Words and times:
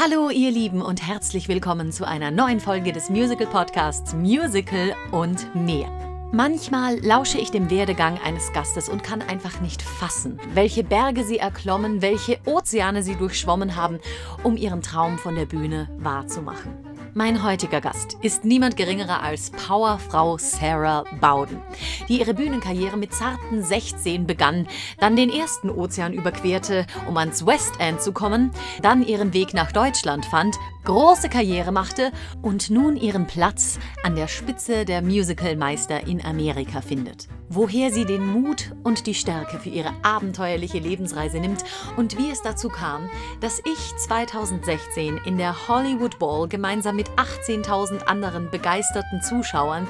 Hallo 0.00 0.30
ihr 0.30 0.52
Lieben 0.52 0.80
und 0.80 1.04
herzlich 1.04 1.48
willkommen 1.48 1.90
zu 1.90 2.06
einer 2.06 2.30
neuen 2.30 2.60
Folge 2.60 2.92
des 2.92 3.10
Musical 3.10 3.48
Podcasts 3.48 4.14
Musical 4.14 4.94
und 5.10 5.52
mehr. 5.56 5.88
Manchmal 6.30 7.04
lausche 7.04 7.38
ich 7.38 7.50
dem 7.50 7.68
Werdegang 7.68 8.16
eines 8.20 8.52
Gastes 8.52 8.88
und 8.88 9.02
kann 9.02 9.22
einfach 9.22 9.60
nicht 9.60 9.82
fassen, 9.82 10.38
welche 10.54 10.84
Berge 10.84 11.24
sie 11.24 11.38
erklommen, 11.38 12.00
welche 12.00 12.38
Ozeane 12.46 13.02
sie 13.02 13.16
durchschwommen 13.16 13.74
haben, 13.74 13.98
um 14.44 14.56
ihren 14.56 14.82
Traum 14.82 15.18
von 15.18 15.34
der 15.34 15.46
Bühne 15.46 15.88
wahrzumachen. 15.98 16.87
Mein 17.18 17.42
heutiger 17.42 17.80
Gast 17.80 18.16
ist 18.22 18.44
niemand 18.44 18.76
geringerer 18.76 19.24
als 19.24 19.50
Powerfrau 19.50 20.38
Sarah 20.38 21.02
Bowden, 21.20 21.60
die 22.08 22.20
ihre 22.20 22.32
Bühnenkarriere 22.32 22.96
mit 22.96 23.12
zarten 23.12 23.60
16 23.60 24.24
begann, 24.24 24.68
dann 25.00 25.16
den 25.16 25.28
ersten 25.28 25.68
Ozean 25.68 26.12
überquerte, 26.12 26.86
um 27.08 27.16
ans 27.16 27.44
West 27.44 27.80
End 27.80 28.00
zu 28.00 28.12
kommen, 28.12 28.52
dann 28.82 29.04
ihren 29.04 29.34
Weg 29.34 29.52
nach 29.52 29.72
Deutschland 29.72 30.26
fand, 30.26 30.54
große 30.88 31.28
Karriere 31.28 31.70
machte 31.70 32.12
und 32.40 32.70
nun 32.70 32.96
ihren 32.96 33.26
Platz 33.26 33.78
an 34.04 34.16
der 34.16 34.26
Spitze 34.26 34.86
der 34.86 35.02
Musicalmeister 35.02 36.06
in 36.06 36.24
Amerika 36.24 36.80
findet. 36.80 37.28
Woher 37.50 37.92
sie 37.92 38.06
den 38.06 38.26
Mut 38.26 38.72
und 38.84 39.06
die 39.06 39.12
Stärke 39.12 39.58
für 39.58 39.68
ihre 39.68 39.92
abenteuerliche 40.02 40.78
Lebensreise 40.78 41.40
nimmt 41.40 41.62
und 41.98 42.16
wie 42.16 42.30
es 42.30 42.40
dazu 42.40 42.70
kam, 42.70 43.10
dass 43.42 43.60
ich 43.66 43.96
2016 43.98 45.20
in 45.26 45.36
der 45.36 45.68
Hollywood 45.68 46.18
Ball 46.18 46.48
gemeinsam 46.48 46.96
mit 46.96 47.10
18.000 47.10 48.04
anderen 48.04 48.50
begeisterten 48.50 49.20
Zuschauern 49.20 49.86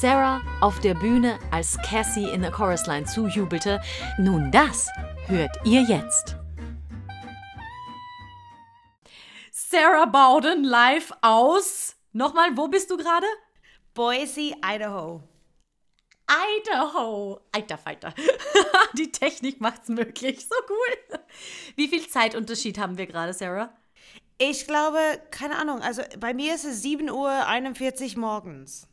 Sarah 0.00 0.40
auf 0.62 0.80
der 0.80 0.94
Bühne 0.94 1.38
als 1.50 1.76
Cassie 1.84 2.30
in 2.30 2.40
der 2.40 2.52
Chorus 2.52 2.86
Line 2.86 3.04
zujubelte, 3.04 3.82
nun 4.18 4.50
das 4.50 4.88
hört 5.26 5.58
ihr 5.66 5.82
jetzt. 5.82 6.37
Sarah 9.70 10.06
Bowden 10.06 10.64
live 10.64 11.12
aus. 11.20 11.94
Nochmal, 12.14 12.56
wo 12.56 12.68
bist 12.68 12.90
du 12.90 12.96
gerade? 12.96 13.26
Boise, 13.92 14.54
Idaho. 14.64 15.22
Idaho. 16.26 17.42
Alter 17.52 17.76
Falter. 17.76 18.14
Die 18.94 19.12
Technik 19.12 19.60
macht's 19.60 19.90
möglich. 19.90 20.46
So 20.48 20.54
cool. 20.70 21.20
Wie 21.76 21.86
viel 21.86 22.08
Zeitunterschied 22.08 22.78
haben 22.78 22.96
wir 22.96 23.06
gerade, 23.06 23.34
Sarah? 23.34 23.76
Ich 24.38 24.66
glaube, 24.66 25.20
keine 25.30 25.56
Ahnung, 25.56 25.82
also 25.82 26.00
bei 26.18 26.32
mir 26.32 26.54
ist 26.54 26.64
es 26.64 26.82
7.41 26.82 28.14
Uhr 28.14 28.20
morgens. 28.20 28.88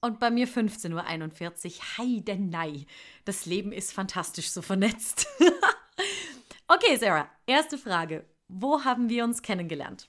Und 0.00 0.20
bei 0.20 0.30
mir 0.30 0.46
15.41 0.46 0.92
Uhr. 0.92 1.98
Heidenei. 1.98 2.86
Das 3.24 3.46
Leben 3.46 3.72
ist 3.72 3.92
fantastisch 3.92 4.50
so 4.50 4.62
vernetzt. 4.62 5.26
okay, 6.68 6.94
Sarah, 6.98 7.28
erste 7.46 7.76
Frage. 7.78 8.24
Wo 8.56 8.84
haben 8.84 9.08
wir 9.08 9.24
uns 9.24 9.42
kennengelernt? 9.42 10.08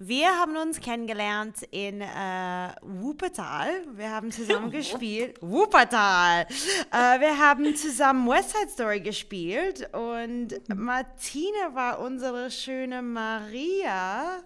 Wir 0.00 0.28
haben 0.30 0.56
uns 0.56 0.80
kennengelernt 0.80 1.62
in 1.70 2.00
äh, 2.00 2.70
Wuppertal. 2.82 3.84
Wir 3.94 4.10
haben 4.10 4.32
zusammen 4.32 4.70
gespielt. 4.72 5.36
Wuppertal! 5.40 6.46
Äh, 6.90 7.20
wir 7.20 7.38
haben 7.38 7.76
zusammen 7.76 8.28
West 8.28 8.50
Side 8.50 8.70
Story 8.70 9.00
gespielt 9.00 9.88
und 9.92 10.54
Martina 10.74 11.74
war 11.74 12.00
unsere 12.00 12.50
schöne 12.50 13.02
Maria. 13.02 14.42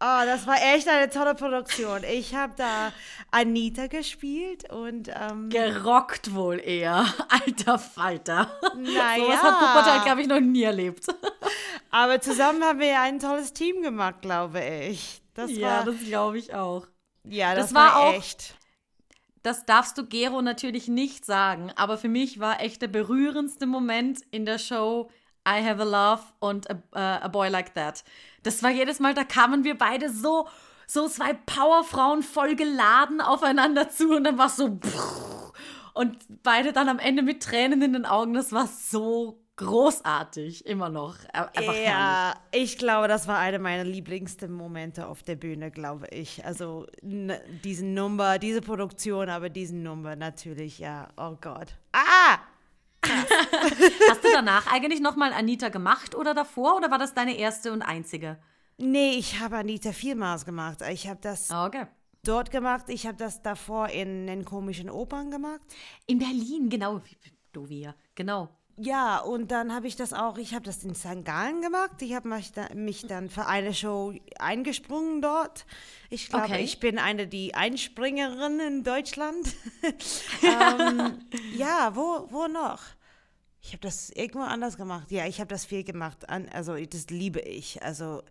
Oh, 0.00 0.20
das 0.24 0.46
war 0.46 0.56
echt 0.74 0.86
eine 0.86 1.10
tolle 1.10 1.34
Produktion. 1.34 2.04
Ich 2.04 2.32
habe 2.32 2.52
da 2.56 2.92
Anita 3.32 3.88
gespielt 3.88 4.72
und 4.72 5.08
ähm, 5.08 5.48
gerockt 5.50 6.34
wohl 6.34 6.60
eher. 6.60 7.04
Alter 7.28 7.80
Falter. 7.80 8.48
Naja. 8.76 9.16
So 9.16 9.28
was 9.28 9.42
hat 9.42 9.60
Wuppertal, 9.60 10.04
glaube 10.04 10.20
ich, 10.22 10.28
noch 10.28 10.38
nie 10.38 10.62
erlebt. 10.62 11.04
Aber 11.90 12.20
zusammen 12.20 12.62
haben 12.62 12.78
wir 12.78 13.00
ein 13.00 13.18
tolles 13.18 13.52
Team 13.52 13.82
gemacht, 13.82 14.22
glaube 14.22 14.62
ich. 14.64 15.20
Das 15.34 15.50
ja, 15.50 15.78
war, 15.78 15.84
das 15.86 15.96
glaube 16.04 16.38
ich 16.38 16.54
auch. 16.54 16.86
Ja, 17.24 17.56
das, 17.56 17.66
das 17.66 17.74
war, 17.74 17.94
war, 17.94 17.96
auch, 17.96 18.14
echt. 18.14 18.54
Das 19.42 19.66
darfst 19.66 19.98
du 19.98 20.06
Gero 20.06 20.42
natürlich 20.42 20.86
nicht 20.86 21.24
sagen, 21.24 21.72
aber 21.74 21.98
für 21.98 22.08
mich 22.08 22.38
war 22.38 22.60
echt 22.60 22.82
der 22.82 22.88
berührendste 22.88 23.66
Moment 23.66 24.20
in 24.30 24.44
der 24.44 24.58
Show 24.58 25.10
I 25.48 25.64
Have 25.64 25.80
a 25.80 25.84
Love 25.84 26.22
und 26.40 26.70
a, 26.70 26.74
uh, 26.74 27.24
a 27.24 27.28
Boy 27.28 27.48
Like 27.48 27.74
That. 27.74 28.04
Das 28.42 28.62
war 28.62 28.70
jedes 28.70 29.00
Mal, 29.00 29.14
da 29.14 29.24
kamen 29.24 29.64
wir 29.64 29.76
beide 29.76 30.10
so, 30.10 30.48
so 30.86 31.08
zwei 31.08 31.32
Powerfrauen 31.32 32.22
voll 32.22 32.54
geladen 32.56 33.20
aufeinander 33.20 33.88
zu 33.88 34.14
und 34.16 34.24
dann 34.24 34.38
war 34.38 34.46
es 34.46 34.56
so 34.56 34.78
und 35.94 36.16
beide 36.44 36.72
dann 36.72 36.88
am 36.88 37.00
Ende 37.00 37.22
mit 37.22 37.42
Tränen 37.42 37.82
in 37.82 37.92
den 37.92 38.06
Augen. 38.06 38.32
Das 38.34 38.52
war 38.52 38.68
so 38.68 39.42
großartig, 39.56 40.64
immer 40.64 40.88
noch. 40.88 41.16
Einfach 41.32 41.74
ja, 41.74 42.34
herrlich. 42.52 42.72
ich 42.72 42.78
glaube, 42.78 43.08
das 43.08 43.26
war 43.26 43.38
einer 43.38 43.58
meiner 43.58 43.82
lieblingsten 43.82 44.52
Momente 44.52 45.08
auf 45.08 45.24
der 45.24 45.34
Bühne, 45.34 45.72
glaube 45.72 46.06
ich. 46.12 46.44
Also 46.44 46.86
diesen 47.02 47.94
Nummer, 47.94 48.38
diese 48.38 48.60
Produktion, 48.60 49.28
aber 49.28 49.48
diesen 49.48 49.82
Nummer 49.82 50.14
natürlich, 50.14 50.78
ja. 50.78 51.08
Oh 51.16 51.36
Gott. 51.40 51.74
Ah! 51.92 52.38
Hast 54.10 54.24
du 54.24 54.28
danach 54.32 54.72
eigentlich 54.72 55.00
nochmal 55.00 55.32
Anita 55.32 55.68
gemacht 55.68 56.14
oder 56.14 56.34
davor 56.34 56.76
oder 56.76 56.90
war 56.90 56.98
das 56.98 57.14
deine 57.14 57.36
erste 57.36 57.72
und 57.72 57.82
einzige? 57.82 58.38
Nee, 58.78 59.12
ich 59.18 59.40
habe 59.40 59.56
Anita 59.56 59.92
vielmals 59.92 60.44
gemacht. 60.44 60.82
Ich 60.90 61.08
habe 61.08 61.18
das 61.20 61.50
ah, 61.50 61.66
okay. 61.66 61.86
dort 62.22 62.50
gemacht. 62.50 62.84
Ich 62.88 63.06
habe 63.06 63.16
das 63.16 63.42
davor 63.42 63.88
in 63.88 64.26
den 64.26 64.44
komischen 64.44 64.88
Opern 64.88 65.30
gemacht. 65.30 65.60
In 66.06 66.18
Berlin, 66.18 66.68
genau. 66.70 67.00
Du 67.52 67.68
wir, 67.68 67.94
genau. 68.14 68.48
Ja, 68.80 69.18
und 69.18 69.50
dann 69.50 69.74
habe 69.74 69.88
ich 69.88 69.96
das 69.96 70.12
auch, 70.12 70.38
ich 70.38 70.54
habe 70.54 70.64
das 70.64 70.84
in 70.84 70.94
St. 70.94 71.24
Gallen 71.24 71.60
gemacht. 71.62 72.00
Ich 72.00 72.14
habe 72.14 72.28
mich, 72.28 72.52
da, 72.52 72.72
mich, 72.74 73.04
dann 73.08 73.28
für 73.28 73.46
eine 73.46 73.74
Show 73.74 74.14
eingesprungen 74.38 75.20
dort. 75.20 75.66
Ich 76.10 76.28
glaube, 76.28 76.44
okay. 76.44 76.62
ich 76.62 76.78
bin 76.78 76.98
eine 76.98 77.26
die 77.26 77.54
Einspringerin 77.54 78.60
in 78.60 78.84
Deutschland. 78.84 79.52
ähm, 80.42 81.18
ja, 81.56 81.90
wo, 81.94 82.28
wo 82.30 82.46
noch? 82.46 82.82
Ich 83.60 83.72
habe 83.72 83.80
das 83.80 84.10
irgendwo 84.10 84.40
anders 84.40 84.76
gemacht. 84.76 85.10
Ja, 85.10 85.26
ich 85.26 85.40
habe 85.40 85.48
das 85.48 85.64
viel 85.64 85.84
gemacht. 85.84 86.28
Also, 86.28 86.76
das 86.76 87.10
liebe 87.10 87.40
ich. 87.40 87.82
Also, 87.82 88.22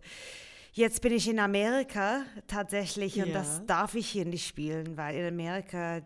jetzt 0.72 1.02
bin 1.02 1.12
ich 1.12 1.28
in 1.28 1.38
Amerika 1.38 2.22
tatsächlich 2.46 3.16
ja. 3.16 3.24
und 3.24 3.32
das 3.32 3.64
darf 3.66 3.94
ich 3.94 4.08
hier 4.08 4.24
nicht 4.24 4.46
spielen, 4.46 4.96
weil 4.96 5.16
in 5.16 5.26
Amerika 5.26 6.00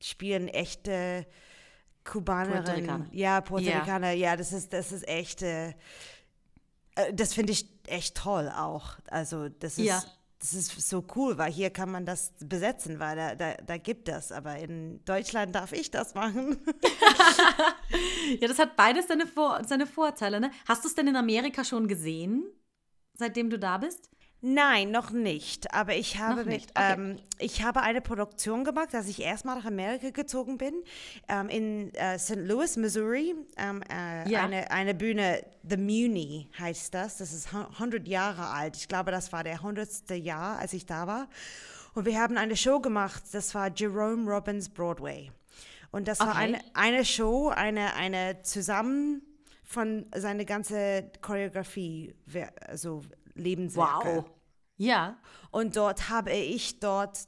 spielen 0.00 0.48
echte 0.48 1.26
Kubanerin. 2.04 3.06
Ja, 3.12 3.40
Puerto 3.40 3.68
Ricaner, 3.68 4.12
ja. 4.12 4.30
ja, 4.30 4.36
das 4.36 4.52
ist, 4.52 4.72
das 4.72 4.92
ist 4.92 5.06
echt, 5.06 5.42
äh, 5.42 5.70
äh, 6.94 7.12
das 7.12 7.34
finde 7.34 7.52
ich 7.52 7.68
echt 7.86 8.16
toll 8.16 8.50
auch. 8.54 8.98
Also 9.08 9.48
das 9.48 9.78
ist, 9.78 9.84
ja. 9.84 10.02
Das 10.40 10.54
ist 10.54 10.88
so 10.88 11.04
cool, 11.16 11.36
weil 11.36 11.50
hier 11.50 11.70
kann 11.70 11.90
man 11.90 12.06
das 12.06 12.32
besetzen, 12.38 13.00
weil 13.00 13.16
da, 13.16 13.34
da, 13.34 13.54
da 13.54 13.76
gibt 13.76 14.06
das. 14.06 14.30
Aber 14.30 14.56
in 14.56 15.04
Deutschland 15.04 15.54
darf 15.54 15.72
ich 15.72 15.90
das 15.90 16.14
machen. 16.14 16.58
ja, 18.40 18.46
das 18.46 18.58
hat 18.58 18.76
beides 18.76 19.08
seine, 19.08 19.26
Vor 19.26 19.62
seine 19.64 19.86
Vorteile. 19.86 20.40
Ne? 20.40 20.52
Hast 20.66 20.84
du 20.84 20.88
es 20.88 20.94
denn 20.94 21.08
in 21.08 21.16
Amerika 21.16 21.64
schon 21.64 21.88
gesehen, 21.88 22.44
seitdem 23.14 23.50
du 23.50 23.58
da 23.58 23.78
bist? 23.78 24.10
Nein, 24.40 24.92
noch 24.92 25.10
nicht. 25.10 25.74
Aber 25.74 25.96
ich 25.96 26.18
habe, 26.18 26.44
mit, 26.44 26.70
okay. 26.70 26.94
ähm, 26.94 27.16
ich 27.38 27.64
habe 27.64 27.82
eine 27.82 28.00
Produktion 28.00 28.62
gemacht, 28.62 28.94
als 28.94 29.08
ich 29.08 29.20
erstmal 29.20 29.56
nach 29.56 29.64
Amerika 29.64 30.10
gezogen 30.10 30.58
bin, 30.58 30.74
ähm, 31.28 31.48
in 31.48 31.94
äh, 31.94 32.18
St. 32.18 32.36
Louis, 32.36 32.76
Missouri. 32.76 33.34
Ähm, 33.56 33.82
äh, 33.90 34.30
ja. 34.30 34.44
eine, 34.44 34.70
eine 34.70 34.94
Bühne, 34.94 35.44
The 35.68 35.76
Muni 35.76 36.48
heißt 36.56 36.94
das. 36.94 37.16
Das 37.16 37.32
ist 37.32 37.52
100 37.52 38.06
Jahre 38.06 38.46
alt. 38.46 38.76
Ich 38.76 38.86
glaube, 38.86 39.10
das 39.10 39.32
war 39.32 39.42
der 39.42 39.54
100. 39.54 40.10
Jahr, 40.10 40.58
als 40.58 40.72
ich 40.72 40.86
da 40.86 41.08
war. 41.08 41.28
Und 41.94 42.04
wir 42.04 42.20
haben 42.20 42.38
eine 42.38 42.56
Show 42.56 42.78
gemacht, 42.78 43.24
das 43.32 43.54
war 43.56 43.72
Jerome 43.74 44.30
Robbins 44.30 44.68
Broadway. 44.68 45.32
Und 45.90 46.06
das 46.06 46.20
okay. 46.20 46.28
war 46.28 46.36
eine, 46.36 46.60
eine 46.74 47.04
Show, 47.04 47.48
eine, 47.48 47.94
eine 47.94 48.42
zusammen 48.42 49.22
von 49.64 50.06
seiner 50.14 50.44
ganzen 50.44 51.10
Choreografie, 51.20 52.14
also 52.66 53.02
Lebenswerke. 53.38 54.16
Wow. 54.16 54.30
Ja. 54.76 55.18
Und 55.50 55.76
dort 55.76 56.08
habe 56.08 56.32
ich 56.32 56.78
dort 56.80 57.18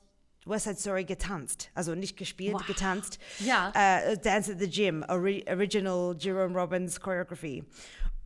West 0.46 0.64
Side 0.64 0.76
Story 0.76 1.04
getanzt. 1.04 1.70
Also 1.74 1.94
nicht 1.94 2.16
gespielt, 2.16 2.54
wow. 2.54 2.66
getanzt. 2.66 3.18
Ja. 3.40 3.68
Uh, 3.68 4.16
Dance 4.16 4.52
at 4.52 4.60
the 4.60 4.68
Gym, 4.68 5.04
ori 5.08 5.44
Original 5.48 6.14
Jerome 6.18 6.58
Robbins 6.58 7.00
Choreography. 7.00 7.64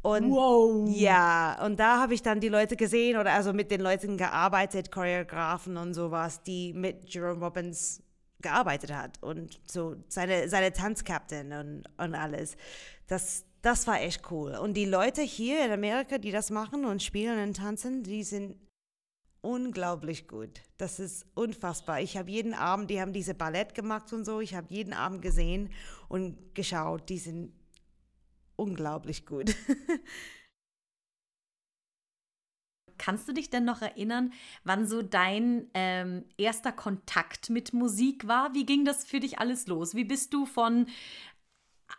Und 0.02 0.30
wow. 0.30 0.86
ja, 0.94 1.64
und 1.64 1.80
da 1.80 1.98
habe 1.98 2.12
ich 2.12 2.22
dann 2.22 2.38
die 2.38 2.50
Leute 2.50 2.76
gesehen 2.76 3.18
oder 3.18 3.32
also 3.32 3.54
mit 3.54 3.70
den 3.70 3.80
Leuten 3.80 4.18
gearbeitet, 4.18 4.92
Choreografen 4.92 5.78
und 5.78 5.94
sowas, 5.94 6.42
die 6.42 6.74
mit 6.74 7.08
Jerome 7.12 7.42
Robbins 7.42 8.02
gearbeitet 8.42 8.94
hat 8.94 9.22
und 9.22 9.58
so 9.64 9.96
seine, 10.08 10.50
seine 10.50 10.72
Tanzkapitän 10.72 11.52
und, 11.52 11.84
und 11.96 12.14
alles. 12.14 12.56
Das, 13.06 13.46
das 13.64 13.86
war 13.86 14.00
echt 14.00 14.30
cool. 14.30 14.56
Und 14.56 14.74
die 14.74 14.84
Leute 14.84 15.22
hier 15.22 15.64
in 15.64 15.72
Amerika, 15.72 16.18
die 16.18 16.30
das 16.30 16.50
machen 16.50 16.84
und 16.84 17.02
spielen 17.02 17.42
und 17.42 17.56
tanzen, 17.56 18.02
die 18.02 18.22
sind 18.22 18.56
unglaublich 19.40 20.28
gut. 20.28 20.60
Das 20.76 21.00
ist 21.00 21.26
unfassbar. 21.34 22.00
Ich 22.00 22.16
habe 22.16 22.30
jeden 22.30 22.54
Abend, 22.54 22.90
die 22.90 23.00
haben 23.00 23.12
diese 23.12 23.34
Ballett 23.34 23.74
gemacht 23.74 24.12
und 24.12 24.24
so, 24.24 24.40
ich 24.40 24.54
habe 24.54 24.66
jeden 24.70 24.92
Abend 24.92 25.22
gesehen 25.22 25.70
und 26.08 26.54
geschaut. 26.54 27.08
Die 27.08 27.18
sind 27.18 27.52
unglaublich 28.56 29.24
gut. 29.24 29.54
kannst 32.98 33.28
du 33.28 33.32
dich 33.32 33.50
denn 33.50 33.64
noch 33.64 33.82
erinnern, 33.82 34.32
wann 34.62 34.86
so 34.86 35.02
dein 35.02 35.68
ähm, 35.74 36.24
erster 36.38 36.72
Kontakt 36.72 37.50
mit 37.50 37.72
Musik 37.72 38.26
war? 38.26 38.54
Wie 38.54 38.64
ging 38.64 38.84
das 38.84 39.04
für 39.04 39.20
dich 39.20 39.38
alles 39.38 39.66
los? 39.66 39.94
Wie 39.94 40.04
bist 40.04 40.32
du 40.32 40.46
von 40.46 40.86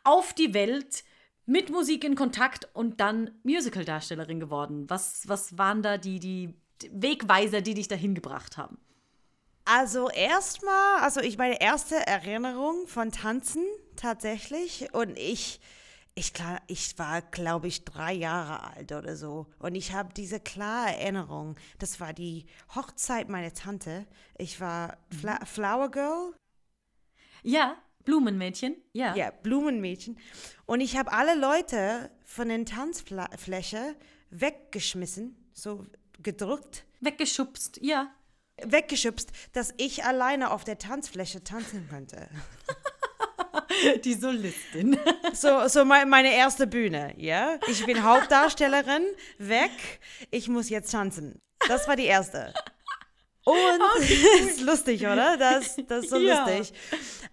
auf 0.03 0.33
die 0.33 0.53
Welt 0.53 1.03
mit 1.45 1.69
Musik 1.69 2.03
in 2.03 2.15
Kontakt 2.15 2.67
und 2.73 2.99
dann 2.99 3.31
Musical-Darstellerin 3.43 4.39
geworden? 4.39 4.89
Was, 4.89 5.27
was 5.27 5.57
waren 5.57 5.81
da 5.81 5.97
die, 5.97 6.19
die 6.19 6.53
Wegweiser, 6.91 7.61
die 7.61 7.73
dich 7.73 7.87
dahin 7.87 8.15
gebracht 8.15 8.57
haben? 8.57 8.77
Also 9.65 10.09
erstmal, 10.09 10.99
also 11.01 11.21
ich 11.21 11.37
meine 11.37 11.59
erste 11.59 11.95
Erinnerung 11.95 12.87
von 12.87 13.11
Tanzen 13.11 13.63
tatsächlich 13.95 14.93
und 14.93 15.17
ich 15.17 15.59
ich, 16.17 16.33
klar, 16.33 16.61
ich 16.67 16.97
war, 16.97 17.21
glaube 17.21 17.67
ich, 17.67 17.83
drei 17.83 18.13
Jahre 18.13 18.63
alt 18.63 18.93
oder 18.93 19.17
so. 19.17 19.47
Und 19.59 19.75
ich 19.75 19.91
habe 19.91 20.13
diese 20.13 20.39
klare 20.39 20.95
Erinnerung. 20.95 21.57
Das 21.77 21.99
war 21.99 22.13
die 22.13 22.45
Hochzeit 22.73 23.27
meiner 23.27 23.53
Tante. 23.53 24.07
Ich 24.37 24.61
war 24.61 24.97
Fla 25.09 25.39
mhm. 25.41 25.45
Flower 25.45 25.91
Girl. 25.91 26.33
Ja, 27.43 27.75
Blumenmädchen. 28.05 28.75
Ja. 28.93 29.15
Ja, 29.15 29.31
Blumenmädchen. 29.31 30.17
Und 30.65 30.81
ich 30.81 30.97
habe 30.97 31.11
alle 31.11 31.35
Leute 31.35 32.11
von 32.23 32.49
den 32.49 32.65
Tanzfläche 32.65 33.95
weggeschmissen, 34.29 35.35
so 35.53 35.85
gedrückt. 36.21 36.85
Weggeschubst, 37.01 37.79
ja. 37.81 38.11
Weggeschubst, 38.63 39.31
dass 39.53 39.73
ich 39.77 40.05
alleine 40.05 40.51
auf 40.51 40.63
der 40.63 40.77
Tanzfläche 40.77 41.43
tanzen 41.43 41.87
könnte. 41.89 42.29
Die 44.03 44.13
Solistin. 44.13 44.97
So, 45.33 45.67
so 45.67 45.83
meine 45.83 46.33
erste 46.33 46.65
Bühne, 46.65 47.13
ja. 47.17 47.59
Ich 47.67 47.85
bin 47.85 48.03
Hauptdarstellerin, 48.03 49.03
weg. 49.37 49.99
Ich 50.31 50.47
muss 50.47 50.69
jetzt 50.69 50.91
tanzen. 50.91 51.41
Das 51.67 51.87
war 51.87 51.97
die 51.97 52.05
erste. 52.05 52.53
Und 53.45 53.81
okay. 53.97 54.39
ist 54.39 54.61
lustig, 54.61 55.01
oder? 55.01 55.37
Das, 55.37 55.77
das 55.87 56.03
ist 56.03 56.09
so 56.09 56.17
ja. 56.19 56.47
lustig. 56.47 56.77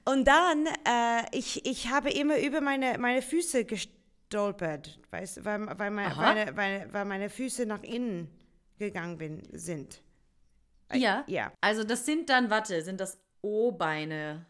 Und 0.05 0.29
dann, 0.29 0.67
äh, 0.67 1.25
ich, 1.33 1.65
ich 1.67 1.91
habe 1.91 2.11
immer 2.11 2.39
über 2.39 2.61
meine, 2.61 2.99
meine 2.99 3.23
Füße 3.23 3.65
gestolpert, 3.65 5.01
weißt, 5.11 5.45
weil, 5.45 5.67
weil, 5.79 5.91
mein, 5.91 6.17
meine, 6.17 6.57
weil, 6.57 6.89
weil 6.93 7.05
meine 7.07 7.31
Füße 7.31 7.67
nach 7.67 7.83
innen 7.83 8.29
gegangen 8.79 9.17
bin, 9.17 9.43
sind. 9.53 10.03
Ja. 10.93 11.25
ja. 11.27 11.53
Also 11.61 11.83
das 11.83 12.05
sind 12.05 12.29
dann, 12.29 12.51
warte, 12.51 12.83
sind 12.83 13.01
das 13.01 13.19
O-Beine? 13.41 14.45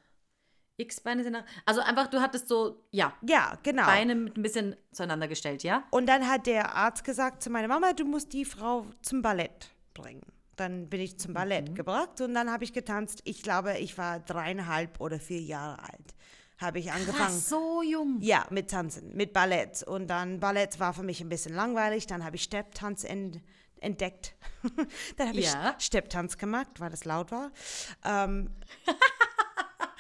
X-Beine 0.79 1.23
sind. 1.23 1.37
Also 1.64 1.81
einfach, 1.81 2.09
du 2.09 2.20
hattest 2.20 2.49
so, 2.49 2.82
ja. 2.91 3.12
Ja, 3.23 3.59
genau. 3.62 3.85
Beine 3.85 4.14
mit 4.17 4.37
ein 4.37 4.43
bisschen 4.43 4.76
zueinander 4.91 5.29
gestellt, 5.29 5.62
ja? 5.62 5.85
Und 5.91 6.06
dann 6.06 6.26
hat 6.29 6.47
der 6.47 6.75
Arzt 6.75 7.05
gesagt 7.05 7.43
zu 7.43 7.50
meiner 7.50 7.69
Mama, 7.69 7.93
du 7.93 8.05
musst 8.05 8.32
die 8.32 8.44
Frau 8.44 8.87
zum 9.03 9.23
Ballett 9.23 9.70
bringen. 9.94 10.23
Dann 10.62 10.88
bin 10.88 11.00
ich 11.00 11.19
zum 11.19 11.35
Ballett 11.35 11.70
mhm. 11.70 11.75
gebracht 11.75 12.20
und 12.20 12.35
dann 12.35 12.49
habe 12.49 12.62
ich 12.62 12.73
getanzt. 12.73 13.20
Ich 13.25 13.43
glaube, 13.43 13.79
ich 13.79 13.99
war 13.99 14.20
dreieinhalb 14.20 15.00
oder 15.00 15.19
vier 15.19 15.41
Jahre 15.41 15.82
alt. 15.82 16.14
Habe 16.59 16.79
ich 16.79 16.93
angefangen. 16.93 17.19
Ach, 17.20 17.31
so 17.31 17.82
jung. 17.82 18.19
Ja, 18.20 18.47
mit 18.50 18.70
Tanzen, 18.70 19.17
mit 19.17 19.32
Ballett. 19.32 19.82
Und 19.82 20.06
dann 20.06 20.38
Ballett 20.38 20.79
war 20.79 20.94
für 20.94 21.03
mich 21.03 21.20
ein 21.20 21.29
bisschen 21.29 21.53
langweilig. 21.53 22.06
Dann 22.06 22.25
habe 22.25 22.37
ich 22.37 22.44
Stepptanz 22.44 23.05
entdeckt. 23.81 24.37
dann 25.17 25.29
habe 25.31 25.41
ja. 25.41 25.75
ich 25.76 25.85
Stepptanz 25.85 26.38
gemacht, 26.38 26.79
weil 26.79 26.93
es 26.93 27.05
laut 27.05 27.32
war. 27.32 27.50
Ähm, 28.05 28.50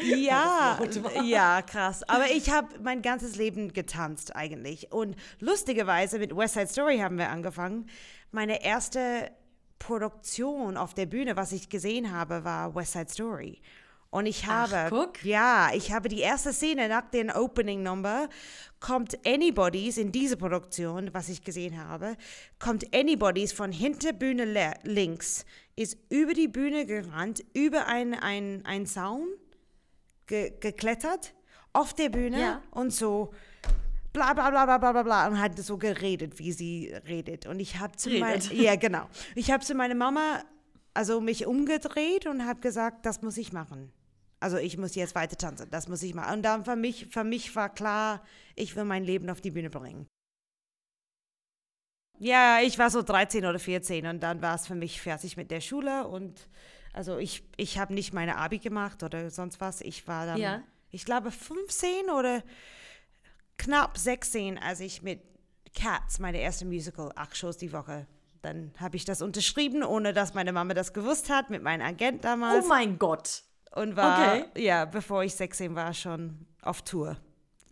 Ja, 0.04 0.80
ja, 1.22 1.62
krass. 1.62 2.02
Aber 2.08 2.28
ich 2.30 2.50
habe 2.50 2.68
mein 2.82 3.02
ganzes 3.02 3.36
Leben 3.36 3.72
getanzt 3.72 4.34
eigentlich. 4.34 4.90
Und 4.90 5.16
lustigerweise 5.38 6.18
mit 6.18 6.36
West 6.36 6.54
Side 6.54 6.66
Story 6.68 6.98
haben 6.98 7.18
wir 7.18 7.30
angefangen. 7.30 7.88
Meine 8.32 8.64
erste 8.64 9.30
Produktion 9.82 10.76
auf 10.76 10.94
der 10.94 11.06
Bühne, 11.06 11.36
was 11.36 11.50
ich 11.50 11.68
gesehen 11.68 12.12
habe, 12.12 12.44
war 12.44 12.72
West 12.76 12.92
Side 12.92 13.08
Story. 13.10 13.60
Und 14.10 14.26
ich 14.26 14.46
habe, 14.46 14.90
Ach, 14.92 15.24
ja, 15.24 15.70
ich 15.74 15.90
habe 15.90 16.08
die 16.08 16.20
erste 16.20 16.52
Szene 16.52 16.88
nach 16.88 17.10
dem 17.10 17.30
Opening 17.30 17.82
Number, 17.82 18.28
kommt 18.78 19.18
Anybody's 19.26 19.96
in 19.96 20.12
diese 20.12 20.36
Produktion, 20.36 21.10
was 21.12 21.28
ich 21.30 21.42
gesehen 21.42 21.82
habe, 21.82 22.16
kommt 22.60 22.94
Anybody's 22.94 23.52
von 23.52 23.72
hinter 23.72 24.12
Bühne 24.12 24.74
links, 24.84 25.44
ist 25.74 25.96
über 26.10 26.34
die 26.34 26.48
Bühne 26.48 26.86
gerannt, 26.86 27.42
über 27.52 27.86
einen 27.86 28.64
ein 28.64 28.86
Zaun 28.86 29.26
ge 30.26 30.52
geklettert 30.60 31.34
auf 31.72 31.92
der 31.92 32.10
Bühne 32.10 32.40
ja. 32.40 32.62
und 32.70 32.92
so 32.92 33.32
bla 34.12 34.32
bla 34.34 34.50
bla 34.50 34.66
bla 34.66 34.78
bla 34.78 35.02
bla 35.02 35.28
und 35.28 35.40
hat 35.40 35.58
so 35.58 35.78
geredet, 35.78 36.38
wie 36.38 36.52
sie 36.52 36.94
redet. 37.06 37.46
Und 37.46 37.60
ich 37.60 37.78
habe 37.78 37.96
zu 37.96 38.10
meiner 38.10 38.42
ja 38.52 38.76
genau, 38.76 39.08
ich 39.34 39.50
habe 39.50 39.64
zu 39.64 39.74
meiner 39.74 39.94
Mama 39.94 40.42
also 40.94 41.20
mich 41.20 41.46
umgedreht 41.46 42.26
und 42.26 42.46
habe 42.46 42.60
gesagt, 42.60 43.06
das 43.06 43.22
muss 43.22 43.36
ich 43.36 43.52
machen. 43.52 43.92
Also 44.40 44.56
ich 44.56 44.76
muss 44.76 44.94
jetzt 44.94 45.14
weiter 45.14 45.36
tanzen, 45.36 45.70
das 45.70 45.88
muss 45.88 46.02
ich 46.02 46.14
machen. 46.14 46.34
Und 46.34 46.42
dann 46.42 46.64
für 46.64 46.76
mich, 46.76 47.06
für 47.06 47.24
mich 47.24 47.54
war 47.54 47.72
klar, 47.72 48.22
ich 48.56 48.74
will 48.76 48.84
mein 48.84 49.04
Leben 49.04 49.30
auf 49.30 49.40
die 49.40 49.52
Bühne 49.52 49.70
bringen. 49.70 50.06
Ja, 52.18 52.60
ich 52.60 52.78
war 52.78 52.90
so 52.90 53.02
13 53.02 53.46
oder 53.46 53.58
14 53.58 54.06
und 54.06 54.22
dann 54.22 54.42
war 54.42 54.54
es 54.54 54.66
für 54.66 54.74
mich 54.74 55.00
fertig 55.00 55.36
mit 55.36 55.50
der 55.50 55.60
Schule 55.60 56.06
und 56.06 56.48
also 56.92 57.18
ich, 57.18 57.42
ich 57.56 57.78
habe 57.78 57.94
nicht 57.94 58.12
meine 58.12 58.36
Abi 58.36 58.58
gemacht 58.58 59.02
oder 59.02 59.30
sonst 59.30 59.60
was. 59.60 59.80
Ich 59.80 60.06
war 60.06 60.26
dann, 60.26 60.38
ja. 60.38 60.62
ich 60.90 61.04
glaube, 61.04 61.30
15 61.30 62.10
oder 62.10 62.42
knapp 63.62 63.96
16, 63.96 64.58
als 64.58 64.80
ich 64.80 65.02
mit 65.02 65.20
Cats, 65.74 66.18
meine 66.18 66.40
erste 66.40 66.64
Musical, 66.64 67.12
acht 67.14 67.36
Shows 67.36 67.56
die 67.56 67.72
Woche, 67.72 68.06
dann 68.42 68.72
habe 68.78 68.96
ich 68.96 69.04
das 69.04 69.22
unterschrieben, 69.22 69.84
ohne 69.84 70.12
dass 70.12 70.34
meine 70.34 70.52
Mama 70.52 70.74
das 70.74 70.92
gewusst 70.92 71.30
hat, 71.30 71.50
mit 71.50 71.62
meinem 71.62 71.86
Agent 71.86 72.24
damals. 72.24 72.64
Oh 72.64 72.68
mein 72.68 72.98
Gott. 72.98 73.44
Und 73.74 73.96
war, 73.96 74.36
okay. 74.36 74.64
ja, 74.64 74.84
bevor 74.84 75.22
ich 75.24 75.34
16 75.34 75.74
war, 75.74 75.94
schon 75.94 76.46
auf 76.60 76.82
Tour. 76.82 77.16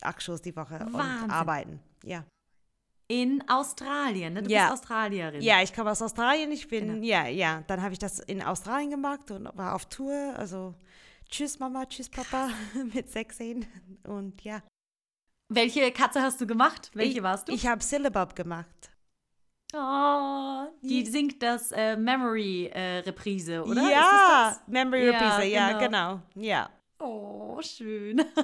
Acht 0.01 0.23
Shows 0.23 0.41
die 0.41 0.57
Woche 0.57 0.81
Wahnsinn. 0.81 1.25
und 1.25 1.31
arbeiten. 1.31 1.81
Ja 2.05 2.25
in 3.11 3.43
Australien. 3.49 4.35
Ne? 4.35 4.45
Du 4.45 4.51
ja. 4.51 4.69
bist 4.69 4.75
Australierin. 4.75 5.43
Ja, 5.43 5.61
ich 5.63 5.75
komme 5.75 5.91
aus 5.91 6.01
Australien. 6.01 6.53
Ich 6.53 6.69
bin, 6.69 6.87
genau. 6.87 7.05
ja, 7.05 7.27
ja. 7.27 7.65
Dann 7.67 7.83
habe 7.83 7.93
ich 7.93 7.99
das 7.99 8.21
in 8.21 8.41
Australien 8.41 8.91
gemacht 8.91 9.33
und 9.33 9.49
war 9.57 9.75
auf 9.75 9.87
Tour. 9.87 10.33
Also 10.37 10.77
tschüss 11.29 11.59
Mama, 11.59 11.87
tschüss 11.87 12.09
Papa 12.09 12.51
mit 12.95 13.11
16 13.11 13.67
und 14.05 14.41
ja. 14.45 14.63
Welche 15.53 15.91
Katze 15.91 16.23
hast 16.23 16.41
du 16.41 16.47
gemacht? 16.47 16.93
Welche 16.95 17.19
ich, 17.19 17.23
warst 17.25 17.49
du? 17.49 17.53
Ich 17.53 17.67
habe 17.67 17.83
Syllabub 17.83 18.37
gemacht. 18.37 18.67
Oh, 19.75 20.67
die 20.81 21.05
singt 21.05 21.43
das 21.43 21.73
äh, 21.73 21.97
Memory-Reprise, 21.97 23.55
äh, 23.55 23.59
oder? 23.59 23.91
Ja, 23.91 24.57
Memory-Reprise, 24.69 25.45
ja, 25.45 25.71
ja, 25.71 25.79
genau. 25.79 26.21
genau. 26.35 26.47
Ja. 26.47 26.71
Oh, 26.99 27.61
schön. 27.63 28.25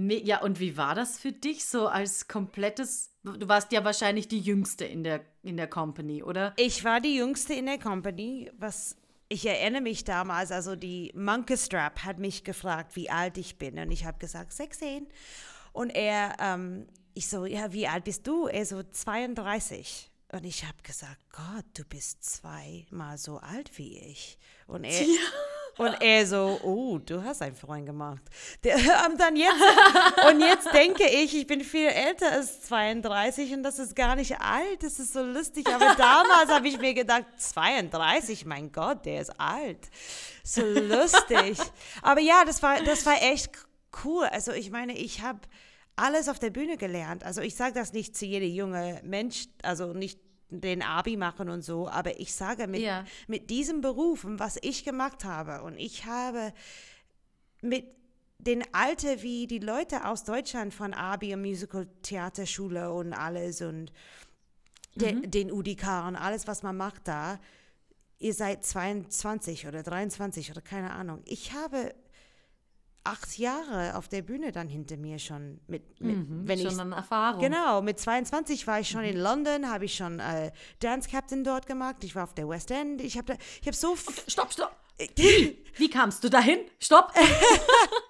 Ja, 0.00 0.42
und 0.42 0.60
wie 0.60 0.76
war 0.76 0.94
das 0.94 1.18
für 1.18 1.32
dich 1.32 1.64
so 1.64 1.88
als 1.88 2.28
komplettes, 2.28 3.12
du 3.24 3.48
warst 3.48 3.72
ja 3.72 3.84
wahrscheinlich 3.84 4.28
die 4.28 4.38
Jüngste 4.38 4.84
in 4.84 5.02
der, 5.02 5.24
in 5.42 5.56
der 5.56 5.66
Company, 5.66 6.22
oder? 6.22 6.54
Ich 6.56 6.84
war 6.84 7.00
die 7.00 7.16
Jüngste 7.16 7.54
in 7.54 7.66
der 7.66 7.80
Company, 7.80 8.48
was 8.56 8.96
ich 9.28 9.44
erinnere 9.44 9.82
mich 9.82 10.04
damals, 10.04 10.52
also 10.52 10.76
die 10.76 11.12
Monkey 11.16 11.56
Strap 11.56 12.04
hat 12.04 12.20
mich 12.20 12.44
gefragt, 12.44 12.94
wie 12.94 13.10
alt 13.10 13.38
ich 13.38 13.58
bin 13.58 13.76
und 13.80 13.90
ich 13.90 14.04
habe 14.04 14.18
gesagt 14.20 14.52
16 14.52 15.08
und 15.72 15.90
er, 15.90 16.36
ähm, 16.40 16.86
ich 17.14 17.28
so, 17.28 17.44
ja, 17.44 17.72
wie 17.72 17.88
alt 17.88 18.04
bist 18.04 18.26
du? 18.26 18.46
Er 18.46 18.64
so 18.64 18.82
32 18.82 20.10
und 20.32 20.44
ich 20.44 20.64
habe 20.64 20.82
gesagt, 20.82 21.18
Gott, 21.30 21.64
du 21.74 21.84
bist 21.84 22.24
zweimal 22.24 23.18
so 23.18 23.38
alt 23.38 23.76
wie 23.78 23.98
ich 23.98 24.38
und 24.66 24.84
er... 24.84 25.02
Ja 25.02 25.18
und 25.78 25.94
er 26.00 26.26
so, 26.26 26.58
oh, 26.62 26.98
du 26.98 27.22
hast 27.22 27.40
einen 27.40 27.54
Freund 27.54 27.86
gemacht. 27.86 28.20
Der, 28.64 28.76
ähm, 28.76 29.16
dann 29.16 29.36
jetzt, 29.36 29.62
und 30.28 30.40
jetzt 30.40 30.72
denke 30.74 31.04
ich, 31.04 31.36
ich 31.36 31.46
bin 31.46 31.62
viel 31.62 31.86
älter 31.86 32.32
als 32.32 32.62
32 32.62 33.52
und 33.52 33.62
das 33.62 33.78
ist 33.78 33.94
gar 33.94 34.16
nicht 34.16 34.40
alt. 34.40 34.82
Das 34.82 34.98
ist 34.98 35.12
so 35.12 35.22
lustig. 35.22 35.66
Aber 35.68 35.94
damals 35.94 36.50
habe 36.50 36.68
ich 36.68 36.78
mir 36.78 36.94
gedacht, 36.94 37.24
32, 37.36 38.44
mein 38.44 38.72
Gott, 38.72 39.06
der 39.06 39.20
ist 39.20 39.40
alt. 39.40 39.88
So 40.42 40.62
lustig. 40.62 41.58
Aber 42.02 42.20
ja, 42.20 42.44
das 42.44 42.62
war, 42.62 42.82
das 42.82 43.06
war 43.06 43.22
echt 43.22 43.50
cool. 44.04 44.24
Also 44.26 44.52
ich 44.52 44.70
meine, 44.70 44.96
ich 44.96 45.22
habe 45.22 45.40
alles 45.96 46.28
auf 46.28 46.38
der 46.38 46.50
Bühne 46.50 46.76
gelernt. 46.76 47.24
Also 47.24 47.40
ich 47.40 47.54
sage 47.56 47.74
das 47.74 47.92
nicht 47.92 48.16
zu 48.16 48.26
jedem 48.26 48.50
jungen 48.50 48.98
Mensch, 49.08 49.46
also 49.62 49.92
nicht 49.92 50.20
den 50.50 50.82
Abi 50.82 51.16
machen 51.16 51.50
und 51.50 51.62
so, 51.62 51.88
aber 51.88 52.18
ich 52.20 52.34
sage 52.34 52.66
mit, 52.66 52.80
ja. 52.80 53.04
mit 53.26 53.50
diesem 53.50 53.80
Beruf 53.80 54.24
und 54.24 54.38
was 54.38 54.58
ich 54.62 54.84
gemacht 54.84 55.24
habe 55.24 55.62
und 55.62 55.76
ich 55.76 56.06
habe 56.06 56.54
mit 57.60 57.86
den 58.38 58.62
Alter 58.72 59.20
wie 59.22 59.46
die 59.46 59.58
Leute 59.58 60.06
aus 60.06 60.24
Deutschland 60.24 60.72
von 60.72 60.94
Abi 60.94 61.34
und 61.34 61.42
Musical 61.42 61.86
Theaterschule 62.02 62.92
und 62.92 63.12
alles 63.12 63.60
und 63.60 63.92
de, 64.94 65.12
mhm. 65.12 65.30
den 65.30 65.52
UDK 65.52 66.06
und 66.06 66.16
alles, 66.16 66.46
was 66.46 66.62
man 66.62 66.76
macht 66.76 67.08
da, 67.08 67.40
ihr 68.18 68.32
seid 68.32 68.64
22 68.64 69.66
oder 69.66 69.82
23 69.82 70.50
oder 70.50 70.60
keine 70.62 70.92
Ahnung. 70.92 71.20
Ich 71.24 71.52
habe 71.52 71.94
acht 73.08 73.38
Jahre 73.38 73.96
auf 73.96 74.08
der 74.08 74.22
Bühne 74.22 74.52
dann 74.52 74.68
hinter 74.68 74.96
mir 74.96 75.18
schon. 75.18 75.60
Mit, 75.66 76.00
mit 76.00 76.16
Mhm, 76.16 76.42
wenn 76.48 76.58
schon 76.58 76.72
ich, 76.72 76.78
eine 76.80 76.94
Erfahrung. 76.96 77.40
Genau, 77.40 77.82
mit 77.82 77.98
22 77.98 78.66
war 78.66 78.80
ich 78.80 78.88
schon 78.88 79.04
in 79.04 79.16
London, 79.18 79.70
habe 79.70 79.84
ich 79.86 79.94
schon 79.94 80.20
äh, 80.20 80.50
Dance 80.80 81.08
Captain 81.08 81.44
dort 81.44 81.66
gemacht. 81.66 81.96
Ich 82.04 82.14
war 82.14 82.24
auf 82.24 82.34
der 82.34 82.48
West 82.48 82.70
End. 82.70 83.00
Ich 83.00 83.16
habe 83.18 83.36
ich 83.60 83.66
hab 83.68 83.74
so. 83.74 83.94
f- 83.94 84.24
Stopp, 84.28 84.52
stopp. 84.52 84.74
Wie? 85.16 85.58
Wie 85.76 85.88
kamst 85.90 86.22
du 86.24 86.28
dahin? 86.28 86.58
Stopp. 86.80 87.12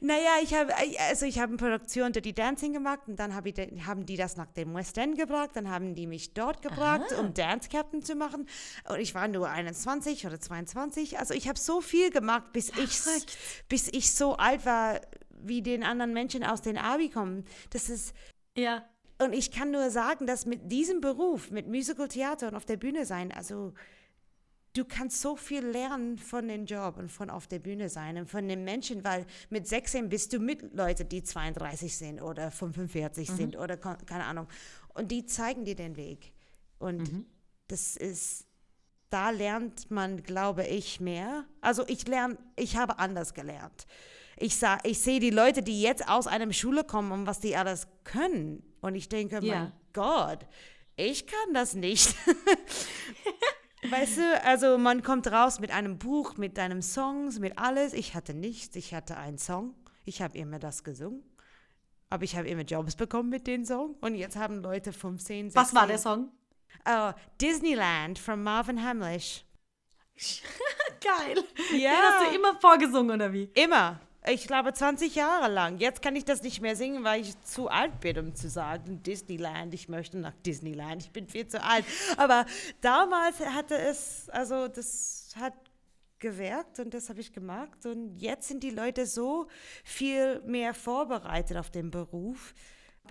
Naja, 0.00 0.36
ich 0.42 0.54
habe 0.54 0.72
also 1.08 1.26
ich 1.26 1.38
habe 1.38 1.50
eine 1.50 1.56
Produktion 1.56 2.12
Dirty 2.12 2.32
Dancing 2.32 2.72
gemacht 2.72 3.00
und 3.06 3.16
dann 3.18 3.34
hab 3.34 3.46
ich, 3.46 3.54
haben 3.86 4.06
die 4.06 4.16
das 4.16 4.36
nach 4.36 4.50
dem 4.52 4.74
West 4.74 4.98
End 4.98 5.18
gebracht, 5.18 5.50
dann 5.54 5.70
haben 5.70 5.94
die 5.94 6.06
mich 6.06 6.34
dort 6.34 6.62
gebracht, 6.62 7.12
um 7.18 7.34
Dance 7.34 7.68
Captain 7.70 8.02
zu 8.02 8.14
machen 8.14 8.46
und 8.88 9.00
ich 9.00 9.14
war 9.14 9.28
nur 9.28 9.48
21 9.48 10.26
oder 10.26 10.40
22, 10.40 11.18
also 11.18 11.34
ich 11.34 11.48
habe 11.48 11.58
so 11.58 11.80
viel 11.80 12.10
gemacht, 12.10 12.52
bis 12.52 12.70
ich 12.70 12.98
verrückt. 12.98 13.38
bis 13.68 13.88
ich 13.88 14.12
so 14.12 14.36
alt 14.36 14.66
war, 14.66 15.00
wie 15.30 15.62
den 15.62 15.82
anderen 15.82 16.12
Menschen 16.12 16.44
aus 16.44 16.62
den 16.62 16.78
Abi 16.78 17.08
kommen. 17.08 17.44
Das 17.70 17.88
ist 17.88 18.14
ja. 18.56 18.84
und 19.18 19.32
ich 19.32 19.50
kann 19.50 19.70
nur 19.70 19.90
sagen, 19.90 20.26
dass 20.26 20.46
mit 20.46 20.70
diesem 20.70 21.00
Beruf, 21.00 21.50
mit 21.50 21.68
Musical 21.68 22.08
Theater 22.08 22.48
und 22.48 22.54
auf 22.54 22.64
der 22.64 22.76
Bühne 22.76 23.06
sein, 23.06 23.32
also 23.32 23.74
du 24.76 24.84
kannst 24.84 25.20
so 25.20 25.36
viel 25.36 25.64
lernen 25.64 26.18
von 26.18 26.46
dem 26.48 26.66
Job 26.66 26.96
und 26.98 27.10
von 27.10 27.30
auf 27.30 27.46
der 27.46 27.58
Bühne 27.58 27.88
sein 27.88 28.16
und 28.18 28.26
von 28.28 28.46
den 28.48 28.64
Menschen, 28.64 29.04
weil 29.04 29.26
mit 29.48 29.66
16 29.66 30.08
bist 30.08 30.32
du 30.32 30.38
mit 30.38 30.74
Leuten, 30.74 31.08
die 31.08 31.22
32 31.22 31.96
sind 31.96 32.20
oder 32.20 32.50
45 32.50 33.30
sind 33.30 33.56
oder 33.56 33.76
keine 33.76 34.24
Ahnung. 34.24 34.48
Und 34.94 35.10
die 35.10 35.26
zeigen 35.26 35.64
dir 35.64 35.76
den 35.76 35.96
Weg. 35.96 36.32
Und 36.78 37.26
das 37.68 37.96
ist, 37.96 38.46
da 39.10 39.30
lernt 39.30 39.90
man, 39.90 40.22
glaube 40.22 40.66
ich, 40.66 41.00
mehr. 41.00 41.44
Also 41.60 41.84
ich 41.88 42.06
lerne, 42.06 42.36
ich 42.56 42.76
habe 42.76 42.98
anders 42.98 43.34
gelernt. 43.34 43.86
Ich, 44.38 44.56
sah, 44.56 44.78
ich 44.82 45.00
sehe 45.00 45.20
die 45.20 45.30
Leute, 45.30 45.62
die 45.62 45.80
jetzt 45.80 46.08
aus 46.08 46.26
einer 46.26 46.52
Schule 46.52 46.84
kommen 46.84 47.12
und 47.12 47.26
was 47.26 47.40
die 47.40 47.56
alles 47.56 47.88
können. 48.04 48.62
Und 48.82 48.94
ich 48.94 49.08
denke, 49.08 49.40
Ja. 49.42 49.54
mein 49.60 49.72
Gott, 49.94 50.46
ich 50.96 51.26
kann 51.26 51.54
das 51.54 51.74
nicht. 51.74 52.14
Weißt 53.90 54.18
du, 54.18 54.42
also 54.42 54.78
man 54.78 55.02
kommt 55.02 55.30
raus 55.30 55.60
mit 55.60 55.70
einem 55.70 55.98
Buch, 55.98 56.36
mit 56.36 56.58
deinem 56.58 56.82
Songs, 56.82 57.38
mit 57.38 57.58
alles. 57.58 57.92
Ich 57.92 58.14
hatte 58.14 58.34
nichts, 58.34 58.76
ich 58.76 58.94
hatte 58.94 59.16
einen 59.16 59.38
Song. 59.38 59.74
Ich 60.04 60.22
habe 60.22 60.36
immer 60.38 60.58
das 60.58 60.84
gesungen. 60.84 61.22
Aber 62.08 62.24
ich 62.24 62.36
habe 62.36 62.48
immer 62.48 62.62
Jobs 62.62 62.94
bekommen 62.94 63.28
mit 63.28 63.46
dem 63.46 63.64
Song. 63.64 63.94
Und 64.00 64.14
jetzt 64.14 64.36
haben 64.36 64.62
Leute 64.62 64.92
15, 64.92 65.50
16. 65.50 65.54
Was 65.54 65.74
war 65.74 65.86
der 65.86 65.98
Song? 65.98 66.30
Oh, 66.88 67.12
Disneyland 67.40 68.18
von 68.18 68.42
Marvin 68.42 68.82
Hamlish. 68.82 69.44
Geil. 71.00 71.44
Ja. 71.72 71.90
Den 71.90 72.02
hast 72.02 72.30
du 72.30 72.36
immer 72.36 72.60
vorgesungen, 72.60 73.10
oder 73.10 73.32
wie? 73.32 73.50
Immer. 73.54 74.00
Ich 74.28 74.48
glaube 74.48 74.72
20 74.72 75.14
Jahre 75.14 75.52
lang. 75.52 75.78
Jetzt 75.78 76.02
kann 76.02 76.16
ich 76.16 76.24
das 76.24 76.42
nicht 76.42 76.60
mehr 76.60 76.74
singen, 76.74 77.04
weil 77.04 77.20
ich 77.20 77.40
zu 77.42 77.68
alt 77.68 78.00
bin, 78.00 78.18
um 78.18 78.34
zu 78.34 78.48
sagen, 78.48 79.00
Disneyland, 79.02 79.72
ich 79.72 79.88
möchte 79.88 80.18
nach 80.18 80.34
Disneyland. 80.44 81.02
Ich 81.02 81.12
bin 81.12 81.28
viel 81.28 81.46
zu 81.46 81.62
alt. 81.62 81.84
Aber 82.16 82.44
damals 82.80 83.38
hatte 83.38 83.78
es, 83.78 84.28
also 84.30 84.66
das 84.66 85.32
hat 85.38 85.54
gewirkt 86.18 86.80
und 86.80 86.92
das 86.92 87.08
habe 87.08 87.20
ich 87.20 87.32
gemacht. 87.32 87.86
Und 87.86 88.16
jetzt 88.16 88.48
sind 88.48 88.64
die 88.64 88.70
Leute 88.70 89.06
so 89.06 89.46
viel 89.84 90.40
mehr 90.40 90.74
vorbereitet 90.74 91.56
auf 91.56 91.70
den 91.70 91.92
Beruf. 91.92 92.54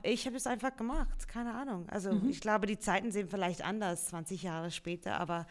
Ich 0.04 0.26
habe 0.26 0.36
es 0.36 0.46
einfach 0.46 0.76
gemacht, 0.76 1.30
keine 1.30 1.54
Ahnung. 1.54 1.88
Also 1.88 2.12
ich 2.30 2.42
glaube, 2.42 2.68
die 2.68 2.78
Zeiten 2.78 3.12
sind 3.14 3.32
vielleicht 3.32 3.64
anders, 3.64 4.08
20 4.08 4.44
Jahre 4.44 4.70
später, 4.70 5.20
aber 5.20 5.48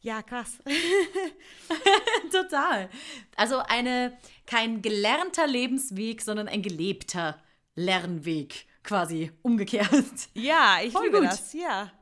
ja, 0.00 0.22
krass. 0.22 0.58
Total. 2.32 2.88
Also 3.36 3.58
eine, 3.58 4.16
kein 4.46 4.82
gelernter 4.82 5.46
Lebensweg, 5.46 6.22
sondern 6.22 6.48
ein 6.48 6.62
gelebter 6.62 7.42
Lernweg, 7.74 8.66
quasi 8.82 9.32
umgekehrt. 9.42 10.28
Ja, 10.34 10.78
ich 10.82 10.92
Voll 10.92 11.06
liebe 11.06 11.20
gut. 11.20 11.28
das, 11.28 11.52
ja. 11.52 11.92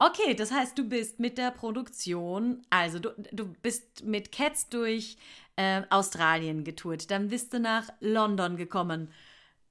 Okay, 0.00 0.34
das 0.34 0.52
heißt, 0.52 0.78
du 0.78 0.88
bist 0.88 1.18
mit 1.18 1.38
der 1.38 1.50
Produktion, 1.50 2.64
also 2.70 3.00
du, 3.00 3.10
du 3.32 3.52
bist 3.62 4.04
mit 4.04 4.30
Cats 4.30 4.68
durch 4.68 5.16
äh, 5.56 5.82
Australien 5.90 6.62
getourt, 6.62 7.10
dann 7.10 7.28
bist 7.28 7.52
du 7.52 7.58
nach 7.58 7.88
London 7.98 8.56
gekommen. 8.56 9.12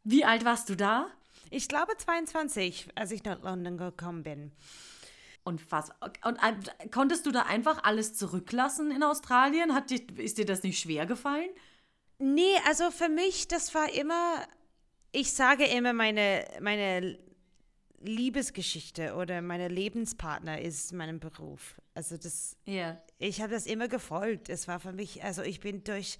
Wie 0.03 0.25
alt 0.25 0.43
warst 0.43 0.67
du 0.67 0.75
da? 0.75 1.07
Ich 1.49 1.69
glaube 1.69 1.95
22, 1.95 2.89
als 2.95 3.11
ich 3.11 3.23
nach 3.23 3.41
London 3.41 3.77
gekommen 3.77 4.23
bin. 4.23 4.51
Und 5.47 5.71
was? 5.71 5.91
Und 6.25 6.37
äh, 6.43 6.89
konntest 6.89 7.25
du 7.25 7.31
da 7.31 7.43
einfach 7.43 7.81
alles 7.85 8.13
zurücklassen 8.13 8.91
in 8.91 9.01
Australien? 9.01 9.73
Hat 9.73 9.89
dir, 9.89 10.01
ist 10.17 10.37
dir 10.37 10.45
das 10.45 10.61
nicht 10.63 10.77
schwer 10.77 11.05
gefallen? 11.05 11.49
Nee, 12.19 12.55
also 12.65 12.91
für 12.91 13.07
mich, 13.07 13.47
das 13.47 13.73
war 13.73 13.93
immer, 13.93 14.45
ich 15.13 15.31
sage 15.31 15.63
immer, 15.65 15.93
meine, 15.93 16.45
meine 16.59 17.17
Liebesgeschichte 18.01 19.15
oder 19.15 19.41
meine 19.41 19.69
Lebenspartner 19.69 20.59
ist 20.59 20.91
mein 20.91 21.21
Beruf. 21.21 21.79
Also 21.93 22.17
das, 22.17 22.57
Ja. 22.65 23.01
ich 23.17 23.39
habe 23.41 23.53
das 23.53 23.65
immer 23.67 23.87
gefolgt. 23.87 24.49
Es 24.49 24.67
war 24.67 24.81
für 24.81 24.91
mich, 24.91 25.23
also 25.23 25.43
ich 25.43 25.61
bin 25.61 25.83
durch, 25.85 26.19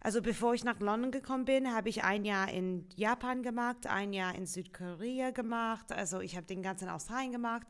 also 0.00 0.22
bevor 0.22 0.54
ich 0.54 0.64
nach 0.64 0.78
London 0.80 1.10
gekommen 1.10 1.44
bin, 1.44 1.74
habe 1.74 1.88
ich 1.88 2.04
ein 2.04 2.24
Jahr 2.24 2.50
in 2.50 2.86
Japan 2.96 3.42
gemacht, 3.42 3.86
ein 3.86 4.12
Jahr 4.12 4.34
in 4.34 4.46
Südkorea 4.46 5.30
gemacht. 5.30 5.92
Also 5.92 6.20
ich 6.20 6.36
habe 6.36 6.46
den 6.46 6.62
ganzen 6.62 6.88
Australien 6.88 7.32
gemacht. 7.32 7.66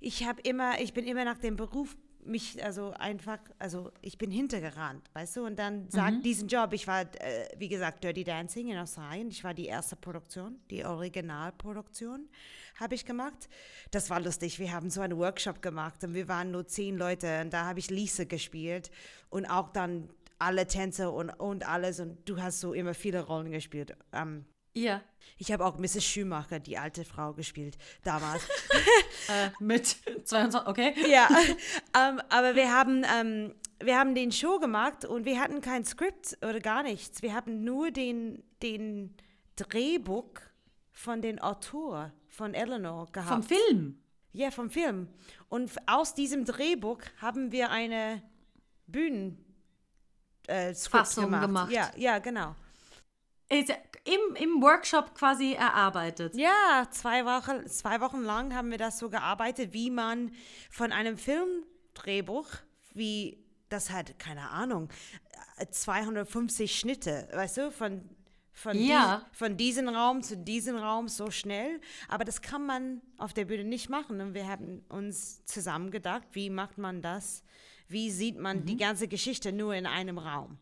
Ich 0.00 0.26
habe 0.26 0.40
immer, 0.42 0.80
ich 0.80 0.92
bin 0.92 1.04
immer 1.06 1.24
nach 1.24 1.38
dem 1.38 1.56
Beruf 1.56 1.96
mich, 2.24 2.62
also 2.62 2.90
einfach, 2.90 3.38
also 3.58 3.90
ich 4.02 4.18
bin 4.18 4.30
hintergerannt, 4.30 5.08
weißt 5.14 5.36
du? 5.36 5.46
Und 5.46 5.58
dann 5.58 5.88
sagt 5.88 6.24
diesen 6.24 6.48
Job, 6.48 6.72
ich 6.72 6.86
war, 6.86 7.02
äh, 7.02 7.48
wie 7.56 7.68
gesagt, 7.68 8.04
Dirty 8.04 8.24
Dancing 8.24 8.68
in 8.68 8.76
Australien. 8.76 9.28
Ich 9.28 9.44
war 9.44 9.54
die 9.54 9.66
erste 9.66 9.96
Produktion, 9.96 10.58
die 10.70 10.84
Originalproduktion 10.84 12.28
habe 12.78 12.94
ich 12.94 13.04
gemacht. 13.04 13.48
Das 13.90 14.08
war 14.10 14.20
lustig. 14.20 14.58
Wir 14.58 14.72
haben 14.72 14.90
so 14.90 15.00
einen 15.00 15.18
Workshop 15.18 15.62
gemacht 15.62 16.04
und 16.04 16.14
wir 16.14 16.28
waren 16.28 16.50
nur 16.50 16.66
zehn 16.66 16.96
Leute 16.96 17.40
und 17.40 17.52
da 17.52 17.64
habe 17.64 17.80
ich 17.80 17.90
Lisa 17.90 18.24
gespielt 18.24 18.90
und 19.30 19.46
auch 19.46 19.70
dann 19.70 20.08
alle 20.38 20.66
Tänze 20.66 21.10
und, 21.10 21.30
und 21.30 21.66
alles 21.68 22.00
und 22.00 22.28
du 22.28 22.40
hast 22.40 22.60
so 22.60 22.72
immer 22.72 22.94
viele 22.94 23.24
Rollen 23.24 23.50
gespielt. 23.50 23.96
Ähm, 24.12 24.44
Ja. 24.74 25.02
ich 25.36 25.50
habe 25.52 25.64
auch 25.64 25.78
Mrs. 25.78 26.04
Schumacher, 26.04 26.60
die 26.60 26.78
alte 26.78 27.04
Frau, 27.04 27.32
gespielt 27.34 27.76
damals. 28.04 28.42
Äh, 29.30 29.50
mit 29.60 29.84
22, 30.24 30.66
okay. 30.66 30.94
ja, 31.06 31.28
ähm, 31.94 32.18
aber 32.30 32.54
wir 32.54 32.72
haben, 32.72 33.04
ähm, 33.14 33.54
wir 33.78 33.98
haben 33.98 34.14
den 34.14 34.32
Show 34.32 34.58
gemacht 34.58 35.04
und 35.04 35.26
wir 35.26 35.38
hatten 35.38 35.60
kein 35.60 35.84
Skript 35.84 36.38
oder 36.40 36.60
gar 36.60 36.82
nichts. 36.82 37.20
Wir 37.20 37.34
hatten 37.34 37.62
nur 37.62 37.90
den, 37.90 38.42
den 38.62 39.14
Drehbuch 39.56 40.30
von 40.92 41.20
den 41.20 41.40
Autor 41.40 42.10
von 42.26 42.54
Eleanor 42.54 43.12
gehabt. 43.12 43.28
Vom 43.28 43.42
Film. 43.42 44.00
Ja, 44.32 44.50
vom 44.50 44.70
Film. 44.70 45.08
Und 45.50 45.70
aus 45.86 46.14
diesem 46.14 46.46
Drehbuch 46.46 47.00
haben 47.20 47.52
wir 47.52 47.70
eine 47.70 48.22
Bühnen 48.86 49.44
äh, 50.48 50.74
Fassung 50.74 51.26
gemacht. 51.26 51.42
gemacht. 51.46 51.72
Ja, 51.72 51.90
ja, 51.96 52.18
genau. 52.18 52.54
Ist 53.50 53.70
Im, 54.04 54.36
Im 54.36 54.60
Workshop 54.62 55.14
quasi 55.14 55.54
erarbeitet. 55.54 56.34
Ja, 56.34 56.86
zwei 56.90 57.24
Wochen, 57.24 57.66
zwei 57.68 58.00
Wochen 58.00 58.20
lang 58.22 58.54
haben 58.54 58.70
wir 58.70 58.76
das 58.78 58.98
so 58.98 59.08
gearbeitet, 59.08 59.72
wie 59.72 59.90
man 59.90 60.32
von 60.70 60.92
einem 60.92 61.16
Filmdrehbuch, 61.16 62.46
wie 62.92 63.42
das 63.70 63.90
hat, 63.90 64.18
keine 64.18 64.50
Ahnung, 64.50 64.90
äh, 65.58 65.66
250 65.66 66.78
Schnitte, 66.78 67.28
weißt 67.32 67.56
du, 67.58 67.72
von, 67.72 68.08
von, 68.52 68.76
Ja. 68.78 69.22
dies, 69.30 69.38
von 69.38 69.56
diesem 69.56 69.88
Raum 69.88 70.22
zu 70.22 70.36
diesem 70.36 70.76
Raum 70.76 71.08
so 71.08 71.30
schnell. 71.30 71.80
Aber 72.08 72.24
das 72.24 72.42
kann 72.42 72.66
man 72.66 73.00
auf 73.16 73.32
der 73.32 73.46
Bühne 73.46 73.64
nicht 73.64 73.88
machen. 73.88 74.20
Und 74.20 74.34
wir 74.34 74.46
haben 74.46 74.84
uns 74.88 75.44
zusammen 75.46 75.90
gedacht, 75.90 76.24
wie 76.32 76.50
macht 76.50 76.76
man 76.76 77.00
das? 77.02 77.42
Wie 77.88 78.10
sieht 78.10 78.38
man 78.38 78.64
die 78.64 78.76
ganze 78.76 79.08
Geschichte 79.08 79.52
nur 79.52 79.74
in 79.74 79.86
einem 79.86 80.18
Raum? 80.18 80.58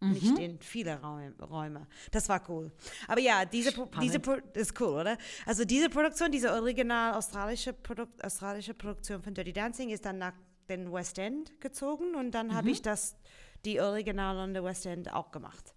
Nicht 0.00 0.38
in 0.38 0.60
viele 0.60 1.00
Räume. 1.00 1.86
Das 2.10 2.28
war 2.28 2.42
cool. 2.50 2.70
Aber 3.08 3.20
ja, 3.20 3.44
diese, 3.44 3.72
diese 4.00 4.20
Pro 4.20 4.36
ist 4.52 4.78
cool, 4.80 5.00
oder? 5.00 5.18
Also 5.46 5.64
diese 5.64 5.88
Produktion, 5.88 6.30
diese 6.30 6.52
original 6.52 7.14
australische, 7.14 7.72
Produkt, 7.72 8.22
australische 8.22 8.74
Produktion 8.74 9.22
von 9.22 9.32
Dirty 9.32 9.54
Dancing 9.54 9.88
ist 9.88 10.04
dann 10.04 10.18
nach 10.18 10.34
den 10.68 10.92
West 10.92 11.18
End 11.18 11.58
gezogen 11.60 12.14
und 12.14 12.32
dann 12.32 12.54
habe 12.54 12.70
ich 12.70 12.82
das, 12.82 13.16
die 13.64 13.80
Original 13.80 14.36
an 14.38 14.52
der 14.52 14.64
West 14.64 14.84
End 14.84 15.12
auch 15.12 15.30
gemacht. 15.30 15.74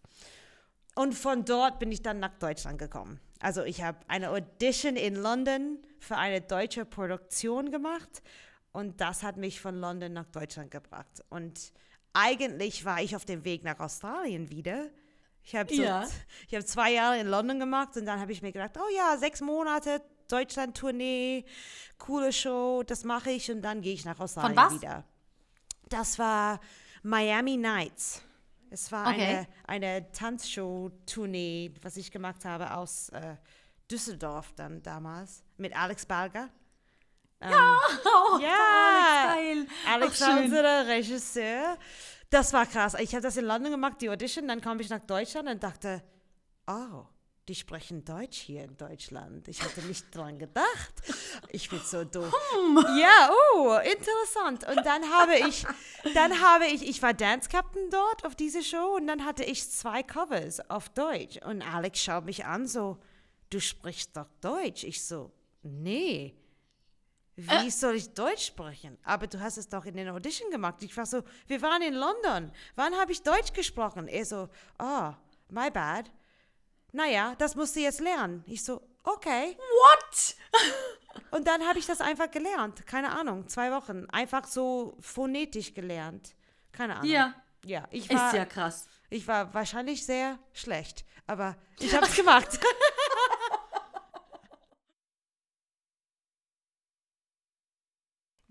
Und 0.95 1.13
von 1.13 1.45
dort 1.45 1.79
bin 1.79 1.91
ich 1.91 2.01
dann 2.01 2.19
nach 2.19 2.38
Deutschland 2.39 2.77
gekommen. 2.77 3.21
Also 3.39 3.63
ich 3.63 3.81
habe 3.83 4.00
eine 4.09 4.31
Audition 4.31 4.98
in 4.98 5.15
London 5.15 5.77
für 6.00 6.17
eine 6.17 6.41
deutsche 6.41 6.83
Produktion 6.83 7.71
gemacht 7.71 8.21
und 8.71 9.01
das 9.01 9.23
hat 9.23 9.38
mich 9.38 9.59
von 9.59 9.79
London 9.79 10.13
nach 10.13 10.27
Deutschland 10.27 10.71
gebracht. 10.71 11.23
Und 11.29 11.73
eigentlich 12.13 12.85
war 12.85 13.01
ich 13.01 13.15
auf 13.15 13.25
dem 13.25 13.43
Weg 13.43 13.63
nach 13.63 13.79
Australien 13.79 14.49
wieder. 14.49 14.89
Ich 15.43 15.55
habe 15.55 15.73
so, 15.73 15.81
Ja. 15.81 16.07
ich 16.47 16.53
habe 16.53 16.65
zwei 16.65 16.91
Jahre 16.93 17.19
in 17.19 17.27
London 17.27 17.59
gemacht 17.59 17.95
und 17.97 18.05
dann 18.05 18.19
habe 18.19 18.31
ich 18.31 18.41
mir 18.41 18.51
gedacht, 18.51 18.77
oh 18.77 18.95
ja, 18.95 19.17
sechs 19.17 19.41
Monate 19.41 20.01
Deutschland-Tournee, 20.27 21.45
coole 21.97 22.31
Show, 22.31 22.83
das 22.85 23.03
mache 23.03 23.31
ich 23.31 23.49
und 23.49 23.61
dann 23.61 23.81
gehe 23.81 23.93
ich 23.93 24.05
nach 24.05 24.19
Australien 24.19 24.57
was? 24.57 24.73
wieder. 24.73 25.03
Das 25.89 26.19
war 26.19 26.59
Miami 27.01 27.57
Nights. 27.57 28.21
Es 28.69 28.91
war 28.91 29.07
okay. 29.07 29.47
eine, 29.65 29.89
eine 29.89 30.11
Tanzshow-Tournee, 30.11 31.73
was 31.81 31.97
ich 31.97 32.11
gemacht 32.11 32.45
habe 32.45 32.75
aus 32.75 33.09
äh, 33.09 33.35
Düsseldorf 33.89 34.53
dann 34.55 34.83
damals 34.83 35.43
mit 35.57 35.75
Alex 35.75 36.05
Berger. 36.05 36.49
Ähm, 37.41 37.51
ja, 37.51 37.79
oh, 38.05 38.39
ja, 38.39 39.36
Alex, 39.36 39.72
Alex 39.88 40.22
war 40.22 40.39
unser 40.39 40.88
Regisseur. 40.88 41.77
Das 42.29 42.53
war 42.53 42.65
krass. 42.65 42.96
Ich 43.00 43.13
habe 43.13 43.24
das 43.24 43.38
in 43.38 43.46
London 43.46 43.72
gemacht, 43.72 44.01
die 44.01 44.10
Audition, 44.10 44.48
dann 44.48 44.62
kam 44.62 44.79
ich 44.79 44.89
nach 44.89 45.00
Deutschland 45.00 45.50
und 45.50 45.63
dachte, 45.63 46.03
oh, 46.67 47.05
die 47.50 47.55
sprechen 47.55 48.05
Deutsch 48.05 48.38
hier 48.38 48.63
in 48.63 48.77
Deutschland. 48.77 49.48
Ich 49.48 49.63
hatte 49.63 49.81
nicht 49.81 50.15
dran 50.15 50.38
gedacht. 50.38 50.93
Ich 51.50 51.67
bin 51.67 51.79
so 51.79 52.03
doof. 52.03 52.31
Hm. 52.53 52.77
Ja, 53.00 53.31
oh, 53.55 53.75
interessant. 53.77 54.67
Und 54.67 54.86
dann 54.86 55.03
habe 55.12 55.36
ich, 55.36 55.65
dann 56.13 56.39
habe 56.39 56.67
ich, 56.67 56.88
ich 56.88 57.01
war 57.01 57.15
Dance 57.15 57.50
Captain 57.50 57.89
dort 57.89 58.24
auf 58.24 58.36
diese 58.36 58.63
Show 58.63 58.98
und 58.98 59.08
dann 59.08 59.25
hatte 59.25 59.43
ich 59.43 59.67
zwei 59.67 60.03
Covers 60.03 60.69
auf 60.69 60.89
Deutsch. 60.89 61.39
Und 61.43 61.63
Alex 61.63 62.03
schaut 62.03 62.25
mich 62.25 62.46
an 62.46 62.67
so, 62.67 63.00
du 63.50 63.60
sprichst 63.60 64.15
doch 64.15 64.29
Deutsch. 64.41 64.84
Ich 64.84 65.03
so, 65.03 65.31
nee. 65.63 66.36
Wie 67.48 67.67
äh. 67.67 67.72
soll 67.72 67.96
ich 67.96 68.13
Deutsch 68.13 68.48
sprechen? 68.48 68.98
Aber 69.03 69.27
du 69.27 69.39
hast 69.39 69.58
es 69.58 69.67
doch 69.67 69.86
in 69.86 69.96
den 69.96 70.10
Audition 70.10 70.50
gemacht. 70.51 70.75
Ich 70.81 70.96
war 70.98 71.05
so, 71.05 71.24
wir 71.48 71.62
waren 71.62 71.81
in 71.81 71.93
London. 71.93 72.51
Wann 72.75 72.96
habe 72.96 73.12
ich 73.12 73.22
Deutsch 73.24 73.53
gesprochen? 73.53 74.08
Er 74.08 74.25
so, 74.25 74.50
oh, 74.79 75.13
my 75.50 75.69
bad 75.72 76.10
naja, 76.91 77.36
das 77.38 77.55
musst 77.55 77.75
du 77.75 77.81
jetzt 77.81 78.00
lernen. 78.00 78.43
Ich 78.48 78.63
so, 78.63 78.81
okay. 79.03 79.58
What? 79.58 80.36
Und 81.31 81.48
dann 81.48 81.67
habe 81.67 81.79
ich 81.79 81.86
das 81.86 82.01
einfach 82.01 82.31
gelernt. 82.31 82.86
Keine 82.86 83.12
Ahnung, 83.12 83.48
zwei 83.48 83.72
Wochen. 83.72 84.05
Einfach 84.10 84.46
so 84.46 84.96
phonetisch 85.00 85.74
gelernt. 85.74 86.36
Keine 86.72 86.96
Ahnung. 86.96 87.10
Ja. 87.10 87.34
Ja, 87.65 87.84
ich 87.91 88.10
war. 88.10 88.27
Ist 88.27 88.38
ja 88.38 88.46
krass. 88.46 88.88
Ich 89.10 89.27
war 89.27 89.53
wahrscheinlich 89.53 90.05
sehr 90.05 90.39
schlecht, 90.53 91.03
aber 91.27 91.58
ich 91.79 91.93
habe 91.93 92.05
es 92.05 92.15
gemacht. 92.15 92.48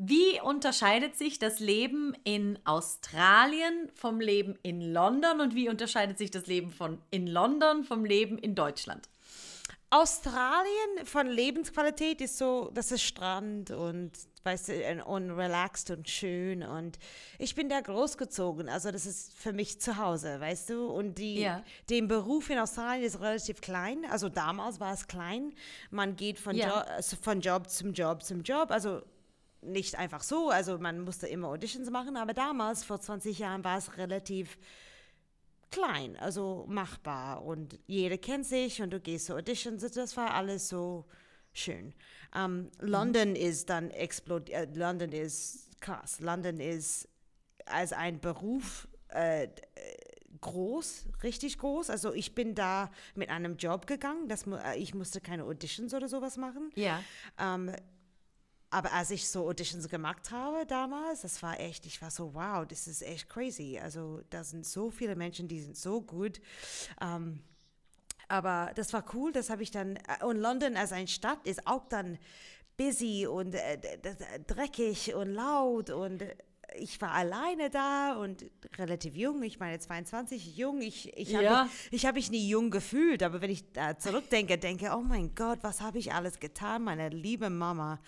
Wie 0.00 0.40
unterscheidet 0.40 1.16
sich 1.16 1.40
das 1.40 1.58
Leben 1.58 2.14
in 2.22 2.56
Australien 2.64 3.90
vom 3.94 4.20
Leben 4.20 4.56
in 4.62 4.80
London 4.80 5.40
und 5.40 5.56
wie 5.56 5.68
unterscheidet 5.68 6.18
sich 6.18 6.30
das 6.30 6.46
Leben 6.46 6.70
von 6.70 7.02
in 7.10 7.26
London 7.26 7.82
vom 7.82 8.04
Leben 8.04 8.38
in 8.38 8.54
Deutschland? 8.54 9.08
Australien 9.90 11.04
von 11.04 11.26
Lebensqualität 11.26 12.20
ist 12.20 12.38
so, 12.38 12.70
das 12.74 12.92
ist 12.92 13.02
Strand 13.02 13.72
und 13.72 14.12
weißt 14.44 14.68
du, 14.68 15.04
und 15.04 15.30
relaxed 15.32 15.90
und 15.90 16.08
schön 16.08 16.62
und 16.62 16.98
ich 17.40 17.56
bin 17.56 17.68
da 17.68 17.80
großgezogen, 17.80 18.68
also 18.68 18.92
das 18.92 19.04
ist 19.04 19.32
für 19.32 19.52
mich 19.52 19.80
zu 19.80 19.96
Hause, 19.96 20.38
weißt 20.38 20.70
du, 20.70 20.86
und 20.86 21.18
die, 21.18 21.40
ja. 21.40 21.64
den 21.90 22.06
Beruf 22.06 22.50
in 22.50 22.58
Australien 22.58 23.04
ist 23.04 23.20
relativ 23.20 23.60
klein, 23.60 24.04
also 24.10 24.28
damals 24.28 24.78
war 24.78 24.92
es 24.92 25.08
klein, 25.08 25.54
man 25.90 26.14
geht 26.14 26.38
von, 26.38 26.54
ja. 26.54 26.68
jo 26.68 26.74
also 26.74 27.16
von 27.16 27.40
Job 27.40 27.68
zum 27.68 27.94
Job 27.94 28.22
zum 28.22 28.42
Job, 28.42 28.70
also 28.70 29.02
nicht 29.62 29.96
einfach 29.96 30.22
so, 30.22 30.50
also 30.50 30.78
man 30.78 31.00
musste 31.00 31.26
immer 31.26 31.48
Auditions 31.48 31.90
machen, 31.90 32.16
aber 32.16 32.34
damals, 32.34 32.84
vor 32.84 33.00
20 33.00 33.38
Jahren, 33.38 33.64
war 33.64 33.78
es 33.78 33.96
relativ 33.96 34.58
klein, 35.70 36.16
also 36.16 36.64
machbar 36.68 37.44
und 37.44 37.78
jeder 37.86 38.18
kennt 38.18 38.46
sich 38.46 38.80
und 38.80 38.90
du 38.90 39.00
gehst 39.00 39.26
zu 39.26 39.34
Auditions, 39.34 39.82
das 39.92 40.16
war 40.16 40.34
alles 40.34 40.68
so 40.68 41.04
schön. 41.52 41.94
Um, 42.34 42.40
ähm, 42.40 42.70
London 42.80 43.30
mhm. 43.30 43.36
ist 43.36 43.70
dann 43.70 43.90
explodiert, 43.90 44.76
äh, 44.76 44.78
London 44.78 45.12
ist 45.12 45.80
krass, 45.80 46.20
London 46.20 46.60
ist 46.60 47.08
als 47.66 47.92
ein 47.92 48.20
Beruf 48.20 48.88
äh, 49.08 49.48
groß, 50.40 51.06
richtig 51.22 51.58
groß. 51.58 51.90
Also 51.90 52.12
ich 52.12 52.34
bin 52.34 52.54
da 52.54 52.90
mit 53.14 53.30
einem 53.30 53.56
Job 53.56 53.86
gegangen, 53.86 54.28
das, 54.28 54.46
äh, 54.46 54.78
ich 54.78 54.94
musste 54.94 55.20
keine 55.20 55.44
Auditions 55.44 55.94
oder 55.94 56.08
sowas 56.08 56.36
machen. 56.36 56.70
Ja. 56.74 57.02
Um, 57.38 57.68
ähm, 57.68 57.76
aber 58.70 58.92
als 58.92 59.10
ich 59.10 59.28
so 59.28 59.48
Auditions 59.48 59.88
gemacht 59.88 60.31
habe 60.31 60.66
damals, 60.66 61.22
das 61.22 61.42
war 61.42 61.59
echt, 61.59 61.87
ich 61.87 62.02
war 62.02 62.11
so, 62.11 62.35
wow, 62.35 62.66
das 62.66 62.87
ist 62.87 63.02
echt 63.02 63.28
crazy. 63.28 63.78
Also 63.83 64.20
da 64.31 64.44
sind 64.44 64.66
so 64.66 64.90
viele 64.90 65.16
Menschen, 65.16 65.48
die 65.48 65.61
sind 65.61 65.76
so 65.76 66.02
gut. 66.02 66.40
Ähm, 67.00 67.40
aber 68.28 68.72
das 68.74 68.92
war 68.92 69.04
cool, 69.14 69.33
das 69.33 69.48
habe 69.48 69.62
ich 69.62 69.70
dann, 69.70 69.96
äh, 69.96 70.24
und 70.24 70.37
London 70.37 70.76
als 70.76 70.92
eine 70.92 71.09
Stadt 71.09 71.46
ist 71.46 71.66
auch 71.66 71.87
dann 71.88 72.18
busy 72.76 73.26
und 73.26 73.54
äh, 73.54 73.78
dreckig 74.46 75.14
und 75.14 75.31
laut 75.31 75.90
und 75.90 76.22
ich 76.76 77.00
war 77.00 77.12
alleine 77.12 77.70
da 77.70 78.16
und 78.16 78.44
relativ 78.76 79.16
jung, 79.16 79.42
ich 79.42 79.59
meine 79.59 79.78
22, 79.78 80.57
jung, 80.57 80.81
ich, 80.81 81.16
ich 81.16 81.35
habe 81.35 81.44
ja. 81.44 81.68
mich, 81.90 82.07
hab 82.07 82.14
mich 82.14 82.31
nie 82.31 82.48
jung 82.48 82.70
gefühlt, 82.70 83.22
aber 83.22 83.40
wenn 83.40 83.50
ich 83.50 83.72
da 83.72 83.98
zurückdenke, 83.98 84.59
denke, 84.59 84.90
oh 84.94 85.00
mein 85.00 85.35
Gott, 85.35 85.59
was 85.62 85.81
habe 85.81 85.98
ich 85.98 86.12
alles 86.12 86.38
getan, 86.40 86.85
meine 86.85 87.09
liebe 87.09 87.50
Mama. 87.50 88.00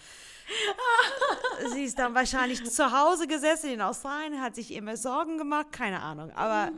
Sie 1.72 1.84
ist 1.84 1.98
dann 1.98 2.14
wahrscheinlich 2.14 2.64
zu 2.64 2.90
Hause 2.90 3.26
gesessen 3.26 3.70
in 3.70 3.80
Australien, 3.80 4.40
hat 4.40 4.54
sich 4.54 4.72
immer 4.72 4.96
Sorgen 4.96 5.38
gemacht, 5.38 5.72
keine 5.72 6.00
Ahnung, 6.00 6.30
aber 6.32 6.72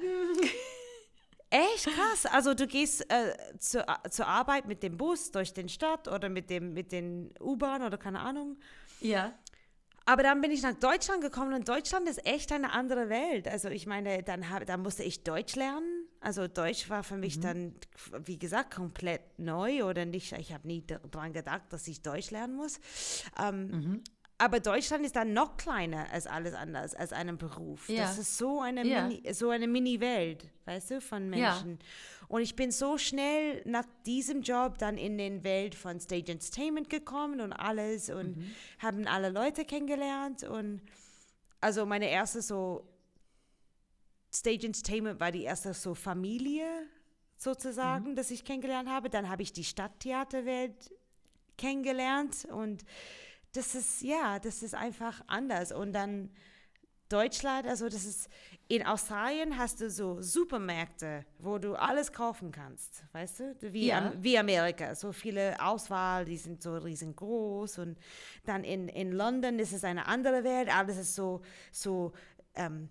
echt 1.50 1.86
krass. 1.86 2.26
Also 2.26 2.54
du 2.54 2.66
gehst 2.66 3.10
äh, 3.10 3.34
zu, 3.58 3.84
zur 4.10 4.26
Arbeit 4.26 4.66
mit 4.66 4.82
dem 4.82 4.96
Bus 4.96 5.30
durch 5.30 5.52
den 5.52 5.68
Stadt 5.68 6.08
oder 6.08 6.28
mit 6.28 6.50
dem 6.50 6.72
mit 6.74 6.92
den 6.92 7.32
U-Bahn 7.40 7.82
oder 7.82 7.98
keine 7.98 8.20
Ahnung. 8.20 8.56
Ja. 9.00 9.32
Aber 10.04 10.22
dann 10.22 10.40
bin 10.40 10.50
ich 10.50 10.62
nach 10.62 10.74
Deutschland 10.74 11.22
gekommen 11.22 11.54
und 11.54 11.68
Deutschland 11.68 12.08
ist 12.08 12.26
echt 12.26 12.52
eine 12.52 12.72
andere 12.72 13.08
Welt. 13.08 13.46
Also 13.46 13.68
ich 13.68 13.86
meine, 13.86 14.22
dann, 14.22 14.50
hab, 14.50 14.66
dann 14.66 14.82
musste 14.82 15.02
ich 15.02 15.22
Deutsch 15.22 15.54
lernen. 15.54 16.06
Also 16.20 16.48
Deutsch 16.48 16.88
war 16.90 17.02
für 17.02 17.16
mich 17.16 17.36
mhm. 17.38 17.42
dann, 17.42 17.74
wie 18.24 18.38
gesagt, 18.38 18.74
komplett 18.74 19.38
neu 19.38 19.84
oder 19.84 20.04
nicht. 20.04 20.32
Ich 20.32 20.52
habe 20.52 20.66
nie 20.66 20.84
daran 20.86 21.32
gedacht, 21.32 21.62
dass 21.70 21.86
ich 21.88 22.02
Deutsch 22.02 22.30
lernen 22.30 22.56
muss. 22.56 22.80
Ähm, 23.40 23.66
mhm. 23.66 24.04
Aber 24.42 24.58
Deutschland 24.58 25.06
ist 25.06 25.14
dann 25.14 25.34
noch 25.34 25.56
kleiner 25.56 26.10
als 26.10 26.26
alles 26.26 26.52
anders, 26.52 26.96
als 26.96 27.12
einen 27.12 27.38
Beruf. 27.38 27.88
Ja. 27.88 28.02
Das 28.02 28.18
ist 28.18 28.38
so 28.38 28.60
eine 28.60 28.84
ja. 28.84 29.06
Mini, 29.06 29.32
so 29.32 29.50
eine 29.50 29.68
Mini-Welt, 29.68 30.50
weißt 30.64 30.90
du, 30.90 31.00
von 31.00 31.30
Menschen. 31.30 31.78
Ja. 31.78 32.26
Und 32.26 32.42
ich 32.42 32.56
bin 32.56 32.72
so 32.72 32.98
schnell 32.98 33.62
nach 33.66 33.84
diesem 34.04 34.42
Job 34.42 34.78
dann 34.78 34.98
in 34.98 35.16
den 35.16 35.44
Welt 35.44 35.76
von 35.76 36.00
Stage 36.00 36.32
Entertainment 36.32 36.90
gekommen 36.90 37.40
und 37.40 37.52
alles 37.52 38.10
und 38.10 38.36
mhm. 38.36 38.50
haben 38.80 39.06
alle 39.06 39.30
Leute 39.30 39.64
kennengelernt 39.64 40.42
und 40.42 40.82
also 41.60 41.86
meine 41.86 42.10
erste 42.10 42.42
so 42.42 42.84
Stage 44.34 44.66
Entertainment 44.66 45.20
war 45.20 45.30
die 45.30 45.44
erste 45.44 45.72
so 45.72 45.94
Familie 45.94 46.66
sozusagen, 47.36 48.10
mhm. 48.10 48.16
dass 48.16 48.32
ich 48.32 48.44
kennengelernt 48.44 48.88
habe. 48.88 49.08
Dann 49.08 49.28
habe 49.28 49.42
ich 49.42 49.52
die 49.52 49.62
Stadttheaterwelt 49.62 50.92
kennengelernt 51.56 52.48
und 52.50 52.84
das 53.52 53.74
ist 53.74 54.02
ja, 54.02 54.38
das 54.38 54.62
ist 54.62 54.74
einfach 54.74 55.22
anders. 55.26 55.72
Und 55.72 55.92
dann 55.92 56.30
Deutschland, 57.08 57.66
also 57.66 57.88
das 57.90 58.06
ist, 58.06 58.28
in 58.68 58.86
Australien 58.86 59.58
hast 59.58 59.82
du 59.82 59.90
so 59.90 60.22
Supermärkte, 60.22 61.26
wo 61.38 61.58
du 61.58 61.74
alles 61.74 62.12
kaufen 62.12 62.50
kannst, 62.50 63.04
weißt 63.12 63.40
du, 63.40 63.72
wie, 63.72 63.88
ja. 63.88 63.98
am, 63.98 64.22
wie 64.22 64.38
Amerika, 64.38 64.94
so 64.94 65.12
viele 65.12 65.62
Auswahl, 65.62 66.24
die 66.24 66.38
sind 66.38 66.62
so 66.62 66.74
riesengroß. 66.74 67.78
Und 67.80 67.98
dann 68.44 68.64
in, 68.64 68.88
in 68.88 69.12
London 69.12 69.58
ist 69.58 69.74
es 69.74 69.84
eine 69.84 70.06
andere 70.06 70.42
Welt, 70.42 70.74
alles 70.74 70.96
ist 70.96 71.14
so, 71.14 71.42
so 71.70 72.12
ähm, 72.54 72.88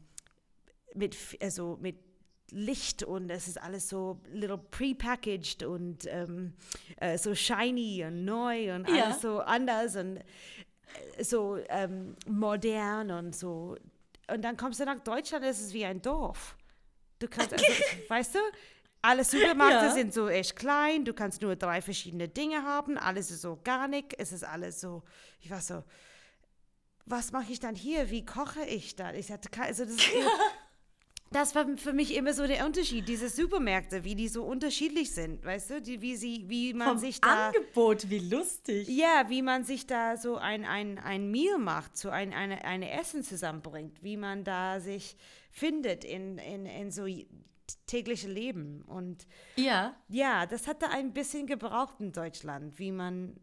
mit, 0.94 1.18
also 1.42 1.80
mit 1.82 2.11
Licht 2.52 3.04
und 3.04 3.30
es 3.30 3.48
ist 3.48 3.62
alles 3.62 3.90
so 3.90 4.20
little 4.32 4.58
prepackaged 4.58 5.64
und 5.64 6.06
ähm, 6.08 6.54
äh, 6.98 7.18
so 7.18 7.34
shiny 7.34 8.04
und 8.06 8.26
neu 8.26 8.76
und 8.76 8.88
ja. 8.90 9.06
alles 9.06 9.22
so 9.22 9.40
anders 9.40 9.96
und 9.96 10.18
äh, 10.18 11.24
so 11.24 11.58
ähm, 11.70 12.16
modern 12.28 13.12
und 13.12 13.36
so 13.36 13.76
und 14.32 14.42
dann 14.44 14.58
kommst 14.58 14.80
du 14.80 14.86
nach 14.86 15.00
Deutschland, 15.00 15.46
ist 15.46 15.60
es 15.60 15.74
wie 15.74 15.86
ein 15.86 16.02
Dorf. 16.02 16.56
Du 17.20 17.28
kannst, 17.28 17.54
also, 17.54 17.66
weißt 18.08 18.36
du, 18.36 18.40
alle 19.02 19.24
Supermärkte 19.24 19.86
ja. 19.86 19.92
sind 19.92 20.14
so 20.14 20.30
echt 20.30 20.56
klein, 20.56 21.06
du 21.06 21.14
kannst 21.14 21.42
nur 21.42 21.56
drei 21.56 21.82
verschiedene 21.82 22.30
Dinge 22.30 22.64
haben, 22.64 22.98
alles 22.98 23.32
ist 23.32 23.46
organic, 23.46 24.16
es 24.18 24.32
ist 24.32 24.44
alles 24.44 24.80
so, 24.80 25.04
ich 25.42 25.50
war 25.50 25.62
so, 25.62 25.84
was 27.06 27.32
mache 27.32 27.52
ich 27.52 27.60
dann 27.60 27.76
hier, 27.76 28.10
wie 28.10 28.26
koche 28.26 28.64
ich 28.64 28.96
dann? 28.96 29.16
Ich 29.16 29.32
hatte, 29.32 29.50
also 29.60 29.86
das, 29.86 29.96
das 31.32 31.56
war 31.56 31.66
für 31.78 31.94
mich 31.94 32.16
immer 32.16 32.34
so 32.34 32.46
der 32.46 32.66
Unterschied, 32.66 33.08
diese 33.08 33.30
Supermärkte, 33.30 34.04
wie 34.04 34.16
die 34.16 34.28
so 34.28 34.44
unterschiedlich 34.44 35.12
sind, 35.12 35.46
weißt 35.46 35.70
du, 35.70 35.82
die, 35.82 36.02
wie 36.02 36.18
sie, 36.18 36.44
wie 36.50 36.74
man 36.74 36.90
Vom 36.90 36.98
sich 36.98 37.22
da 37.22 37.48
Angebot, 37.48 38.10
wie 38.10 38.20
lustig. 38.20 38.90
Ja, 38.90 39.26
wie 39.30 39.42
man 39.42 39.64
sich 39.64 39.88
da 39.88 40.18
so 40.18 40.36
ein 40.36 40.66
ein 40.66 41.00
ein 41.00 41.32
Meal 41.32 41.58
macht, 41.58 41.98
so 41.98 42.10
ein 42.10 42.34
eine 42.34 42.66
eine 42.66 42.92
Essen 42.92 43.24
zusammenbringt, 43.24 44.04
wie 44.04 44.18
man 44.18 44.44
da 44.44 44.82
sich 44.82 45.16
findet 45.50 46.04
in 46.04 46.38
in 46.38 46.66
in 46.66 46.92
so 46.92 47.06
tägliche 47.88 48.28
Leben. 48.28 48.82
Und 48.82 49.26
ja, 49.56 49.96
ja, 50.10 50.46
das 50.46 50.68
hatte 50.68 50.90
ein 50.90 51.14
bisschen 51.14 51.48
gebraucht 51.48 51.96
in 52.00 52.12
Deutschland, 52.12 52.78
wie 52.78 52.92
man 52.92 53.40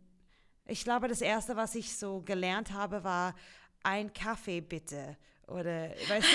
ich 0.66 0.85
glaube, 0.85 1.09
das 1.09 1.22
erste, 1.22 1.57
was 1.57 1.74
ich 1.74 1.96
so 1.96 2.20
gelernt 2.20 2.72
habe, 2.72 3.03
war 3.03 3.35
ein 3.83 4.12
Kaffee 4.12 4.61
bitte 4.61 5.16
Oder, 5.48 5.90
weißt 6.08 6.26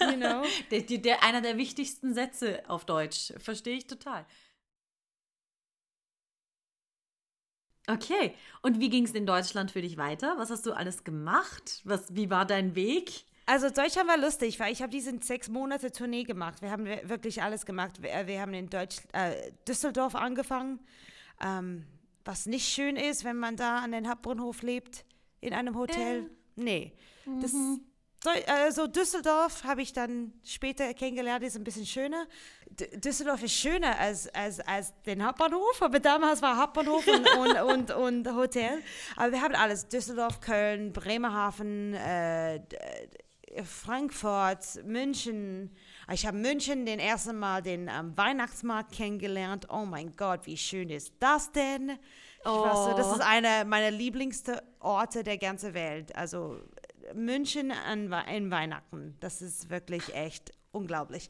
du? 0.00 0.04
you 0.10 0.16
know? 0.16 0.42
Der, 0.70 0.82
der, 0.82 1.22
einer 1.22 1.40
der 1.40 1.56
wichtigsten 1.56 2.12
Sätze 2.14 2.62
auf 2.68 2.84
Deutsch. 2.84 3.32
Verstehe 3.38 3.76
ich 3.76 3.86
total. 3.86 4.26
Okay, 7.88 8.34
und 8.62 8.78
wie 8.78 8.88
ging 8.88 9.04
es 9.04 9.12
in 9.12 9.26
Deutschland 9.26 9.70
für 9.70 9.82
dich 9.82 9.96
weiter? 9.96 10.34
Was 10.38 10.50
hast 10.50 10.66
du 10.66 10.72
alles 10.72 11.02
gemacht? 11.02 11.80
Was, 11.84 12.14
wie 12.14 12.30
war 12.30 12.46
dein 12.46 12.74
Weg? 12.76 13.24
Also 13.44 13.70
Deutschland 13.70 14.08
war 14.08 14.18
lustig, 14.18 14.60
weil 14.60 14.72
ich 14.72 14.82
habe 14.82 14.90
diesen 14.90 15.20
sechs 15.20 15.48
Monate 15.48 15.90
Tournee 15.90 16.22
gemacht. 16.22 16.62
Wir 16.62 16.70
haben 16.70 16.86
wirklich 16.86 17.42
alles 17.42 17.66
gemacht. 17.66 18.00
Wir, 18.00 18.26
wir 18.28 18.40
haben 18.40 18.54
in 18.54 18.70
Deutsch, 18.70 18.98
äh, 19.12 19.50
Düsseldorf 19.66 20.14
angefangen, 20.14 20.78
ähm, 21.44 21.84
was 22.24 22.46
nicht 22.46 22.68
schön 22.68 22.94
ist, 22.94 23.24
wenn 23.24 23.36
man 23.36 23.56
da 23.56 23.78
an 23.78 23.90
den 23.90 24.08
Hauptbahnhof 24.08 24.62
lebt, 24.62 25.04
in 25.40 25.52
einem 25.52 25.76
Hotel. 25.76 26.22
Äh. 26.22 26.28
Nee, 26.54 26.92
das, 27.40 27.52
mhm. 27.52 27.80
Also 28.46 28.86
Düsseldorf 28.86 29.64
habe 29.64 29.82
ich 29.82 29.92
dann 29.92 30.32
später 30.44 30.94
kennengelernt, 30.94 31.42
ist 31.42 31.56
ein 31.56 31.64
bisschen 31.64 31.86
schöner. 31.86 32.26
D 32.70 32.96
Düsseldorf 32.96 33.42
ist 33.42 33.54
schöner 33.54 33.98
als, 33.98 34.32
als, 34.32 34.60
als 34.60 34.92
den 35.02 35.26
Hauptbahnhof, 35.26 35.82
aber 35.82 35.98
damals 35.98 36.40
war 36.40 36.56
Hauptbahnhof 36.56 37.04
und, 37.08 37.28
und, 37.36 37.60
und, 37.62 37.90
und, 37.90 38.34
Hotel. 38.36 38.80
Aber 39.16 39.32
wir 39.32 39.42
haben 39.42 39.56
alles, 39.56 39.88
Düsseldorf, 39.88 40.40
Köln, 40.40 40.92
Bremerhaven, 40.92 41.94
äh, 41.94 42.60
Frankfurt, 43.64 44.84
München. 44.84 45.74
Ich 46.12 46.24
habe 46.24 46.36
München 46.36 46.86
den 46.86 47.00
ersten 47.00 47.38
Mal 47.38 47.60
den 47.60 47.88
ähm, 47.88 48.16
Weihnachtsmarkt 48.16 48.92
kennengelernt. 48.92 49.66
Oh 49.68 49.84
mein 49.84 50.14
Gott, 50.16 50.46
wie 50.46 50.56
schön 50.56 50.90
ist 50.90 51.12
das 51.18 51.50
denn? 51.52 51.98
Oh. 52.44 52.48
Weiß, 52.48 52.96
das 52.96 53.12
ist 53.12 53.20
einer 53.20 53.64
meiner 53.64 53.90
Lieblingsorte 53.90 55.22
der 55.22 55.38
ganzen 55.38 55.74
Welt. 55.74 56.14
Also 56.16 56.60
München 57.14 57.70
an, 57.70 58.12
in 58.28 58.50
Weihnachten. 58.50 59.16
Das 59.20 59.42
ist 59.42 59.70
wirklich 59.70 60.14
echt 60.14 60.52
unglaublich. 60.72 61.28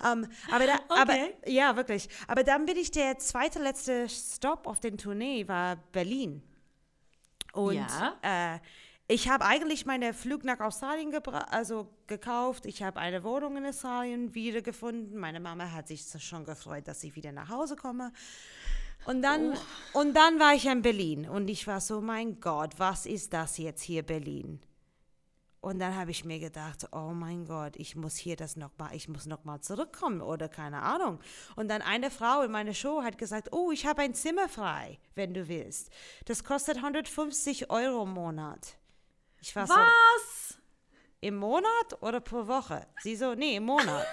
Um, 0.00 0.24
ähm, 0.24 0.30
aber, 0.50 0.66
da, 0.66 0.74
okay. 0.88 1.00
aber 1.00 1.50
ja, 1.50 1.76
wirklich. 1.76 2.08
Aber 2.26 2.44
dann 2.44 2.66
bin 2.66 2.76
ich 2.76 2.90
der 2.90 3.18
zweite 3.18 3.58
letzte 3.58 4.08
Stop 4.08 4.66
auf 4.66 4.80
den 4.80 4.96
Tournee 4.98 5.46
war 5.48 5.76
Berlin. 5.92 6.42
Und 7.52 7.76
ja. 7.76 8.16
äh, 8.22 8.58
ich 9.06 9.28
habe 9.28 9.44
eigentlich 9.44 9.84
meine 9.84 10.14
Flug 10.14 10.44
nach 10.44 10.60
Australien 10.60 11.14
also 11.50 11.88
gekauft. 12.06 12.64
Ich 12.66 12.82
habe 12.82 12.98
eine 13.00 13.22
Wohnung 13.22 13.56
in 13.58 13.66
Australien 13.66 14.34
wiedergefunden. 14.34 15.18
Meine 15.18 15.40
Mama 15.40 15.70
hat 15.70 15.88
sich 15.88 16.04
schon 16.20 16.44
gefreut, 16.44 16.88
dass 16.88 17.04
ich 17.04 17.14
wieder 17.14 17.32
nach 17.32 17.50
Hause 17.50 17.76
komme. 17.76 18.12
Und 19.04 19.20
dann, 19.20 19.52
oh. 19.52 20.00
und 20.00 20.14
dann 20.14 20.40
war 20.40 20.54
ich 20.54 20.64
in 20.64 20.80
Berlin 20.80 21.28
und 21.28 21.48
ich 21.50 21.66
war 21.66 21.80
so, 21.80 22.00
mein 22.00 22.40
Gott, 22.40 22.78
was 22.78 23.04
ist 23.04 23.34
das 23.34 23.58
jetzt 23.58 23.82
hier 23.82 24.02
Berlin? 24.02 24.60
Und 25.64 25.78
dann 25.78 25.96
habe 25.96 26.10
ich 26.10 26.26
mir 26.26 26.40
gedacht, 26.40 26.88
oh 26.92 27.12
mein 27.14 27.46
Gott, 27.46 27.76
ich 27.76 27.96
muss 27.96 28.16
hier 28.16 28.36
das 28.36 28.54
noch 28.54 28.76
mal, 28.76 28.94
ich 28.94 29.08
muss 29.08 29.24
noch 29.24 29.44
mal 29.44 29.62
zurückkommen 29.62 30.20
oder 30.20 30.46
keine 30.46 30.82
Ahnung. 30.82 31.20
Und 31.56 31.68
dann 31.68 31.80
eine 31.80 32.10
Frau 32.10 32.42
in 32.42 32.50
meiner 32.50 32.74
Show 32.74 33.02
hat 33.02 33.16
gesagt, 33.16 33.48
oh, 33.50 33.70
ich 33.70 33.86
habe 33.86 34.02
ein 34.02 34.12
Zimmer 34.12 34.46
frei, 34.50 34.98
wenn 35.14 35.32
du 35.32 35.48
willst. 35.48 35.90
Das 36.26 36.44
kostet 36.44 36.76
150 36.76 37.70
Euro 37.70 38.02
im 38.02 38.10
Monat. 38.10 38.76
Ich 39.40 39.56
war 39.56 39.66
Was? 39.66 40.48
So, 40.50 40.54
Im 41.22 41.36
Monat 41.36 42.02
oder 42.02 42.20
pro 42.20 42.46
Woche? 42.46 42.86
Sie 43.00 43.16
so, 43.16 43.34
nee, 43.34 43.56
im 43.56 43.64
Monat. 43.64 44.06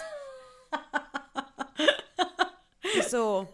ich 2.96 3.10
so, 3.10 3.50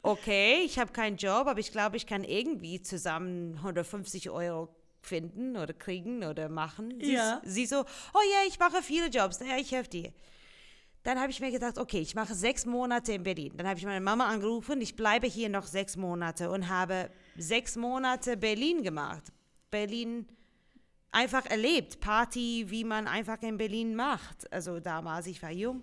okay, 0.00 0.62
ich 0.64 0.78
habe 0.78 0.90
keinen 0.92 1.18
Job, 1.18 1.48
aber 1.48 1.60
ich 1.60 1.70
glaube, 1.70 1.98
ich 1.98 2.06
kann 2.06 2.24
irgendwie 2.24 2.80
zusammen 2.80 3.56
150 3.56 4.30
Euro 4.30 4.74
finden 5.02 5.56
oder 5.56 5.72
kriegen 5.72 6.24
oder 6.24 6.48
machen. 6.48 6.98
Sie, 7.00 7.12
ja. 7.12 7.40
sie 7.44 7.66
so, 7.66 7.80
oh 7.80 8.20
ja, 8.32 8.48
ich 8.48 8.58
mache 8.58 8.82
viele 8.82 9.08
Jobs, 9.08 9.40
ja, 9.40 9.56
ich 9.56 9.72
helfe 9.72 9.90
dir. 9.90 10.12
Dann 11.02 11.18
habe 11.18 11.30
ich 11.30 11.40
mir 11.40 11.50
gedacht, 11.50 11.78
okay, 11.78 12.00
ich 12.00 12.14
mache 12.14 12.34
sechs 12.34 12.66
Monate 12.66 13.12
in 13.12 13.22
Berlin. 13.22 13.52
Dann 13.56 13.66
habe 13.66 13.78
ich 13.78 13.86
meine 13.86 14.02
Mama 14.02 14.26
angerufen, 14.26 14.80
ich 14.82 14.96
bleibe 14.96 15.26
hier 15.26 15.48
noch 15.48 15.66
sechs 15.66 15.96
Monate 15.96 16.50
und 16.50 16.68
habe 16.68 17.10
sechs 17.36 17.76
Monate 17.76 18.36
Berlin 18.36 18.82
gemacht. 18.82 19.22
Berlin 19.70 20.26
einfach 21.10 21.46
erlebt, 21.46 22.00
Party, 22.00 22.66
wie 22.68 22.84
man 22.84 23.08
einfach 23.08 23.40
in 23.42 23.56
Berlin 23.56 23.94
macht. 23.94 24.52
Also 24.52 24.78
damals, 24.78 25.26
ich 25.26 25.42
war 25.42 25.50
jung 25.50 25.82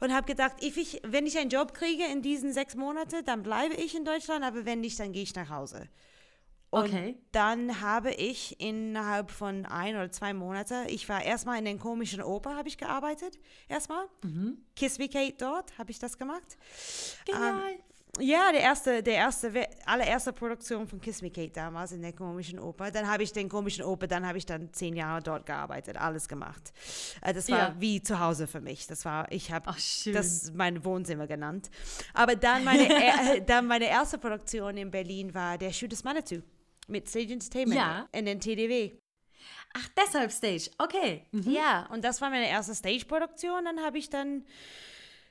und 0.00 0.12
habe 0.14 0.26
gedacht, 0.26 0.54
ich, 0.60 1.00
wenn 1.04 1.26
ich 1.26 1.38
einen 1.38 1.50
Job 1.50 1.74
kriege 1.74 2.04
in 2.04 2.22
diesen 2.22 2.52
sechs 2.52 2.74
Monaten, 2.74 3.24
dann 3.24 3.42
bleibe 3.42 3.74
ich 3.74 3.94
in 3.94 4.04
Deutschland, 4.04 4.44
aber 4.44 4.64
wenn 4.64 4.80
nicht, 4.80 4.98
dann 4.98 5.12
gehe 5.12 5.22
ich 5.22 5.34
nach 5.34 5.50
Hause. 5.50 5.88
Und 6.74 6.86
okay. 6.86 7.16
dann 7.30 7.80
habe 7.82 8.10
ich 8.10 8.60
innerhalb 8.60 9.30
von 9.30 9.64
ein 9.64 9.94
oder 9.94 10.10
zwei 10.10 10.34
Monaten, 10.34 10.88
ich 10.88 11.08
war 11.08 11.22
erstmal 11.22 11.56
in 11.60 11.64
den 11.64 11.78
komischen 11.78 12.20
Oper, 12.20 12.56
habe 12.56 12.66
ich 12.66 12.78
gearbeitet, 12.78 13.38
erstmal. 13.68 14.06
Mhm. 14.24 14.58
Kiss 14.74 14.98
Me 14.98 15.08
Kate 15.08 15.36
dort 15.38 15.78
habe 15.78 15.92
ich 15.92 16.00
das 16.00 16.18
gemacht. 16.18 16.58
Genial. 17.26 17.70
Ähm, 17.70 17.78
ja, 18.18 18.50
der 18.50 18.60
erste, 18.60 19.04
der 19.04 19.14
erste, 19.14 19.52
allererste 19.86 20.32
Produktion 20.32 20.88
von 20.88 21.00
Kiss 21.00 21.22
Me 21.22 21.30
Kate 21.30 21.52
damals 21.52 21.92
in 21.92 22.02
der 22.02 22.12
komischen 22.12 22.58
Oper. 22.58 22.90
Dann 22.90 23.08
habe 23.08 23.22
ich 23.22 23.32
den 23.32 23.48
komischen 23.48 23.84
Oper, 23.84 24.08
dann 24.08 24.26
habe 24.26 24.38
ich 24.38 24.46
dann 24.46 24.72
zehn 24.72 24.96
Jahre 24.96 25.22
dort 25.22 25.46
gearbeitet, 25.46 25.96
alles 25.96 26.26
gemacht. 26.26 26.72
Äh, 27.22 27.32
das 27.34 27.48
war 27.52 27.58
ja. 27.58 27.74
wie 27.78 28.02
zu 28.02 28.18
Hause 28.18 28.48
für 28.48 28.60
mich. 28.60 28.88
Das 28.88 29.04
war, 29.04 29.30
ich 29.30 29.52
habe 29.52 29.72
das 30.12 30.52
mein 30.52 30.84
Wohnzimmer 30.84 31.28
genannt. 31.28 31.70
Aber 32.14 32.34
dann 32.34 32.64
meine, 32.64 33.42
dann 33.46 33.68
meine 33.68 33.88
erste 33.88 34.18
Produktion 34.18 34.76
in 34.76 34.90
Berlin 34.90 35.32
war 35.34 35.56
der 35.56 35.70
des 35.70 36.02
Manitou 36.02 36.42
mit 36.88 37.08
Stage 37.08 37.32
Entertainment 37.32 37.80
ja. 37.80 38.08
in 38.12 38.26
den 38.26 38.40
TDW. 38.40 38.92
Ach, 39.74 39.88
deshalb 39.96 40.30
Stage, 40.30 40.70
okay. 40.78 41.26
Mhm. 41.32 41.50
Ja, 41.50 41.86
und 41.92 42.04
das 42.04 42.20
war 42.20 42.30
meine 42.30 42.48
erste 42.48 42.74
Stage-Produktion. 42.74 43.64
Dann 43.64 43.80
habe 43.80 43.98
ich 43.98 44.08
dann 44.08 44.44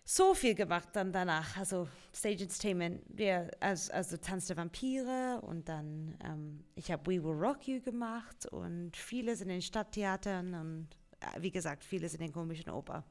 so 0.05 0.33
viel 0.33 0.53
gemacht 0.53 0.89
dann 0.93 1.11
danach. 1.11 1.57
Also 1.57 1.87
Stage 2.13 2.43
Entertainment, 2.43 3.01
ja, 3.17 3.47
also, 3.59 3.91
also 3.93 4.17
Tanz 4.17 4.47
der 4.47 4.57
Vampire 4.57 5.41
und 5.41 5.69
dann, 5.69 6.17
ähm, 6.23 6.63
ich 6.75 6.91
habe 6.91 7.05
We 7.05 7.23
Will 7.23 7.33
Rock 7.33 7.67
You 7.67 7.81
gemacht 7.81 8.45
und 8.47 8.97
vieles 8.97 9.41
in 9.41 9.47
den 9.47 9.61
Stadttheatern 9.61 10.53
und 10.53 10.87
äh, 11.21 11.41
wie 11.41 11.51
gesagt, 11.51 11.83
vieles 11.83 12.13
in 12.13 12.19
den 12.19 12.33
komischen 12.33 12.69
Oper. 12.69 13.05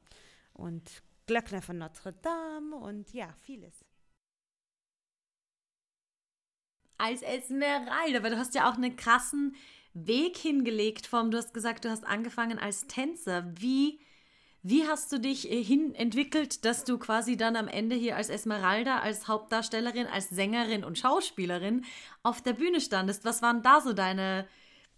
Und 0.53 1.01
Glöckner 1.25 1.61
von 1.61 1.77
Notre 1.79 2.13
Dame 2.13 2.75
und 2.75 3.11
ja, 3.13 3.33
vieles 3.41 3.83
als 7.03 7.21
Esmeralda, 7.21 8.23
weil 8.23 8.31
du 8.31 8.37
hast 8.37 8.55
ja 8.55 8.69
auch 8.69 8.75
einen 8.75 8.95
krassen 8.95 9.55
Weg 9.93 10.37
hingelegt 10.37 11.05
vom, 11.05 11.31
du 11.31 11.37
hast 11.37 11.53
gesagt, 11.53 11.85
du 11.85 11.89
hast 11.89 12.05
angefangen 12.05 12.57
als 12.57 12.87
Tänzer. 12.87 13.45
Wie, 13.59 13.99
wie 14.63 14.87
hast 14.87 15.11
du 15.11 15.19
dich 15.19 15.51
äh, 15.51 15.61
hin 15.61 15.93
entwickelt, 15.93 16.65
dass 16.65 16.83
du 16.83 16.97
quasi 16.97 17.35
dann 17.37 17.55
am 17.55 17.67
Ende 17.67 17.95
hier 17.95 18.15
als 18.15 18.29
Esmeralda, 18.29 18.99
als 18.99 19.27
Hauptdarstellerin, 19.27 20.07
als 20.07 20.29
Sängerin 20.29 20.83
und 20.83 20.97
Schauspielerin 20.97 21.83
auf 22.23 22.41
der 22.41 22.53
Bühne 22.53 22.79
standest? 22.79 23.25
Was 23.25 23.41
waren 23.41 23.61
da 23.61 23.81
so 23.81 23.93
deine, 23.93 24.47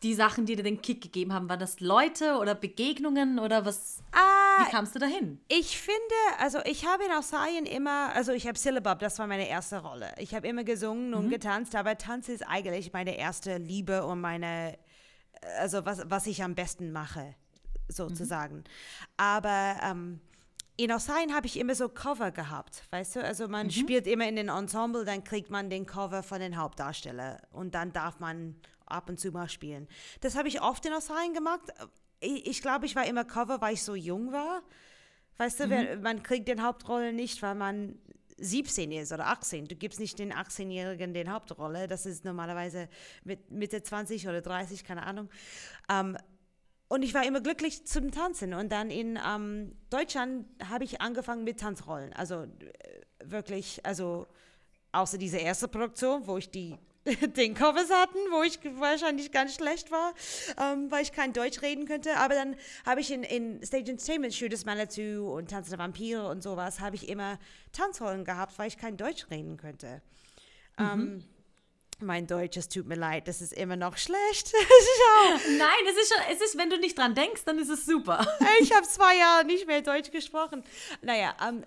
die 0.04 0.14
Sachen, 0.14 0.46
die 0.46 0.56
dir 0.56 0.64
den 0.64 0.82
Kick 0.82 1.02
gegeben 1.02 1.34
haben? 1.34 1.50
Waren 1.50 1.60
das 1.60 1.80
Leute 1.80 2.38
oder 2.38 2.56
Begegnungen 2.56 3.40
oder 3.40 3.66
was? 3.66 4.04
Ah, 4.12 4.66
wie 4.66 4.72
kamst 4.72 4.96
du 4.96 5.00
dahin? 5.00 5.40
Ich 5.48 5.80
finde, 5.80 6.00
also 6.40 6.60
ich 6.66 6.86
habe 6.86 7.04
in 7.06 7.12
Australien 7.12 7.66
immer, 7.66 8.14
also 8.14 8.32
ich 8.32 8.48
habe 8.48 8.58
Syllabub, 8.58 9.00
das 9.00 9.20
war 9.20 9.28
meine 9.28 9.48
erste 9.48 9.80
Rolle. 9.80 10.14
Ich 10.18 10.36
habe 10.36 10.48
immer 10.48 10.64
gesungen 10.64 11.14
und 11.14 11.28
mhm. 11.28 11.30
getanzt, 11.32 11.76
aber 11.76 11.98
Tanz 11.98 12.30
ist 12.30 12.48
eigentlich 12.48 12.94
meine 12.94 13.18
erste 13.18 13.58
Liebe 13.58 14.06
und 14.06 14.22
meine, 14.22 14.78
also 15.60 15.86
was, 15.86 16.04
was 16.10 16.28
ich 16.28 16.44
am 16.44 16.56
besten 16.56 16.92
mache, 16.92 17.36
sozusagen. 17.88 18.58
Mhm. 18.58 18.64
Aber 19.18 19.76
ähm, 19.84 20.20
in 20.78 20.92
Australien 20.92 21.34
habe 21.34 21.48
ich 21.48 21.58
immer 21.58 21.74
so 21.74 21.88
Cover 21.88 22.32
gehabt, 22.32 22.84
weißt 22.92 23.16
du? 23.16 23.24
Also 23.24 23.48
man 23.48 23.68
mhm. 23.68 23.72
spielt 23.72 24.08
immer 24.08 24.28
in 24.28 24.36
den 24.36 24.50
Ensemble, 24.50 25.06
dann 25.06 25.24
kriegt 25.24 25.50
man 25.50 25.70
den 25.70 25.86
Cover 25.86 26.22
von 26.22 26.40
den 26.40 26.58
Hauptdarsteller 26.58 27.42
und 27.52 27.76
dann 27.76 27.94
darf 27.94 28.20
man 28.20 28.56
ab 28.86 29.10
und 29.10 29.20
zu 29.20 29.32
mal 29.32 29.50
spielen. 29.50 29.88
Das 30.22 30.36
habe 30.36 30.48
ich 30.48 30.62
oft 30.62 30.86
in 30.86 30.94
Australien 30.94 31.34
gemacht. 31.34 31.72
Ich, 32.20 32.48
ich 32.48 32.62
glaube, 32.62 32.86
ich 32.86 32.96
war 32.96 33.06
immer 33.06 33.26
Cover, 33.26 33.62
weil 33.62 33.74
ich 33.74 33.84
so 33.84 33.96
jung 33.96 34.32
war. 34.32 34.64
Weißt 35.38 35.60
du, 35.60 35.68
mhm. 35.68 36.02
man 36.02 36.24
kriegt 36.24 36.48
den 36.48 36.64
Hauptrolle 36.64 37.12
nicht, 37.12 37.42
weil 37.42 37.56
man 37.56 38.00
17 38.38 38.92
ist 38.92 39.12
oder 39.12 39.28
18. 39.28 39.68
Du 39.68 39.76
gibst 39.76 40.00
nicht 40.00 40.20
den 40.20 40.34
18-Jährigen 40.34 41.14
den 41.14 41.32
Hauptrolle. 41.32 41.88
Das 41.88 42.06
ist 42.06 42.26
normalerweise 42.26 42.90
mit 43.24 43.52
Mitte 43.52 43.82
20 43.82 44.28
oder 44.28 44.42
30, 44.42 44.84
keine 44.84 45.06
Ahnung. 45.06 45.30
Ähm, 45.90 46.18
und 46.88 47.02
ich 47.02 47.14
war 47.14 47.26
immer 47.26 47.42
glücklich 47.42 47.86
zum 47.86 48.12
Tanzen. 48.12 48.54
Und 48.54 48.72
dann 48.72 48.92
in 48.92 49.18
um, 49.18 49.72
Deutschland 49.90 50.46
habe 50.70 50.84
ich 50.84 51.02
angefangen 51.02 51.44
mit 51.44 51.60
Tanzrollen. 51.60 52.14
Also 52.14 52.44
äh, 52.44 52.48
wirklich, 53.24 53.86
also 53.86 54.28
außer 54.92 55.18
diese 55.18 55.38
erste 55.38 55.68
Produktion, 55.68 56.28
wo 56.28 56.38
ich 56.38 56.52
die 56.52 56.78
den 57.36 57.54
Covers 57.54 57.90
hatten, 57.92 58.18
wo 58.32 58.42
ich 58.44 58.60
wahrscheinlich 58.80 59.32
ganz 59.32 59.56
schlecht 59.56 59.92
war, 59.92 60.14
ähm, 60.60 60.90
weil 60.90 61.04
ich 61.04 61.12
kein 61.12 61.34
Deutsch 61.34 61.62
reden 61.62 61.86
könnte. 61.86 62.18
Aber 62.18 62.34
dann 62.34 62.56
habe 62.86 63.02
ich 63.02 63.12
in, 63.12 63.24
in 63.24 63.64
Stage 63.64 63.92
Entertainment, 63.92 64.34
Shooters 64.34 64.66
Manitou 64.66 65.36
und 65.36 65.50
Tanz 65.50 65.70
der 65.70 65.78
Vampire 65.78 66.28
und 66.28 66.42
sowas, 66.42 66.80
habe 66.80 66.96
ich 66.96 67.08
immer 67.08 67.38
Tanzrollen 67.72 68.26
gehabt, 68.26 68.58
weil 68.58 68.68
ich 68.68 68.78
kein 68.78 68.98
Deutsch 68.98 69.28
reden 69.30 69.58
könnte. 69.58 70.02
Mhm. 70.78 70.86
Ähm, 70.86 71.24
Mein 72.00 72.28
Deutsch, 72.28 72.58
es 72.58 72.68
tut 72.68 72.88
mir 72.88 72.96
leid, 72.96 73.28
das 73.28 73.40
ist 73.42 73.54
immer 73.54 73.76
noch 73.78 73.98
schlecht. 73.98 74.52
Nein, 75.58 75.70
es 75.90 75.98
ist 76.02 76.14
schon, 76.14 76.24
es 76.34 76.42
ist, 76.42 76.58
wenn 76.58 76.70
du 76.70 76.78
nicht 76.78 76.98
dran 76.98 77.16
denkst, 77.16 77.44
dann 77.46 77.58
ist 77.60 77.70
es 77.70 77.86
super. 77.86 78.26
ich 78.62 78.74
habe 78.74 78.86
zwei 78.88 79.16
Jahre 79.16 79.46
nicht 79.46 79.68
mehr 79.68 79.82
Deutsch 79.82 80.12
gesprochen. 80.12 80.64
Naja, 81.02 81.36
ähm, 81.48 81.64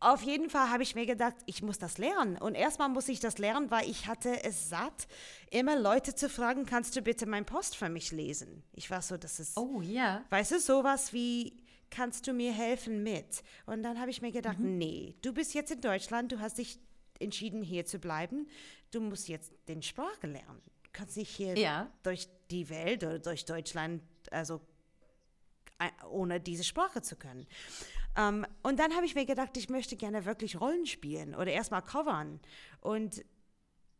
auf 0.00 0.22
jeden 0.22 0.48
Fall 0.48 0.70
habe 0.70 0.82
ich 0.82 0.94
mir 0.94 1.04
gedacht, 1.04 1.36
ich 1.44 1.62
muss 1.62 1.78
das 1.78 1.98
lernen. 1.98 2.38
Und 2.38 2.54
erstmal 2.54 2.88
muss 2.88 3.08
ich 3.08 3.20
das 3.20 3.36
lernen, 3.36 3.70
weil 3.70 3.88
ich 3.88 4.06
hatte 4.06 4.42
es 4.44 4.70
satt, 4.70 5.06
immer 5.50 5.78
Leute 5.78 6.14
zu 6.14 6.30
fragen, 6.30 6.64
kannst 6.64 6.96
du 6.96 7.02
bitte 7.02 7.26
mein 7.26 7.44
Post 7.44 7.76
für 7.76 7.90
mich 7.90 8.10
lesen? 8.10 8.62
Ich 8.72 8.90
war 8.90 9.02
so, 9.02 9.18
das 9.18 9.38
ist, 9.40 9.58
oh 9.58 9.82
ja. 9.82 10.24
Weißt 10.30 10.52
du, 10.52 10.58
sowas 10.58 11.12
wie, 11.12 11.62
kannst 11.90 12.26
du 12.26 12.32
mir 12.32 12.52
helfen 12.52 13.02
mit? 13.02 13.42
Und 13.66 13.82
dann 13.82 14.00
habe 14.00 14.10
ich 14.10 14.22
mir 14.22 14.32
gedacht, 14.32 14.58
mhm. 14.58 14.78
nee, 14.78 15.16
du 15.20 15.34
bist 15.34 15.52
jetzt 15.52 15.70
in 15.70 15.82
Deutschland, 15.82 16.32
du 16.32 16.40
hast 16.40 16.56
dich 16.56 16.78
entschieden, 17.18 17.62
hier 17.62 17.84
zu 17.84 17.98
bleiben. 17.98 18.48
Du 18.92 19.00
musst 19.00 19.28
jetzt 19.28 19.52
den 19.68 19.82
Sprache 19.82 20.26
lernen. 20.26 20.62
Du 20.82 20.90
kannst 20.92 21.16
nicht 21.18 21.30
hier 21.30 21.56
ja. 21.58 21.90
durch 22.02 22.26
die 22.50 22.70
Welt 22.70 23.04
oder 23.04 23.18
durch 23.18 23.44
Deutschland, 23.44 24.02
also 24.30 24.60
ohne 26.10 26.40
diese 26.40 26.64
Sprache 26.64 27.02
zu 27.02 27.16
können. 27.16 27.46
Um, 28.20 28.44
ähm, 28.44 28.46
und 28.62 28.78
dann 28.78 28.94
habe 28.94 29.06
ich 29.06 29.14
mir 29.14 29.24
gedacht, 29.24 29.56
ich 29.56 29.68
möchte 29.68 29.96
gerne 29.96 30.24
wirklich 30.24 30.60
Rollen 30.60 30.86
spielen 30.86 31.34
oder 31.34 31.50
erstmal 31.50 31.82
covern. 31.82 32.40
Und 32.80 33.24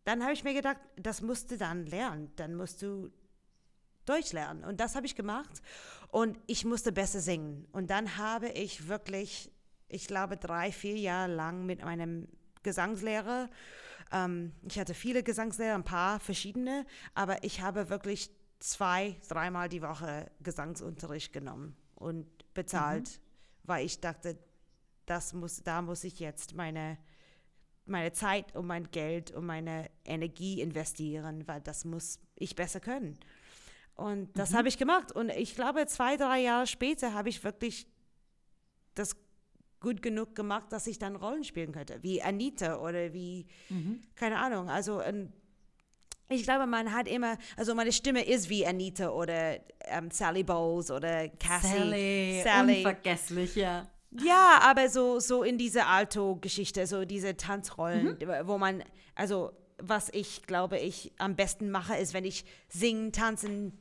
dann 0.04 0.22
habe 0.22 0.32
ich 0.32 0.44
mir 0.44 0.54
gedacht, 0.54 0.78
das 0.96 1.22
musst 1.22 1.50
du 1.50 1.56
dann 1.56 1.86
lernen. 1.86 2.30
Dann 2.36 2.54
musst 2.54 2.82
du 2.82 3.10
Deutsch 4.04 4.32
lernen. 4.32 4.64
Und 4.64 4.80
das 4.80 4.94
habe 4.94 5.06
ich 5.06 5.14
gemacht. 5.14 5.62
Und 6.08 6.38
ich 6.46 6.64
musste 6.64 6.92
besser 6.92 7.20
singen. 7.20 7.66
Und 7.72 7.90
dann 7.90 8.16
habe 8.16 8.48
ich 8.48 8.88
wirklich, 8.88 9.50
ich 9.88 10.06
glaube, 10.06 10.36
drei, 10.36 10.72
vier 10.72 10.96
Jahre 10.96 11.32
lang 11.32 11.64
mit 11.66 11.84
meinem 11.84 12.28
Gesangslehrer, 12.62 13.48
ähm, 14.12 14.52
ich 14.68 14.78
hatte 14.78 14.94
viele 14.94 15.22
Gesangslehrer, 15.22 15.74
ein 15.74 15.84
paar 15.84 16.20
verschiedene, 16.20 16.84
aber 17.14 17.44
ich 17.44 17.60
habe 17.60 17.88
wirklich 17.88 18.30
zwei, 18.58 19.16
dreimal 19.28 19.68
die 19.68 19.82
Woche 19.82 20.30
Gesangsunterricht 20.42 21.32
genommen 21.32 21.76
und 21.94 22.26
bezahlt. 22.52 23.08
Mhm 23.08 23.29
weil 23.70 23.86
ich 23.86 24.00
dachte, 24.00 24.36
das 25.06 25.32
muss, 25.32 25.62
da 25.62 25.80
muss 25.80 26.02
ich 26.02 26.18
jetzt 26.18 26.54
meine, 26.54 26.98
meine 27.86 28.12
Zeit 28.12 28.54
und 28.56 28.66
mein 28.66 28.90
Geld 28.90 29.30
und 29.30 29.46
meine 29.46 29.88
Energie 30.04 30.60
investieren, 30.60 31.46
weil 31.46 31.60
das 31.60 31.84
muss 31.84 32.18
ich 32.34 32.56
besser 32.56 32.80
können. 32.80 33.16
Und 33.94 34.36
das 34.36 34.50
mhm. 34.50 34.56
habe 34.56 34.68
ich 34.68 34.76
gemacht. 34.76 35.12
Und 35.12 35.30
ich 35.30 35.54
glaube, 35.54 35.86
zwei, 35.86 36.16
drei 36.16 36.40
Jahre 36.40 36.66
später 36.66 37.14
habe 37.14 37.28
ich 37.28 37.44
wirklich 37.44 37.86
das 38.96 39.14
gut 39.78 40.02
genug 40.02 40.34
gemacht, 40.34 40.72
dass 40.72 40.88
ich 40.88 40.98
dann 40.98 41.14
Rollen 41.14 41.44
spielen 41.44 41.70
könnte, 41.70 42.02
wie 42.02 42.20
Anita 42.20 42.80
oder 42.80 43.12
wie, 43.12 43.46
mhm. 43.68 44.02
keine 44.16 44.38
Ahnung. 44.38 44.68
Also 44.68 45.00
ich 46.30 46.44
glaube, 46.44 46.66
man 46.66 46.92
hat 46.92 47.08
immer, 47.08 47.36
also 47.56 47.74
meine 47.74 47.92
Stimme 47.92 48.24
ist 48.24 48.48
wie 48.48 48.66
Anita 48.66 49.10
oder 49.10 49.58
ähm, 49.84 50.10
Sally 50.10 50.44
Bowles 50.44 50.90
oder 50.90 51.28
Cassie. 51.28 51.78
Sally, 51.78 52.40
Sally. 52.44 52.76
unvergesslich, 52.78 53.56
ja. 53.56 53.88
Ja, 54.24 54.60
aber 54.62 54.88
so, 54.88 55.20
so 55.20 55.42
in 55.42 55.58
diese 55.58 55.86
Alto-Geschichte, 55.86 56.86
so 56.86 57.04
diese 57.04 57.36
Tanzrollen, 57.36 58.18
mhm. 58.20 58.46
wo 58.46 58.58
man, 58.58 58.82
also 59.14 59.52
was 59.78 60.08
ich 60.12 60.42
glaube, 60.46 60.78
ich 60.78 61.12
am 61.18 61.36
besten 61.36 61.70
mache, 61.70 61.96
ist, 61.96 62.12
wenn 62.12 62.24
ich 62.24 62.44
singen, 62.68 63.12
tanzen 63.12 63.78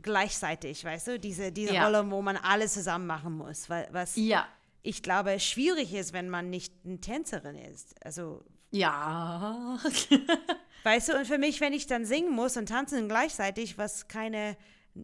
gleichzeitig, 0.00 0.84
weißt 0.84 1.08
du, 1.08 1.18
diese, 1.18 1.52
diese 1.52 1.74
ja. 1.74 1.84
Rolle, 1.84 2.10
wo 2.10 2.22
man 2.22 2.36
alles 2.36 2.74
zusammen 2.74 3.06
machen 3.06 3.36
muss, 3.36 3.68
was 3.68 4.16
ja. 4.16 4.46
ich 4.82 5.02
glaube 5.02 5.38
schwierig 5.40 5.92
ist, 5.92 6.12
wenn 6.12 6.28
man 6.28 6.48
nicht 6.48 6.72
eine 6.84 7.00
Tänzerin 7.00 7.56
ist. 7.56 7.94
Also 8.04 8.42
ja. 8.70 9.78
Weißt 10.84 11.08
du, 11.08 11.16
und 11.16 11.26
für 11.26 11.38
mich, 11.38 11.60
wenn 11.60 11.72
ich 11.72 11.86
dann 11.86 12.04
singen 12.04 12.32
muss 12.32 12.56
und 12.56 12.68
tanzen 12.68 13.08
gleichzeitig, 13.08 13.78
was 13.78 14.08
keine 14.08 14.56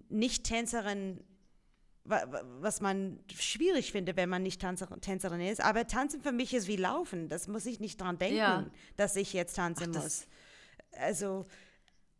Nicht-Tänzerin, 0.09 1.23
was 2.05 2.81
man 2.81 3.21
schwierig 3.35 3.93
findet, 3.93 4.17
wenn 4.17 4.29
man 4.29 4.43
nicht 4.43 4.61
Tänzerin 4.61 5.41
ist, 5.41 5.61
aber 5.61 5.87
tanzen 5.87 6.23
für 6.23 6.33
mich 6.33 6.55
ist 6.55 6.67
wie 6.67 6.77
laufen. 6.77 7.29
Das 7.29 7.49
muss 7.49 7.67
ich 7.67 7.81
nicht 7.81 8.01
dran 8.01 8.19
denken, 8.19 8.37
ja. 8.37 8.67
dass 8.97 9.15
ich 9.17 9.33
jetzt 9.33 9.57
tanzen 9.57 9.93
Ach, 9.95 10.03
muss. 10.03 10.27
Also 10.93 11.47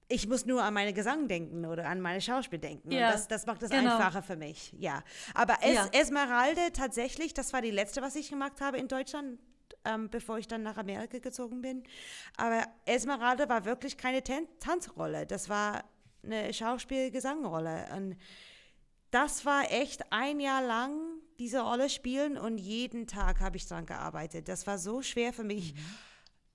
ich 0.09 0.27
muss 0.27 0.47
nur 0.47 0.63
an 0.63 0.75
meine 0.75 0.93
Gesang 0.93 1.29
denken 1.29 1.67
oder 1.67 1.87
an 1.87 2.01
meine 2.01 2.21
Schauspiel 2.21 2.59
denken. 2.59 2.91
Ja, 2.93 3.13
das, 3.13 3.29
das, 3.29 3.47
macht 3.47 3.63
es 3.63 3.71
genau. 3.71 3.97
einfacher 3.97 4.23
für 4.23 4.37
mich. 4.37 4.75
Ja. 4.79 5.03
Aber 5.35 5.59
es, 5.63 5.75
ja. 5.75 5.89
Esmeralde 5.93 6.73
tatsächlich, 6.73 7.35
das 7.35 7.53
war 7.53 7.61
die 7.61 7.71
letzte, 7.71 8.01
was 8.01 8.17
ich 8.17 8.31
gemacht 8.31 8.61
habe 8.61 8.79
in 8.79 8.89
Deutschland 8.89 9.39
ähm, 9.85 10.11
bevor 10.11 10.39
ich 10.39 10.49
dann 10.49 10.63
nach 10.63 10.77
Amerika 10.77 11.19
gezogen 11.19 11.63
bin. 11.63 11.85
Aber 12.37 12.65
Esmeralda 12.85 13.49
war 13.49 13.65
wirklich 13.65 13.97
keine 13.97 14.23
Tan 14.23 14.47
Tanzrolle, 14.61 15.27
das 15.27 15.49
war 15.49 15.85
eine 16.23 16.53
Schauspiel-Gesangrolle. 16.53 17.87
Und 17.97 18.17
das 19.11 19.45
war 19.45 19.71
echt 19.71 20.13
ein 20.13 20.41
Jahr 20.41 20.63
lang 20.63 20.93
diese 21.39 21.61
Rolle 21.61 21.89
spielen 21.89 22.37
und 22.37 22.59
jeden 22.59 23.07
Tag 23.07 23.41
habe 23.41 23.57
ich 23.57 23.67
daran 23.67 23.87
gearbeitet. 23.87 24.49
Das 24.49 24.67
war 24.67 24.79
so 24.79 25.03
schwer 25.03 25.33
für 25.33 25.45
mich. 25.45 25.75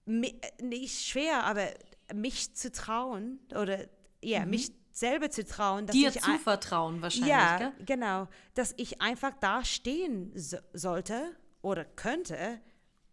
Mhm. 0.06 0.26
Nicht 0.62 1.08
schwer, 1.08 1.46
aber 1.46 1.68
mich 2.14 2.54
zu 2.56 2.72
trauen 2.72 3.40
oder 3.52 3.86
ja, 4.22 4.42
mhm. 4.42 4.50
mich 4.52 4.72
selber 4.92 5.30
zu 5.30 5.46
trauen. 5.46 5.88
Dir 5.88 6.12
zu 6.12 6.38
vertrauen 6.40 7.02
wahrscheinlich. 7.02 7.30
Ja, 7.30 7.58
gell? 7.58 7.74
genau. 7.86 8.28
Dass 8.54 8.74
ich 8.78 9.02
einfach 9.02 9.34
da 9.40 9.64
stehen 9.64 10.32
so, 10.36 10.58
sollte 10.74 11.36
oder 11.62 11.86
könnte 11.86 12.62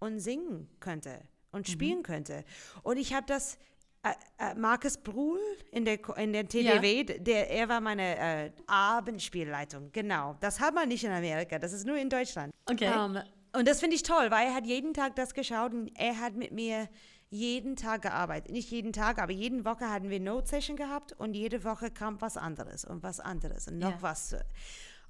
und 0.01 0.19
singen 0.19 0.69
könnte 0.81 1.21
und 1.53 1.69
mhm. 1.69 1.73
spielen 1.73 2.03
könnte. 2.03 2.45
Und 2.83 2.97
ich 2.97 3.15
habe 3.15 3.27
das, 3.27 3.59
äh, 4.03 4.13
äh, 4.39 4.55
Markus 4.55 4.97
Bruhl 4.97 5.41
in 5.73 5.85
der, 5.85 5.99
in 6.17 6.33
der 6.33 6.49
TDW, 6.49 7.05
ja. 7.07 7.19
der, 7.19 7.51
er 7.51 7.69
war 7.69 7.81
meine 7.81 8.19
äh, 8.19 8.51
Abendspielleitung. 8.67 9.93
Genau. 9.93 10.37
Das 10.41 10.59
hat 10.59 10.75
man 10.75 10.89
nicht 10.89 11.05
in 11.05 11.13
Amerika, 11.13 11.59
das 11.59 11.73
ist 11.73 11.87
nur 11.87 11.97
in 11.97 12.09
Deutschland. 12.09 12.53
Okay. 12.67 12.89
Um, 12.89 13.17
ähm, 13.17 13.23
und 13.53 13.69
das 13.69 13.81
finde 13.81 13.97
ich 13.97 14.03
toll, 14.03 14.31
weil 14.31 14.47
er 14.47 14.55
hat 14.55 14.67
jeden 14.67 14.95
Tag 14.95 15.17
das 15.17 15.35
geschaut 15.35 15.75
und 15.75 15.91
er 15.99 16.19
hat 16.19 16.35
mit 16.35 16.53
mir 16.53 16.89
jeden 17.29 17.77
Tag 17.77 18.03
gearbeitet. 18.03 18.53
Nicht 18.53 18.71
jeden 18.71 18.93
Tag, 18.93 19.21
aber 19.21 19.33
jede 19.33 19.65
Woche 19.65 19.91
hatten 19.91 20.09
wir 20.09 20.21
Note 20.21 20.49
Session 20.49 20.77
gehabt 20.77 21.13
und 21.13 21.35
jede 21.35 21.65
Woche 21.65 21.91
kam 21.91 22.21
was 22.21 22.37
anderes 22.37 22.85
und 22.85 23.03
was 23.03 23.21
anderes 23.21 23.69
und 23.69 23.79
noch 23.79 23.91
ja. 23.91 24.03
was. 24.03 24.37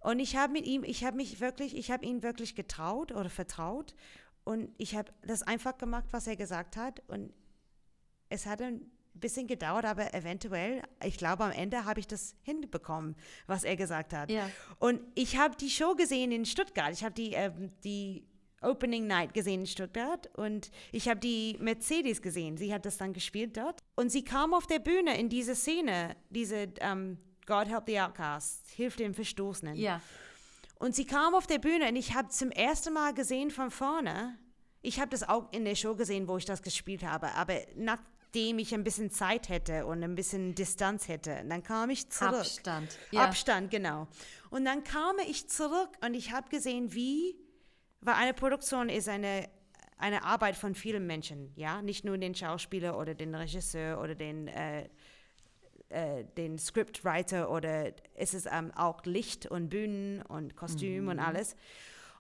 Und 0.01 0.19
ich 0.19 0.37
habe 0.37 0.53
mit 0.55 0.67
ihm, 0.67 0.83
ich 0.83 1.05
habe 1.05 1.17
mich 1.17 1.41
wirklich, 1.41 1.77
ich 1.77 1.91
habe 1.91 2.05
ihn 2.05 2.23
wirklich 2.23 2.55
getraut 2.55 3.13
oder 3.13 3.29
vertraut 3.29 3.95
und 4.45 4.71
ich 4.79 4.97
habe 4.97 5.13
das 5.23 5.43
einfach 5.43 5.79
gemacht, 5.79 6.07
was 6.11 6.27
er 6.27 6.37
gesagt 6.37 6.77
hat. 6.77 7.03
Und 7.09 7.33
es 8.29 8.47
hat 8.47 8.63
ein 8.63 8.91
bisschen 9.15 9.47
gedauert, 9.47 9.85
aber 9.85 10.15
eventuell, 10.15 10.83
ich 11.05 11.19
glaube, 11.19 11.45
am 11.45 11.53
Ende 11.53 11.85
habe 11.85 12.01
ich 12.01 12.07
das 12.07 12.35
hinbekommen, 12.43 13.17
was 13.47 13.65
er 13.65 13.77
gesagt 13.77 14.13
hat. 14.13 14.31
Ja. 14.31 14.51
Und 14.79 15.01
ich 15.15 15.37
habe 15.37 15.57
die 15.57 15.71
Show 15.71 15.95
gesehen 15.95 16.33
in 16.33 16.47
Stuttgart. 16.47 16.93
Ich 16.93 17.05
habe 17.05 17.15
die, 17.15 17.33
ähm, 17.33 17.71
die 17.85 18.27
Opening 18.63 19.07
Night 19.07 19.33
gesehen 19.35 19.61
in 19.61 19.67
Stuttgart 19.67 20.29
und 20.37 20.71
ich 20.93 21.09
habe 21.09 21.19
die 21.19 21.57
Mercedes 21.61 22.21
gesehen. 22.21 22.59
Sie 22.59 22.73
hat 22.75 22.85
das 22.85 22.99
dann 22.99 23.13
gespielt 23.13 23.57
dort. 23.57 23.81
Und 23.97 24.11
sie 24.11 24.23
kam 24.23 24.53
auf 24.53 24.67
der 24.67 24.81
Bühne 24.81 25.19
in 25.19 25.29
diese 25.29 25.55
Szene, 25.55 26.17
diese 26.29 26.69
ähm, 26.81 27.19
God 27.47 27.69
Help 27.69 27.85
the 27.87 28.01
Outcast, 28.01 28.71
Hilf 28.71 28.97
den 28.97 29.15
Verstoßenen. 29.15 29.77
Ja. 29.77 30.01
Und 30.81 30.95
sie 30.95 31.05
kam 31.05 31.35
auf 31.35 31.47
der 31.47 31.59
Bühne 31.59 31.89
und 31.91 31.97
ich 31.97 32.15
habe 32.15 32.29
zum 32.29 32.51
ersten 32.51 32.95
Mal 32.95 33.13
gesehen 33.13 33.51
von 33.51 33.71
vorne. 33.71 34.39
Ich 34.81 34.99
habe 34.99 35.11
das 35.11 35.29
auch 35.29 35.53
in 35.53 35.67
der 35.67 35.75
Show 35.75 35.95
gesehen, 35.95 36.27
wo 36.27 36.39
ich 36.39 36.47
das 36.47 36.63
gespielt 36.63 37.05
habe, 37.05 37.35
aber 37.35 37.59
nachdem 37.77 38.59
ich 38.59 38.73
ein 38.73 38.83
bisschen 38.83 39.11
Zeit 39.11 39.51
hätte 39.51 39.85
und 39.85 40.03
ein 40.03 40.15
bisschen 40.15 40.55
Distanz 40.55 41.07
hätte, 41.07 41.45
dann 41.47 41.63
kam 41.63 41.91
ich 41.91 42.09
zurück. 42.09 42.41
Abstand. 42.41 42.99
Ja. 43.11 43.25
Abstand, 43.25 43.71
genau. 43.71 44.09
Und 44.49 44.65
dann 44.65 44.83
kam 44.83 45.17
ich 45.29 45.51
zurück 45.51 45.91
und 46.03 46.15
ich 46.15 46.33
habe 46.33 46.49
gesehen, 46.49 46.95
wie, 46.95 47.37
weil 48.01 48.15
eine 48.15 48.33
Produktion 48.33 48.89
ist 48.89 49.07
eine 49.07 49.51
eine 50.01 50.25
Arbeit 50.25 50.57
von 50.57 50.75
vielen 50.75 51.07
Menschen, 51.07 51.53
ja, 51.57 51.83
nicht 51.83 52.07
nur 52.07 52.17
den 52.17 52.35
Schauspieler 52.35 52.99
oder 52.99 53.15
den 53.15 53.35
Regisseur 53.35 54.01
oder 54.01 54.15
den 54.15 54.49
äh, 54.49 54.89
äh, 55.91 56.25
den 56.37 56.59
Scriptwriter 56.59 57.51
oder 57.51 57.93
ist 58.17 58.35
es 58.35 58.47
ähm, 58.47 58.73
auch 58.77 59.05
Licht 59.05 59.47
und 59.47 59.69
Bühnen 59.69 60.23
und 60.23 60.55
Kostüm 60.55 61.05
mhm. 61.05 61.11
und 61.11 61.19
alles. 61.19 61.57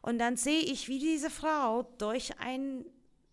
Und 0.02 0.18
dann 0.18 0.36
sehe 0.36 0.60
ich, 0.60 0.88
wie 0.88 0.98
diese 0.98 1.30
Frau 1.30 1.84
durch 1.98 2.38
eine 2.40 2.84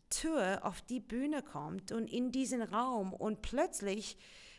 Tür 0.10 0.60
auf 0.64 0.82
die 0.82 1.00
Bühne 1.00 1.42
kommt 1.42 1.92
und 1.92 2.08
in 2.12 2.32
diesen 2.32 2.62
Raum 2.62 3.14
und 3.14 3.42
plötzlich, 3.42 4.16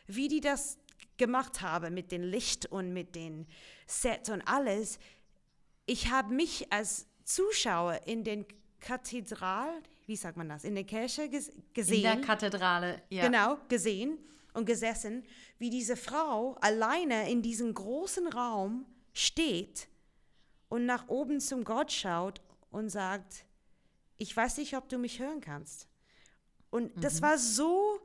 wie 0.06 0.26
die 0.26 0.40
das 0.40 0.78
gemacht 1.16 1.62
haben 1.62 1.94
mit 1.94 2.10
dem 2.12 2.22
Licht 2.22 2.66
und 2.66 2.92
mit 2.92 3.14
den 3.14 3.46
Sets 3.86 4.30
und 4.30 4.42
alles, 4.42 4.98
ich 5.86 6.10
habe 6.10 6.34
mich 6.34 6.72
als 6.72 7.06
Zuschauer 7.24 8.00
in 8.04 8.24
den 8.24 8.46
Kathedral, 8.80 9.82
wie 10.06 10.16
sagt 10.16 10.36
man 10.36 10.48
das, 10.48 10.64
in 10.64 10.74
der 10.74 10.84
Kirche 10.84 11.28
gesehen. 11.28 11.96
In 11.96 12.02
der 12.02 12.20
Kathedrale, 12.20 13.02
ja. 13.10 13.26
Genau, 13.26 13.58
gesehen 13.68 14.18
und 14.58 14.66
gesessen, 14.66 15.24
wie 15.58 15.70
diese 15.70 15.96
Frau 15.96 16.54
alleine 16.60 17.30
in 17.30 17.40
diesem 17.40 17.72
großen 17.72 18.26
Raum 18.28 18.84
steht 19.12 19.88
und 20.68 20.84
nach 20.84 21.08
oben 21.08 21.40
zum 21.40 21.64
Gott 21.64 21.92
schaut 21.92 22.42
und 22.70 22.90
sagt, 22.90 23.46
ich 24.18 24.36
weiß 24.36 24.58
nicht, 24.58 24.76
ob 24.76 24.88
du 24.88 24.98
mich 24.98 25.20
hören 25.20 25.40
kannst. 25.40 25.88
Und 26.70 26.94
mhm. 26.96 27.00
das 27.00 27.22
war 27.22 27.38
so 27.38 28.00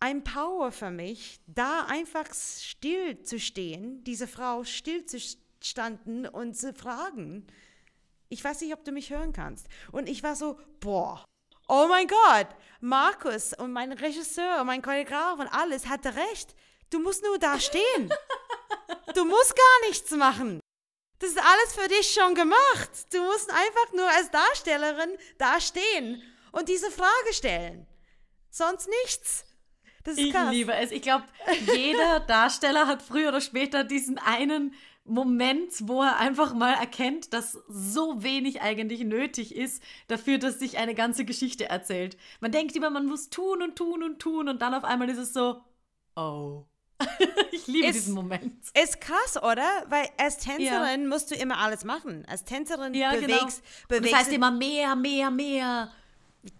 ein 0.00 0.24
Power 0.24 0.72
für 0.72 0.90
mich, 0.90 1.40
da 1.46 1.84
einfach 1.88 2.32
still 2.34 3.22
zu 3.22 3.38
stehen, 3.38 4.02
diese 4.04 4.26
Frau 4.26 4.64
still 4.64 5.04
zu 5.06 5.18
standen 5.60 6.26
und 6.26 6.56
zu 6.56 6.72
fragen. 6.72 7.46
Ich 8.28 8.42
weiß 8.42 8.60
nicht, 8.60 8.72
ob 8.72 8.84
du 8.84 8.92
mich 8.92 9.10
hören 9.10 9.32
kannst. 9.32 9.68
Und 9.92 10.08
ich 10.08 10.22
war 10.22 10.36
so, 10.36 10.58
boah, 10.80 11.24
oh 11.68 11.86
mein 11.88 12.06
Gott, 12.06 12.48
Markus 12.80 13.52
und 13.54 13.72
mein 13.72 13.92
Regisseur 13.92 14.60
und 14.60 14.66
mein 14.66 14.82
Choreograf 14.82 15.38
und 15.38 15.48
alles 15.48 15.86
hatte 15.86 16.14
recht. 16.14 16.54
Du 16.90 16.98
musst 16.98 17.22
nur 17.22 17.38
da 17.38 17.58
stehen. 17.60 18.12
Du 19.14 19.24
musst 19.24 19.56
gar 19.56 19.88
nichts 19.88 20.10
machen. 20.12 20.60
Das 21.18 21.30
ist 21.30 21.38
alles 21.38 21.74
für 21.74 21.88
dich 21.88 22.12
schon 22.12 22.34
gemacht. 22.34 22.90
Du 23.12 23.22
musst 23.22 23.50
einfach 23.50 23.92
nur 23.92 24.08
als 24.08 24.30
Darstellerin 24.30 25.16
da 25.38 25.60
stehen 25.60 26.22
und 26.52 26.68
diese 26.68 26.90
Frage 26.90 27.32
stellen. 27.32 27.86
Sonst 28.50 28.88
nichts. 29.02 29.44
ich 30.16 30.32
krass. 30.32 30.50
liebe 30.50 30.74
es. 30.74 30.90
Ich 30.90 31.02
glaube, 31.02 31.24
jeder 31.74 32.20
Darsteller 32.28 32.86
hat 32.86 33.02
früher 33.02 33.28
oder 33.28 33.40
später 33.40 33.82
diesen 33.82 34.18
einen 34.18 34.74
Moment, 35.08 35.72
wo 35.88 36.02
er 36.02 36.18
einfach 36.18 36.54
mal 36.54 36.74
erkennt, 36.74 37.32
dass 37.32 37.58
so 37.68 38.22
wenig 38.22 38.60
eigentlich 38.60 39.00
nötig 39.04 39.54
ist 39.54 39.82
dafür, 40.06 40.38
dass 40.38 40.58
sich 40.58 40.78
eine 40.78 40.94
ganze 40.94 41.24
Geschichte 41.24 41.68
erzählt. 41.68 42.16
Man 42.40 42.52
denkt 42.52 42.76
immer, 42.76 42.90
man 42.90 43.06
muss 43.06 43.30
tun 43.30 43.62
und 43.62 43.76
tun 43.76 44.02
und 44.02 44.18
tun 44.18 44.48
und 44.48 44.62
dann 44.62 44.74
auf 44.74 44.84
einmal 44.84 45.08
ist 45.08 45.18
es 45.18 45.32
so, 45.32 45.60
oh. 46.16 46.64
ich 47.52 47.66
liebe 47.66 47.86
ist, 47.86 47.94
diesen 47.94 48.14
Moment. 48.14 48.64
Ist 48.74 49.00
krass, 49.00 49.36
oder? 49.36 49.68
Weil 49.88 50.08
als 50.18 50.38
Tänzerin 50.38 51.02
ja. 51.02 51.08
musst 51.08 51.30
du 51.30 51.36
immer 51.36 51.58
alles 51.58 51.84
machen. 51.84 52.24
Als 52.26 52.44
Tänzerin 52.44 52.92
ja, 52.94 53.12
bewegst, 53.12 53.30
genau. 53.30 54.00
bewegst 54.00 54.12
Das 54.12 54.20
heißt 54.20 54.32
immer 54.32 54.50
mehr, 54.50 54.96
mehr, 54.96 55.30
mehr. 55.30 55.92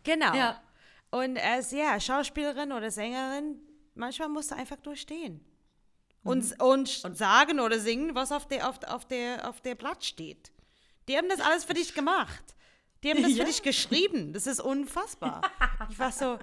Genau. 0.04 0.34
Ja. 0.34 0.62
Und 1.10 1.38
als 1.38 1.70
ja, 1.72 1.98
Schauspielerin 1.98 2.72
oder 2.72 2.90
Sängerin, 2.90 3.60
manchmal 3.94 4.28
musst 4.28 4.50
du 4.50 4.56
einfach 4.56 4.76
durchstehen. 4.76 5.44
Und, 6.28 6.44
mhm. 6.44 6.66
und, 6.66 7.04
und 7.04 7.16
sagen 7.16 7.60
oder 7.60 7.78
singen, 7.78 8.14
was 8.14 8.32
auf 8.32 8.46
der, 8.46 8.68
auf, 8.68 8.82
auf, 8.84 9.06
der, 9.06 9.48
auf 9.48 9.60
der 9.60 9.74
Blatt 9.74 10.04
steht. 10.04 10.52
Die 11.08 11.16
haben 11.16 11.28
das 11.28 11.40
alles 11.40 11.64
für 11.64 11.74
dich 11.74 11.94
gemacht. 11.94 12.54
Die 13.02 13.10
haben 13.10 13.22
das 13.22 13.32
ja. 13.32 13.38
für 13.38 13.50
dich 13.50 13.62
geschrieben. 13.62 14.32
Das 14.32 14.46
ist 14.46 14.60
unfassbar. 14.60 15.42
Ich 15.90 15.98
war 15.98 16.12
so, 16.12 16.38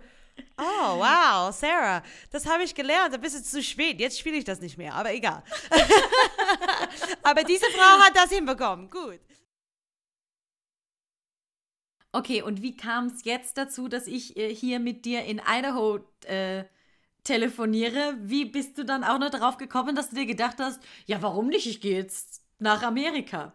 oh, 0.58 0.98
wow, 0.98 1.54
Sarah, 1.54 2.02
das 2.32 2.48
habe 2.48 2.64
ich 2.64 2.74
gelernt. 2.74 3.14
Da 3.14 3.18
bist 3.18 3.36
du 3.36 3.44
zu 3.44 3.62
spät. 3.62 4.00
Jetzt 4.00 4.18
spiele 4.18 4.38
ich 4.38 4.44
das 4.44 4.60
nicht 4.60 4.78
mehr, 4.78 4.94
aber 4.96 5.14
egal. 5.14 5.44
aber 7.24 7.44
diese 7.44 7.66
Frau 7.66 8.00
hat 8.00 8.16
das 8.16 8.32
hinbekommen. 8.32 8.90
Gut. 8.90 9.20
Okay, 12.12 12.42
und 12.42 12.62
wie 12.62 12.76
kam 12.76 13.08
es 13.08 13.26
jetzt 13.26 13.58
dazu, 13.58 13.90
dass 13.90 14.08
ich 14.08 14.38
äh, 14.38 14.56
hier 14.56 14.80
mit 14.80 15.04
dir 15.04 15.26
in 15.26 15.42
Idaho 15.46 16.00
äh, 16.24 16.64
telefoniere? 17.26 18.16
Wie 18.22 18.46
bist 18.46 18.78
du 18.78 18.86
dann 18.86 19.04
auch 19.04 19.20
noch 19.20 19.30
darauf 19.30 19.58
gekommen, 19.58 19.96
dass 19.96 20.10
du 20.10 20.16
dir 20.16 20.26
gedacht 20.26 20.58
hast, 20.60 20.82
ja, 21.06 21.22
warum 21.22 21.48
nicht? 21.48 21.68
Ich 21.68 21.82
gehe 21.82 21.98
jetzt 21.98 22.42
nach 22.60 22.84
Amerika. 22.84 23.54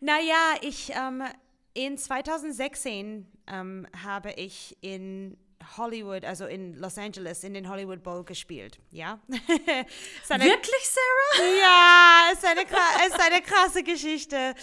Naja, 0.00 0.54
ich 0.60 0.92
ähm, 0.94 1.24
in 1.72 1.98
2016 1.98 3.26
ähm, 3.48 3.86
habe 4.04 4.32
ich 4.32 4.76
in 4.80 5.36
Hollywood, 5.76 6.24
also 6.24 6.46
in 6.46 6.74
Los 6.74 6.98
Angeles, 6.98 7.44
in 7.44 7.54
den 7.54 7.68
Hollywood 7.68 8.02
Bowl 8.02 8.24
gespielt. 8.24 8.78
Ja. 8.90 9.18
eine, 10.28 10.44
Wirklich, 10.44 10.88
Sarah? 10.88 11.48
Ja, 11.60 12.30
es 12.32 12.38
ist 12.38 12.44
eine, 12.44 12.62
ist 12.62 13.20
eine 13.20 13.42
krasse 13.42 13.82
Geschichte. 13.82 14.54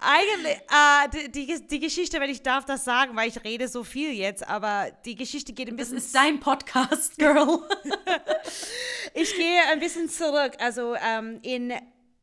Eigentlich, 0.00 0.56
äh, 0.56 1.28
die, 1.28 1.46
die, 1.46 1.66
die, 1.66 1.80
Geschichte, 1.80 2.20
wenn 2.20 2.30
ich 2.30 2.42
darf 2.42 2.64
das 2.64 2.84
sagen, 2.84 3.16
weil 3.16 3.28
ich 3.28 3.42
rede 3.44 3.68
so 3.68 3.84
viel 3.84 4.12
jetzt, 4.12 4.46
aber 4.46 4.90
die 5.04 5.14
Geschichte 5.14 5.52
geht 5.52 5.68
ein 5.68 5.76
bisschen. 5.76 5.96
Das 5.96 6.06
ist 6.06 6.14
dein 6.14 6.40
Podcast, 6.40 7.18
Girl. 7.18 7.60
ich 9.14 9.34
gehe 9.36 9.62
ein 9.70 9.80
bisschen 9.80 10.08
zurück. 10.08 10.52
Also 10.58 10.94
ähm, 10.94 11.40
in 11.42 11.72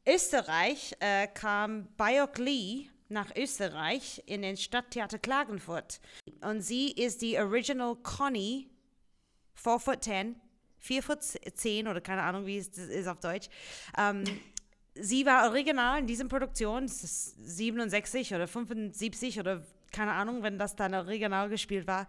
Österreich 0.07 0.95
äh, 0.99 1.27
kam 1.27 1.87
Bayok 1.97 2.37
Lee 2.37 2.89
nach 3.09 3.35
Österreich 3.35 4.23
in 4.25 4.41
den 4.41 4.57
Stadttheater 4.57 5.19
Klagenfurt. 5.19 5.99
Und 6.41 6.61
sie 6.61 6.91
ist 6.91 7.21
die 7.21 7.37
Original 7.37 7.95
Connie, 7.95 8.69
4 9.55 9.79
foot 9.79 10.03
10, 10.03 10.35
4 10.79 11.03
foot 11.03 11.23
10 11.23 11.87
oder 11.87 12.01
keine 12.01 12.23
Ahnung, 12.23 12.45
wie 12.45 12.57
es 12.57 12.69
ist 12.69 13.07
auf 13.07 13.19
Deutsch. 13.19 13.49
Ähm, 13.97 14.23
sie 14.95 15.25
war 15.25 15.49
original 15.49 15.99
in 15.99 16.07
diesen 16.07 16.27
Produktionen, 16.27 16.87
67 16.87 18.33
oder 18.33 18.47
75 18.47 19.39
oder 19.39 19.65
keine 19.91 20.13
Ahnung, 20.13 20.43
wenn 20.43 20.59
das 20.59 20.75
dann 20.75 20.93
original 20.93 21.49
gespielt 21.49 21.87
war. 21.87 22.07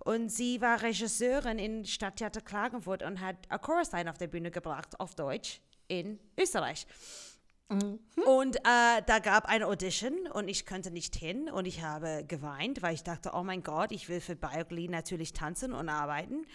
Und 0.00 0.30
sie 0.30 0.60
war 0.60 0.82
Regisseurin 0.82 1.58
in 1.58 1.84
Stadttheater 1.84 2.40
Klagenfurt 2.40 3.02
und 3.02 3.20
hat 3.20 3.36
A 3.48 3.58
Chorus 3.58 3.92
auf 3.94 4.18
der 4.18 4.26
Bühne 4.26 4.50
gebracht, 4.50 4.98
auf 4.98 5.14
Deutsch, 5.14 5.60
in 5.88 6.18
Österreich. 6.38 6.86
Mhm. 7.70 8.00
Und 8.26 8.56
äh, 8.56 9.02
da 9.06 9.18
gab 9.20 9.46
eine 9.46 9.66
Audition 9.68 10.26
und 10.32 10.48
ich 10.48 10.66
konnte 10.66 10.90
nicht 10.90 11.14
hin 11.14 11.48
und 11.48 11.66
ich 11.66 11.82
habe 11.82 12.24
geweint, 12.26 12.82
weil 12.82 12.94
ich 12.94 13.04
dachte, 13.04 13.30
oh 13.34 13.44
mein 13.44 13.62
Gott, 13.62 13.92
ich 13.92 14.08
will 14.08 14.20
für 14.20 14.34
Bioglee 14.34 14.88
natürlich 14.88 15.32
tanzen 15.32 15.72
und 15.72 15.88
arbeiten. 15.88 16.46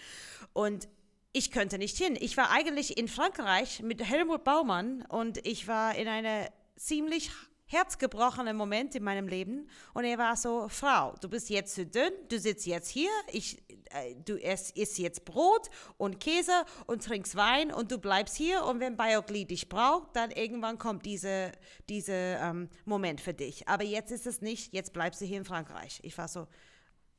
Und 0.52 0.88
ich 1.32 1.50
könnte 1.50 1.78
nicht 1.78 1.96
hin. 1.96 2.16
Ich 2.18 2.36
war 2.36 2.50
eigentlich 2.50 2.98
in 2.98 3.08
Frankreich 3.08 3.82
mit 3.82 4.02
Helmut 4.02 4.44
Baumann 4.44 5.02
und 5.08 5.44
ich 5.46 5.68
war 5.68 5.94
in 5.94 6.08
einer 6.08 6.48
ziemlich 6.76 7.30
herzgebrochenen 7.66 8.56
Moment 8.56 8.94
in 8.94 9.02
meinem 9.02 9.28
Leben 9.28 9.68
und 9.92 10.04
er 10.04 10.18
war 10.18 10.36
so, 10.36 10.68
Frau, 10.68 11.14
du 11.20 11.28
bist 11.28 11.50
jetzt 11.50 11.74
zu 11.74 11.84
dünn, 11.84 12.12
du 12.28 12.38
sitzt 12.38 12.66
jetzt 12.66 12.88
hier, 12.88 13.10
ich, 13.32 13.62
äh, 13.90 14.14
du 14.24 14.34
isst, 14.36 14.76
isst 14.76 14.98
jetzt 14.98 15.24
Brot 15.24 15.68
und 15.96 16.20
Käse 16.20 16.64
und 16.86 17.04
trinkst 17.04 17.34
Wein 17.36 17.72
und 17.72 17.90
du 17.90 17.98
bleibst 17.98 18.36
hier 18.36 18.64
und 18.64 18.80
wenn 18.80 18.96
Biogli 18.96 19.44
dich 19.44 19.68
braucht, 19.68 20.14
dann 20.14 20.30
irgendwann 20.30 20.78
kommt 20.78 21.04
dieser 21.04 21.52
diese, 21.88 22.12
ähm, 22.12 22.68
Moment 22.84 23.20
für 23.20 23.34
dich. 23.34 23.66
Aber 23.68 23.84
jetzt 23.84 24.12
ist 24.12 24.26
es 24.26 24.40
nicht, 24.40 24.72
jetzt 24.72 24.92
bleibst 24.92 25.20
du 25.20 25.24
hier 25.24 25.38
in 25.38 25.44
Frankreich. 25.44 26.00
Ich 26.02 26.16
war 26.18 26.28
so, 26.28 26.46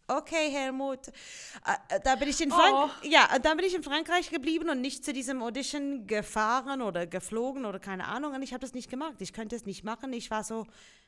okay, 0.07 0.49
Helmut. 0.49 1.07
Äh, 1.07 1.95
äh, 1.95 1.99
da 2.03 2.15
bin 2.15 2.27
ich 2.27 2.41
in 2.41 2.49
Frank 2.49 2.73
oh. 2.73 3.07
ja, 3.07 3.27
dann 3.39 3.57
bin 3.57 3.65
ich 3.65 3.75
in 3.75 3.83
Frankreich 3.83 4.29
geblieben 4.29 4.69
und 4.69 4.81
nicht 4.81 5.03
zu 5.03 5.13
diesem 5.13 5.41
Audition 5.41 6.07
gefahren 6.07 6.81
oder 6.81 7.05
geflogen 7.07 7.65
oder 7.65 7.79
keine 7.79 8.05
Ahnung. 8.05 8.33
Und 8.33 8.41
ich 8.41 8.53
habe 8.53 8.61
das 8.61 8.73
nicht 8.73 8.89
gemacht. 8.89 9.15
Ich 9.19 9.33
könnte 9.33 9.55
es 9.55 9.65
nicht 9.65 9.83
machen. 9.83 10.13
Ich 10.13 10.31
war 10.31 10.43
so, 10.43 10.65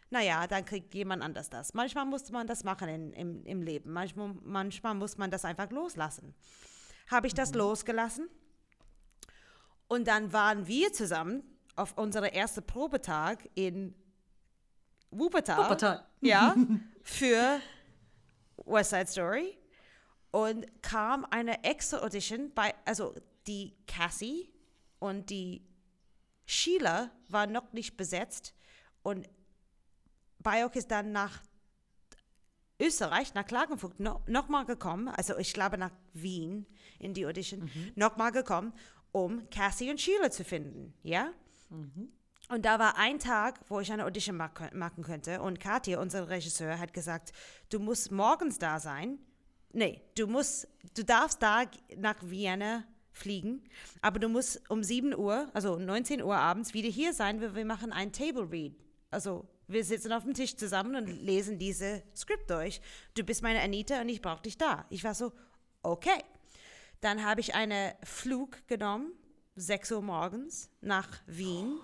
naja, 0.10 0.48
dann 0.48 0.66
kriegt 0.66 0.94
jemand 0.94 1.24
anders 1.24 1.50
das. 1.50 1.74
Manchmal 1.74 2.06
muss 2.06 2.32
man 2.32 2.48
das 2.48 2.64
machen 2.64 2.90
in, 2.90 3.14
im, 3.14 3.46
im 3.46 3.62
Leben. 3.62 3.92
Manchmal, 3.92 4.36
manchmal 4.44 4.96
muss 4.96 5.18
man 5.18 5.32
das 5.32 5.46
einfach 5.46 5.70
loslassen. 5.72 6.34
Habe 7.10 7.28
ich 7.28 7.34
das 7.34 7.52
mhm. 7.52 7.60
losgelassen? 7.60 8.30
Und 9.88 10.08
dann 10.08 10.32
waren 10.34 10.68
wir 10.68 10.94
zusammen 10.94 11.44
auf 11.76 11.98
unserem 11.98 12.26
ersten 12.26 12.64
Probetag 12.64 13.50
in 13.56 13.96
Wuppertal. 15.12 15.64
Wuppertal. 15.64 16.06
Ja, 16.22 16.56
für 17.04 17.60
West 18.66 18.92
Side 18.92 19.08
Story 19.08 19.58
und 20.32 20.82
kam 20.82 21.26
eine 21.26 21.64
extra 21.64 22.00
Audition 22.00 22.52
bei, 22.54 22.74
also 22.86 23.16
die 23.48 23.76
Cassie 23.88 24.52
und 25.00 25.30
die 25.30 25.66
Sheila 26.46 27.12
waren 27.28 27.52
noch 27.52 27.74
nicht 27.74 27.98
besetzt 27.98 28.54
und 29.04 29.30
Biok 30.40 30.76
ist 30.76 30.90
dann 30.92 31.12
nach 31.12 31.42
Österreich, 32.80 33.34
nach 33.34 33.46
Klagenfurt 33.46 34.00
no, 34.00 34.22
nochmal 34.28 34.66
gekommen, 34.66 35.10
also 35.10 35.38
ich 35.38 35.54
glaube 35.54 35.78
nach 35.78 35.92
Wien 36.14 36.66
in 36.98 37.14
die 37.14 37.26
Audition, 37.26 37.62
mhm. 37.62 37.92
nochmal 37.96 38.32
gekommen, 38.32 38.74
um 39.12 39.50
Cassie 39.50 39.90
und 39.90 40.00
Sheila 40.00 40.32
zu 40.32 40.46
finden, 40.46 40.94
ja? 41.04 41.34
Mhm. 41.70 42.12
Und 42.50 42.66
da 42.66 42.80
war 42.80 42.98
ein 42.98 43.20
Tag, 43.20 43.60
wo 43.68 43.80
ich 43.80 43.92
eine 43.92 44.06
Audition 44.06 44.36
machen 44.38 45.04
könnte. 45.04 45.42
Und 45.42 45.60
Katja, 45.60 46.00
unser 46.00 46.30
Regisseur, 46.30 46.80
hat 46.80 46.94
gesagt, 46.94 47.32
du 47.70 47.80
musst 47.80 48.12
morgens 48.12 48.58
da 48.58 48.80
sein. 48.80 49.20
Nee, 49.72 50.02
du 50.18 50.26
musst, 50.26 50.68
du 50.96 51.06
darfst 51.06 51.44
da 51.44 51.66
nach 51.96 52.16
Vienna 52.24 52.84
fliegen, 53.12 53.64
aber 54.02 54.18
du 54.18 54.30
musst 54.30 54.68
um 54.70 54.84
7 54.84 55.16
Uhr, 55.16 55.48
also 55.54 55.78
19 55.78 56.24
Uhr 56.24 56.36
abends, 56.36 56.74
wieder 56.74 56.90
hier 56.90 57.14
sein, 57.14 57.40
weil 57.40 57.54
wir 57.54 57.66
machen 57.66 57.92
ein 57.92 58.12
Table 58.12 58.50
Read. 58.50 58.74
Also 59.12 59.48
wir 59.68 59.84
sitzen 59.84 60.12
auf 60.12 60.24
dem 60.24 60.34
Tisch 60.34 60.56
zusammen 60.56 60.96
und 60.96 61.06
lesen 61.06 61.60
diese 61.60 62.02
Skript 62.16 62.50
durch. 62.50 62.82
Du 63.16 63.24
bist 63.24 63.44
meine 63.44 63.62
Anita 63.62 64.02
und 64.02 64.10
ich 64.10 64.24
brauche 64.24 64.42
dich 64.42 64.58
da. 64.58 64.86
Ich 64.90 65.04
war 65.04 65.14
so, 65.14 65.32
okay. 65.84 66.24
Dann 67.02 67.24
habe 67.24 67.42
ich 67.42 67.54
einen 67.54 67.94
Flug 68.04 68.68
genommen, 68.68 69.14
6 69.56 69.92
Uhr 69.92 70.02
morgens 70.02 70.72
nach 70.82 71.08
Wien. 71.28 71.80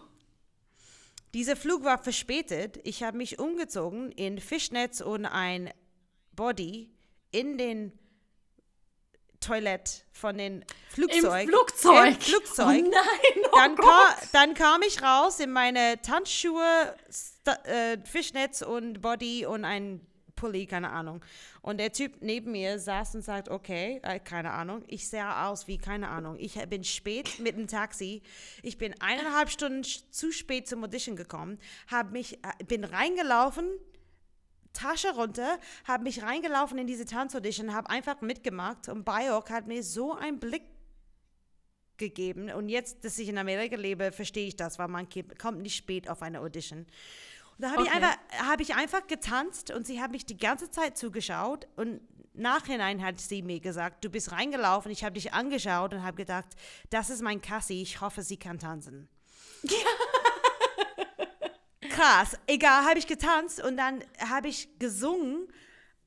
Dieser 1.35 1.57
Flug 1.57 1.83
war 1.83 1.97
verspätet. 1.97 2.79
Ich 2.85 3.03
habe 3.03 3.17
mich 3.17 3.39
umgezogen 3.39 4.09
in 4.13 4.39
Fischnetz 4.39 5.01
und 5.01 5.25
ein 5.25 5.69
Body 6.31 6.89
in 7.31 7.57
den 7.57 7.91
Toilett 9.41 10.05
von 10.13 10.37
den 10.37 10.63
Flugzeug. 10.87 11.43
Im 11.43 11.49
Flugzeug. 11.49 12.07
Im 12.07 12.21
Flugzeug. 12.21 12.83
Oh 12.85 12.89
nein, 12.89 13.45
oh 13.51 13.53
dann, 13.53 13.75
kam, 13.75 14.13
dann 14.31 14.53
kam 14.53 14.81
ich 14.83 15.03
raus 15.03 15.41
in 15.41 15.51
meine 15.51 16.01
Tanzschuhe, 16.01 16.95
St 17.11 17.49
äh, 17.65 17.97
Fischnetz 18.05 18.61
und 18.61 19.01
Body 19.01 19.45
und 19.45 19.65
ein 19.65 20.07
Pulli, 20.37 20.65
keine 20.65 20.91
Ahnung. 20.91 21.21
Und 21.65 21.79
der 21.79 21.91
Typ 21.91 22.17
neben 22.21 22.51
mir 22.51 22.77
saß 22.77 23.15
und 23.15 23.23
sagt, 23.23 23.49
okay, 23.49 23.99
äh, 24.03 24.19
keine 24.19 24.51
Ahnung. 24.51 24.83
Ich 24.85 25.09
sah 25.09 25.49
aus 25.49 25.67
wie, 25.67 25.79
keine 25.79 26.09
Ahnung. 26.09 26.35
Ich 26.37 26.53
bin 26.69 26.83
spät 26.83 27.39
mit 27.39 27.57
dem 27.57 27.65
Taxi. 27.65 28.21
Ich 28.61 28.77
bin 28.77 28.93
eineinhalb 29.01 29.49
Stunden 29.49 29.83
zu 29.83 30.31
spät 30.31 30.67
zum 30.67 30.83
Audition 30.83 31.15
gekommen, 31.15 31.57
hab 31.87 32.11
mich, 32.11 32.35
äh, 32.35 32.63
bin 32.65 32.83
reingelaufen, 32.83 33.67
Tasche 34.73 35.15
runter, 35.15 35.57
habe 35.85 36.03
mich 36.03 36.21
reingelaufen 36.21 36.77
in 36.77 36.85
diese 36.85 37.05
Tanzaudition, 37.05 37.73
habe 37.73 37.89
einfach 37.89 38.21
mitgemacht 38.21 38.87
und 38.87 39.03
Biok 39.03 39.49
hat 39.49 39.65
mir 39.65 39.81
so 39.81 40.13
einen 40.13 40.39
Blick 40.39 40.61
gegeben. 41.97 42.51
Und 42.51 42.69
jetzt, 42.69 43.03
dass 43.05 43.17
ich 43.17 43.27
in 43.27 43.39
Amerika 43.39 43.75
lebe, 43.75 44.11
verstehe 44.11 44.47
ich 44.47 44.55
das, 44.55 44.77
weil 44.77 44.87
man 44.87 45.07
kommt 45.39 45.61
nicht 45.61 45.75
spät 45.75 46.11
auf 46.11 46.21
eine 46.21 46.41
Audition. 46.41 46.85
Und 47.57 47.63
da 47.63 47.71
habe 47.71 47.81
okay. 47.81 47.89
ich, 47.89 47.95
einfach, 47.95 48.17
hab 48.49 48.61
ich 48.61 48.75
einfach 48.75 49.07
getanzt 49.07 49.71
und 49.71 49.87
sie 49.87 50.01
hat 50.01 50.11
mich 50.11 50.25
die 50.25 50.37
ganze 50.37 50.69
Zeit 50.69 50.97
zugeschaut 50.97 51.67
und 51.75 52.01
nachhinein 52.33 53.03
hat 53.03 53.19
sie 53.19 53.41
mir 53.41 53.59
gesagt, 53.59 54.03
du 54.03 54.09
bist 54.09 54.31
reingelaufen, 54.31 54.91
ich 54.91 55.03
habe 55.03 55.13
dich 55.13 55.33
angeschaut 55.33 55.93
und 55.93 56.03
habe 56.03 56.17
gedacht, 56.17 56.55
das 56.89 57.09
ist 57.09 57.21
mein 57.21 57.41
Cassie, 57.41 57.81
ich 57.81 58.01
hoffe, 58.01 58.23
sie 58.23 58.37
kann 58.37 58.59
tanzen. 58.59 59.07
Ja. 59.63 59.77
Krass, 61.89 62.37
egal, 62.47 62.85
habe 62.85 62.99
ich 62.99 63.07
getanzt 63.07 63.63
und 63.63 63.77
dann 63.77 64.03
habe 64.19 64.49
ich 64.49 64.77
gesungen 64.79 65.47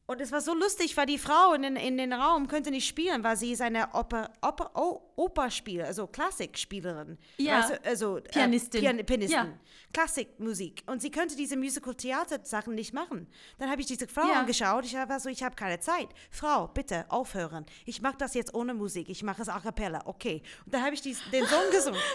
und 0.09 0.23
es 0.23 0.33
war 0.33 0.41
so 0.41 0.55
lustig, 0.55 0.97
weil 0.97 1.05
die 1.05 1.19
Frau 1.19 1.53
in 1.53 1.61
den, 1.61 1.77
in 1.77 1.99
den 1.99 2.15
Raum 2.15 2.49
könnte 2.49 2.71
nicht 2.71 2.89
spielen, 2.89 3.23
weil 3.23 3.37
sie 3.37 3.53
ist 3.53 3.61
eine 3.61 3.93
Oper, 3.93 4.33
Oper, 4.41 4.71
oh, 4.75 5.03
Operspiel, 5.17 5.83
also 5.83 6.07
Klassikspielerin. 6.07 7.19
Ja, 7.37 7.61
also, 7.61 7.75
also 7.85 8.21
Pianistin. 8.33 8.81
Äh, 8.81 8.95
Pian 8.95 9.05
Pianistin. 9.05 9.37
Ja. 9.37 9.59
Klassikmusik. 9.93 10.83
Und 10.87 11.03
sie 11.03 11.11
könnte 11.11 11.37
diese 11.37 11.59
Musical-Theater-Sachen 11.59 12.75
nicht 12.75 12.95
machen. 12.95 13.27
Dann 13.59 13.71
habe 13.71 13.83
ich 13.83 13.87
diese 13.87 14.09
Frau 14.09 14.27
ja. 14.27 14.41
angeschaut. 14.41 14.87
Ich 14.87 14.95
war 14.95 15.21
so, 15.21 15.29
ich 15.29 15.43
habe 15.43 15.57
keine 15.57 15.79
Zeit. 15.79 16.09
Frau, 16.31 16.69
bitte 16.69 17.05
aufhören. 17.11 17.67
Ich 17.85 18.01
mache 18.01 18.17
das 18.17 18.33
jetzt 18.33 18.55
ohne 18.55 18.73
Musik. 18.73 19.11
Ich 19.11 19.23
mache 19.23 19.43
es 19.43 19.51
a 19.51 19.61
cappella. 19.61 20.07
Okay. 20.07 20.43
Und 20.65 20.73
dann 20.73 20.85
habe 20.85 20.95
ich 20.95 21.03
dies, 21.03 21.21
den 21.31 21.45
Song 21.45 21.71
gesungen. 21.71 22.01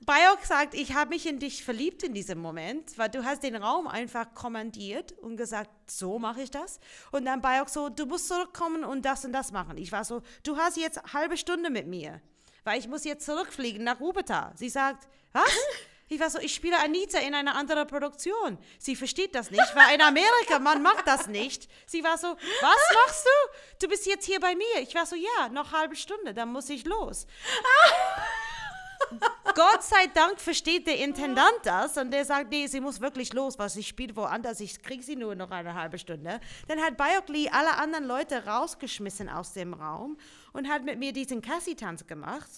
Bayok 0.00 0.44
sagt, 0.44 0.74
ich 0.74 0.94
habe 0.94 1.10
mich 1.10 1.26
in 1.26 1.38
dich 1.38 1.64
verliebt 1.64 2.02
in 2.02 2.14
diesem 2.14 2.38
Moment, 2.38 2.96
weil 2.96 3.08
du 3.08 3.24
hast 3.24 3.42
den 3.42 3.56
Raum 3.56 3.86
einfach 3.88 4.32
kommandiert 4.34 5.12
und 5.12 5.36
gesagt, 5.36 5.70
so 5.90 6.18
mache 6.18 6.42
ich 6.42 6.50
das. 6.50 6.78
Und 7.10 7.24
dann 7.24 7.40
Bayok 7.40 7.68
so, 7.68 7.88
du 7.88 8.06
musst 8.06 8.28
zurückkommen 8.28 8.84
und 8.84 9.04
das 9.04 9.24
und 9.24 9.32
das 9.32 9.52
machen. 9.52 9.76
Ich 9.76 9.92
war 9.92 10.04
so, 10.04 10.22
du 10.44 10.56
hast 10.56 10.76
jetzt 10.76 11.00
halbe 11.12 11.36
Stunde 11.36 11.68
mit 11.68 11.86
mir, 11.86 12.20
weil 12.64 12.78
ich 12.78 12.88
muss 12.88 13.04
jetzt 13.04 13.26
zurückfliegen 13.26 13.84
nach 13.84 14.00
Rubeta. 14.00 14.52
Sie 14.56 14.68
sagt, 14.68 15.08
was? 15.32 15.44
Ich 16.10 16.18
war 16.20 16.30
so, 16.30 16.38
ich 16.38 16.54
spiele 16.54 16.78
Anita 16.78 17.18
in 17.18 17.34
einer 17.34 17.54
anderen 17.54 17.86
Produktion. 17.86 18.56
Sie 18.78 18.96
versteht 18.96 19.34
das 19.34 19.50
nicht, 19.50 19.76
weil 19.76 19.94
in 19.94 20.00
Amerika, 20.00 20.58
man 20.58 20.80
macht 20.80 21.06
das 21.06 21.26
nicht. 21.26 21.68
Sie 21.84 22.02
war 22.02 22.16
so, 22.16 22.28
was 22.28 22.94
machst 22.94 23.26
du? 23.26 23.84
Du 23.84 23.88
bist 23.90 24.06
jetzt 24.06 24.24
hier 24.24 24.40
bei 24.40 24.54
mir. 24.54 24.80
Ich 24.80 24.94
war 24.94 25.04
so, 25.04 25.16
ja, 25.16 25.50
noch 25.50 25.70
eine 25.70 25.80
halbe 25.80 25.96
Stunde, 25.96 26.32
dann 26.32 26.50
muss 26.50 26.70
ich 26.70 26.86
los. 26.86 27.26
Gott 29.58 29.82
sei 29.82 30.06
Dank 30.14 30.38
versteht 30.38 30.86
der 30.86 30.98
Intendant 30.98 31.58
das 31.64 31.96
und 31.96 32.12
der 32.12 32.24
sagt, 32.24 32.48
nee, 32.50 32.68
sie 32.68 32.78
muss 32.78 33.00
wirklich 33.00 33.32
los, 33.32 33.58
was 33.58 33.74
sie 33.74 33.82
spielt 33.82 34.14
woanders, 34.14 34.60
ich 34.60 34.80
kriege 34.80 35.02
sie 35.02 35.16
nur 35.16 35.34
noch 35.34 35.50
eine 35.50 35.74
halbe 35.74 35.98
Stunde. 35.98 36.40
Dann 36.68 36.80
hat 36.80 36.96
Biokli 36.96 37.48
alle 37.48 37.76
anderen 37.76 38.04
Leute 38.04 38.46
rausgeschmissen 38.46 39.28
aus 39.28 39.54
dem 39.54 39.74
Raum 39.74 40.16
und 40.52 40.68
hat 40.68 40.84
mit 40.84 41.00
mir 41.00 41.12
diesen 41.12 41.42
Cassie-Tanz 41.42 42.06
gemacht. 42.06 42.48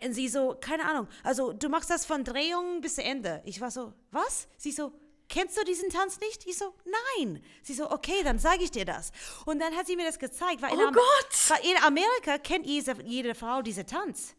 Und 0.00 0.12
sie 0.12 0.28
so, 0.28 0.56
keine 0.60 0.84
Ahnung, 0.84 1.08
also 1.24 1.52
du 1.52 1.68
machst 1.68 1.90
das 1.90 2.06
von 2.06 2.22
Drehung 2.22 2.80
bis 2.80 2.98
Ende. 2.98 3.42
Ich 3.44 3.60
war 3.60 3.72
so, 3.72 3.92
was? 4.12 4.46
Sie 4.58 4.70
so, 4.70 4.92
kennst 5.28 5.56
du 5.56 5.64
diesen 5.64 5.90
Tanz 5.90 6.20
nicht? 6.20 6.46
Ich 6.46 6.56
so, 6.56 6.72
nein. 7.16 7.42
Sie 7.64 7.74
so, 7.74 7.90
okay, 7.90 8.22
dann 8.22 8.38
sage 8.38 8.62
ich 8.62 8.70
dir 8.70 8.84
das. 8.84 9.10
Und 9.44 9.58
dann 9.58 9.74
hat 9.74 9.88
sie 9.88 9.96
mir 9.96 10.06
das 10.06 10.20
gezeigt. 10.20 10.62
Weil 10.62 10.70
oh 10.74 10.92
Gott! 10.92 11.48
Weil 11.48 11.68
in 11.68 11.82
Amerika 11.82 12.38
kennt 12.38 12.64
jede, 12.64 13.02
jede 13.02 13.34
Frau 13.34 13.60
diesen 13.60 13.88
Tanz. 13.88 14.36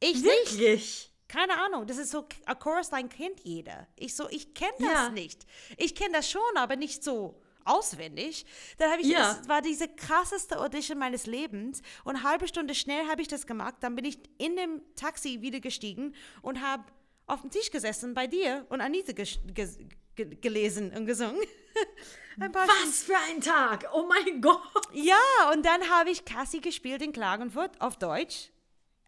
Ich 0.00 0.22
Wirklich? 0.22 0.58
nicht. 0.58 1.10
Keine 1.28 1.60
Ahnung, 1.60 1.86
das 1.86 1.98
ist 1.98 2.10
so, 2.10 2.26
a 2.46 2.54
Chorus 2.56 2.90
Line 2.90 3.08
kennt 3.08 3.40
jeder. 3.44 3.86
Ich 3.94 4.16
so, 4.16 4.28
ich 4.30 4.52
kenne 4.52 4.72
das 4.78 4.88
ja. 4.88 5.08
nicht. 5.10 5.46
Ich 5.76 5.94
kenne 5.94 6.14
das 6.14 6.28
schon, 6.28 6.42
aber 6.56 6.74
nicht 6.74 7.04
so 7.04 7.40
auswendig. 7.64 8.44
Dann 8.78 8.90
habe 8.90 9.02
ich, 9.02 9.08
ja. 9.08 9.34
das 9.34 9.48
war 9.48 9.62
diese 9.62 9.86
krasseste 9.86 10.58
Audition 10.58 10.98
meines 10.98 11.26
Lebens 11.26 11.82
und 12.02 12.16
eine 12.16 12.24
halbe 12.24 12.48
Stunde 12.48 12.74
schnell 12.74 13.06
habe 13.06 13.22
ich 13.22 13.28
das 13.28 13.46
gemacht. 13.46 13.76
Dann 13.80 13.94
bin 13.94 14.04
ich 14.04 14.18
in 14.38 14.56
dem 14.56 14.82
Taxi 14.96 15.40
wieder 15.40 15.60
gestiegen 15.60 16.14
und 16.42 16.60
habe 16.60 16.84
auf 17.26 17.42
dem 17.42 17.50
Tisch 17.50 17.70
gesessen 17.70 18.12
bei 18.14 18.26
dir 18.26 18.66
und 18.70 18.80
Anita 18.80 19.12
gelesen 20.16 20.92
und 20.92 21.06
gesungen. 21.06 21.40
Was 22.36 23.02
für 23.02 23.16
ein 23.28 23.40
Tag! 23.40 23.86
Oh 23.92 24.06
mein 24.08 24.40
Gott! 24.40 24.60
Ja, 24.92 25.50
und 25.52 25.64
dann 25.64 25.88
habe 25.90 26.10
ich 26.10 26.24
Cassie 26.24 26.60
gespielt 26.60 27.02
in 27.02 27.12
Klagenfurt 27.12 27.80
auf 27.80 27.98
Deutsch. 27.98 28.50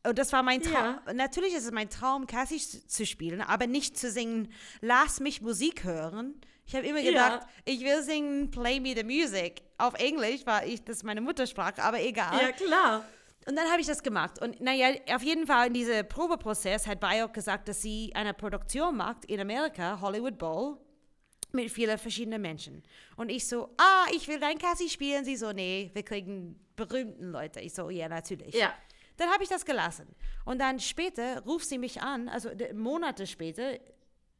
Und 0.05 0.19
das 0.19 0.33
war 0.33 0.43
mein 0.43 0.63
Traum. 0.63 0.99
Ja. 1.07 1.13
Natürlich 1.13 1.55
ist 1.55 1.65
es 1.65 1.71
mein 1.71 1.89
Traum, 1.89 2.27
Cassie 2.27 2.59
zu 2.59 3.07
spielen, 3.07 3.41
aber 3.41 3.67
nicht 3.67 3.97
zu 3.97 4.11
singen, 4.11 4.53
lass 4.81 5.21
mich 5.21 5.43
Musik 5.43 5.85
hören. 5.85 6.41
Ich 6.67 6.75
habe 6.75 6.87
immer 6.87 7.03
gedacht, 7.03 7.43
ja. 7.43 7.49
ich 7.65 7.81
will 7.83 8.03
singen 8.03 8.51
Play 8.51 8.81
Me 8.81 8.95
the 8.97 9.05
Music. 9.05 9.63
Auf 9.79 9.95
Englisch, 9.95 10.43
weil 10.45 10.69
ich, 10.69 10.85
das 10.85 10.99
ist 10.99 11.03
meine 11.05 11.21
Muttersprache, 11.21 11.83
aber 11.83 12.01
egal. 12.01 12.41
Ja, 12.41 12.53
klar. 12.53 13.05
Und 13.47 13.57
dann 13.57 13.69
habe 13.69 13.81
ich 13.81 13.87
das 13.87 14.03
gemacht. 14.03 14.41
Und 14.41 14.61
naja, 14.61 14.95
auf 15.15 15.23
jeden 15.23 15.47
Fall 15.47 15.69
in 15.69 15.75
diesem 15.75 16.09
Probeprozess 16.09 16.87
hat 16.87 17.01
Biok 17.01 17.35
gesagt, 17.35 17.69
dass 17.69 17.83
sie 17.83 18.13
eine 18.15 18.35
Produktion 18.35 18.97
macht 18.97 19.25
in 19.25 19.41
Amerika, 19.41 20.01
Hollywood 20.01 20.39
Bowl, 20.39 20.79
mit 21.53 21.71
vielen 21.71 21.99
verschiedenen 21.99 22.41
Menschen. 22.41 22.83
Und 23.17 23.29
ich 23.29 23.47
so, 23.47 23.69
ah, 23.77 24.07
ich 24.15 24.27
will 24.29 24.41
dein 24.41 24.59
Cassie 24.59 24.89
spielen. 24.89 25.25
Sie 25.25 25.37
so, 25.37 25.53
nee, 25.53 25.91
wir 25.93 26.03
kriegen 26.03 26.59
berühmten 26.77 27.31
Leute. 27.31 27.61
Ich 27.61 27.75
so, 27.75 27.91
ja, 27.91 28.09
natürlich. 28.09 28.55
Ja. 28.55 28.73
Dann 29.17 29.31
habe 29.31 29.43
ich 29.43 29.49
das 29.49 29.65
gelassen. 29.65 30.15
Und 30.45 30.59
dann 30.59 30.81
später 30.81 31.43
ruft 31.45 31.67
sie 31.67 31.79
mich 31.79 32.03
an, 32.03 32.29
also 32.29 32.51
Monate 32.75 33.27
später, 33.27 33.79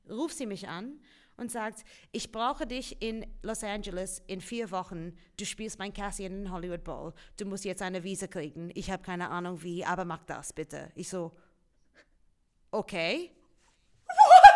ruft 0.09 0.37
sie 0.37 0.47
mich 0.47 0.69
an 0.69 1.01
und 1.37 1.51
sagt, 1.51 1.85
ich 2.13 2.33
brauche 2.33 2.67
dich 2.67 3.01
in 3.03 3.27
Los 3.43 3.65
Angeles 3.65 4.23
in 4.27 4.41
vier 4.41 4.71
Wochen. 4.71 5.17
Du 5.39 5.45
spielst 5.45 5.79
mein 5.79 5.93
Cassie 5.93 6.25
in 6.25 6.45
den 6.45 6.53
Hollywood 6.53 6.85
Bowl. 6.85 7.15
Du 7.37 7.45
musst 7.47 7.65
jetzt 7.65 7.83
eine 7.83 8.05
Visa 8.05 8.27
kriegen. 8.27 8.71
Ich 8.75 8.91
habe 8.91 9.03
keine 9.03 9.31
Ahnung 9.31 9.63
wie, 9.63 9.85
aber 9.85 10.05
mach 10.05 10.25
das 10.25 10.53
bitte. 10.53 10.93
Ich 10.95 11.09
so, 11.09 11.33
okay. 12.71 13.31
What? 14.07 14.53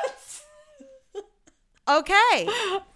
Okay. 1.87 2.49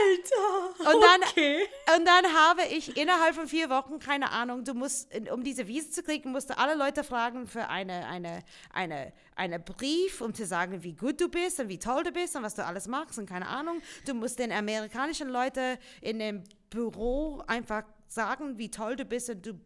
Alter! 0.00 0.94
Und 0.94 1.02
dann, 1.02 1.22
okay. 1.22 1.68
und 1.96 2.04
dann 2.06 2.24
habe 2.32 2.62
ich 2.70 2.96
innerhalb 2.96 3.34
von 3.34 3.46
vier 3.46 3.70
Wochen, 3.70 3.98
keine 3.98 4.30
Ahnung, 4.30 4.64
du 4.64 4.74
musst, 4.74 5.08
um 5.30 5.42
diese 5.42 5.66
Wiese 5.66 5.90
zu 5.90 6.02
kriegen, 6.02 6.32
musst 6.32 6.50
du 6.50 6.58
alle 6.58 6.74
Leute 6.74 7.04
fragen 7.04 7.46
für 7.46 7.68
eine, 7.68 8.06
eine, 8.06 8.42
eine, 8.72 9.12
eine 9.36 9.58
Brief, 9.58 10.20
um 10.20 10.34
zu 10.34 10.46
sagen, 10.46 10.82
wie 10.82 10.94
gut 10.94 11.20
du 11.20 11.28
bist 11.28 11.60
und 11.60 11.68
wie 11.68 11.78
toll 11.78 12.02
du 12.04 12.12
bist 12.12 12.36
und 12.36 12.42
was 12.42 12.54
du 12.54 12.64
alles 12.64 12.88
machst 12.88 13.18
und 13.18 13.26
keine 13.26 13.48
Ahnung. 13.48 13.80
Du 14.06 14.14
musst 14.14 14.38
den 14.38 14.52
amerikanischen 14.52 15.28
Leuten 15.28 15.78
in 16.00 16.18
dem 16.18 16.44
Büro 16.70 17.42
einfach 17.46 17.84
sagen, 18.08 18.58
wie 18.58 18.70
toll 18.70 18.96
du 18.96 19.04
bist 19.04 19.30
und 19.30 19.44
du 19.46 19.60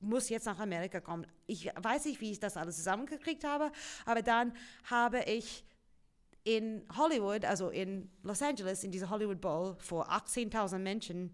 musst 0.00 0.30
jetzt 0.30 0.46
nach 0.46 0.58
Amerika 0.58 1.00
kommen. 1.00 1.26
Ich 1.46 1.70
weiß 1.76 2.06
nicht, 2.06 2.20
wie 2.20 2.32
ich 2.32 2.40
das 2.40 2.56
alles 2.56 2.76
zusammengekriegt 2.76 3.44
habe, 3.44 3.70
aber 4.04 4.22
dann 4.22 4.52
habe 4.84 5.22
ich 5.24 5.64
in 6.44 6.84
Hollywood, 6.96 7.44
also 7.44 7.70
in 7.70 8.10
Los 8.22 8.42
Angeles, 8.42 8.84
in 8.84 8.90
dieser 8.90 9.10
Hollywood 9.10 9.40
Bowl 9.40 9.76
vor 9.78 10.10
18.000 10.10 10.78
Menschen 10.78 11.32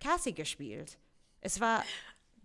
Cassie 0.00 0.34
gespielt. 0.34 0.98
Es 1.40 1.60
war 1.60 1.84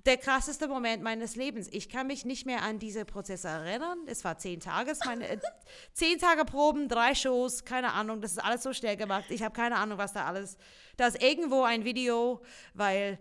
der 0.05 0.17
krasseste 0.17 0.67
Moment 0.67 1.01
meines 1.01 1.35
Lebens. 1.35 1.67
Ich 1.71 1.89
kann 1.89 2.07
mich 2.07 2.25
nicht 2.25 2.45
mehr 2.45 2.61
an 2.61 2.77
diese 2.77 3.05
Prozesse 3.05 3.47
erinnern. 3.47 3.97
Es 4.05 4.23
war 4.23 4.37
zehn 4.37 4.59
Tage, 4.59 4.93
meine 5.05 5.27
äh, 5.27 5.39
zehn 5.93 6.19
Tage 6.19 6.45
Proben, 6.45 6.87
drei 6.87 7.15
Shows, 7.15 7.65
keine 7.65 7.93
Ahnung. 7.93 8.21
Das 8.21 8.33
ist 8.33 8.43
alles 8.43 8.61
so 8.61 8.71
schnell 8.73 8.97
gemacht. 8.97 9.25
Ich 9.29 9.41
habe 9.41 9.55
keine 9.55 9.77
Ahnung, 9.77 9.97
was 9.97 10.13
da 10.13 10.25
alles. 10.25 10.57
Da 10.97 11.07
ist 11.07 11.21
irgendwo 11.21 11.63
ein 11.63 11.85
Video, 11.85 12.41
weil 12.75 13.17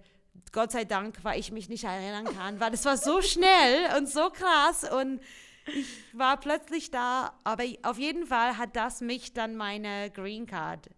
Gott 0.53 0.73
sei 0.73 0.85
Dank, 0.85 1.17
weil 1.23 1.41
ich 1.41 1.53
mich 1.53 1.69
nicht 1.69 1.85
erinnern 1.85 2.27
kann, 2.37 2.61
weil 2.61 2.75
es 2.75 2.85
war 2.85 2.97
so 2.97 3.23
schnell 3.23 3.97
und 3.97 4.09
so 4.09 4.31
krass 4.31 4.85
und 4.91 5.21
ich 5.67 5.87
war 6.13 6.39
plötzlich 6.39 6.91
da, 6.91 7.39
aber 7.45 7.65
auf 7.83 7.99
jeden 7.99 8.27
Fall 8.27 8.59
hat 8.59 8.77
das 8.77 9.01
mich 9.01 9.33
dann 9.33 9.57
meine 9.57 10.11
Green 10.11 10.47
Card 10.47 10.89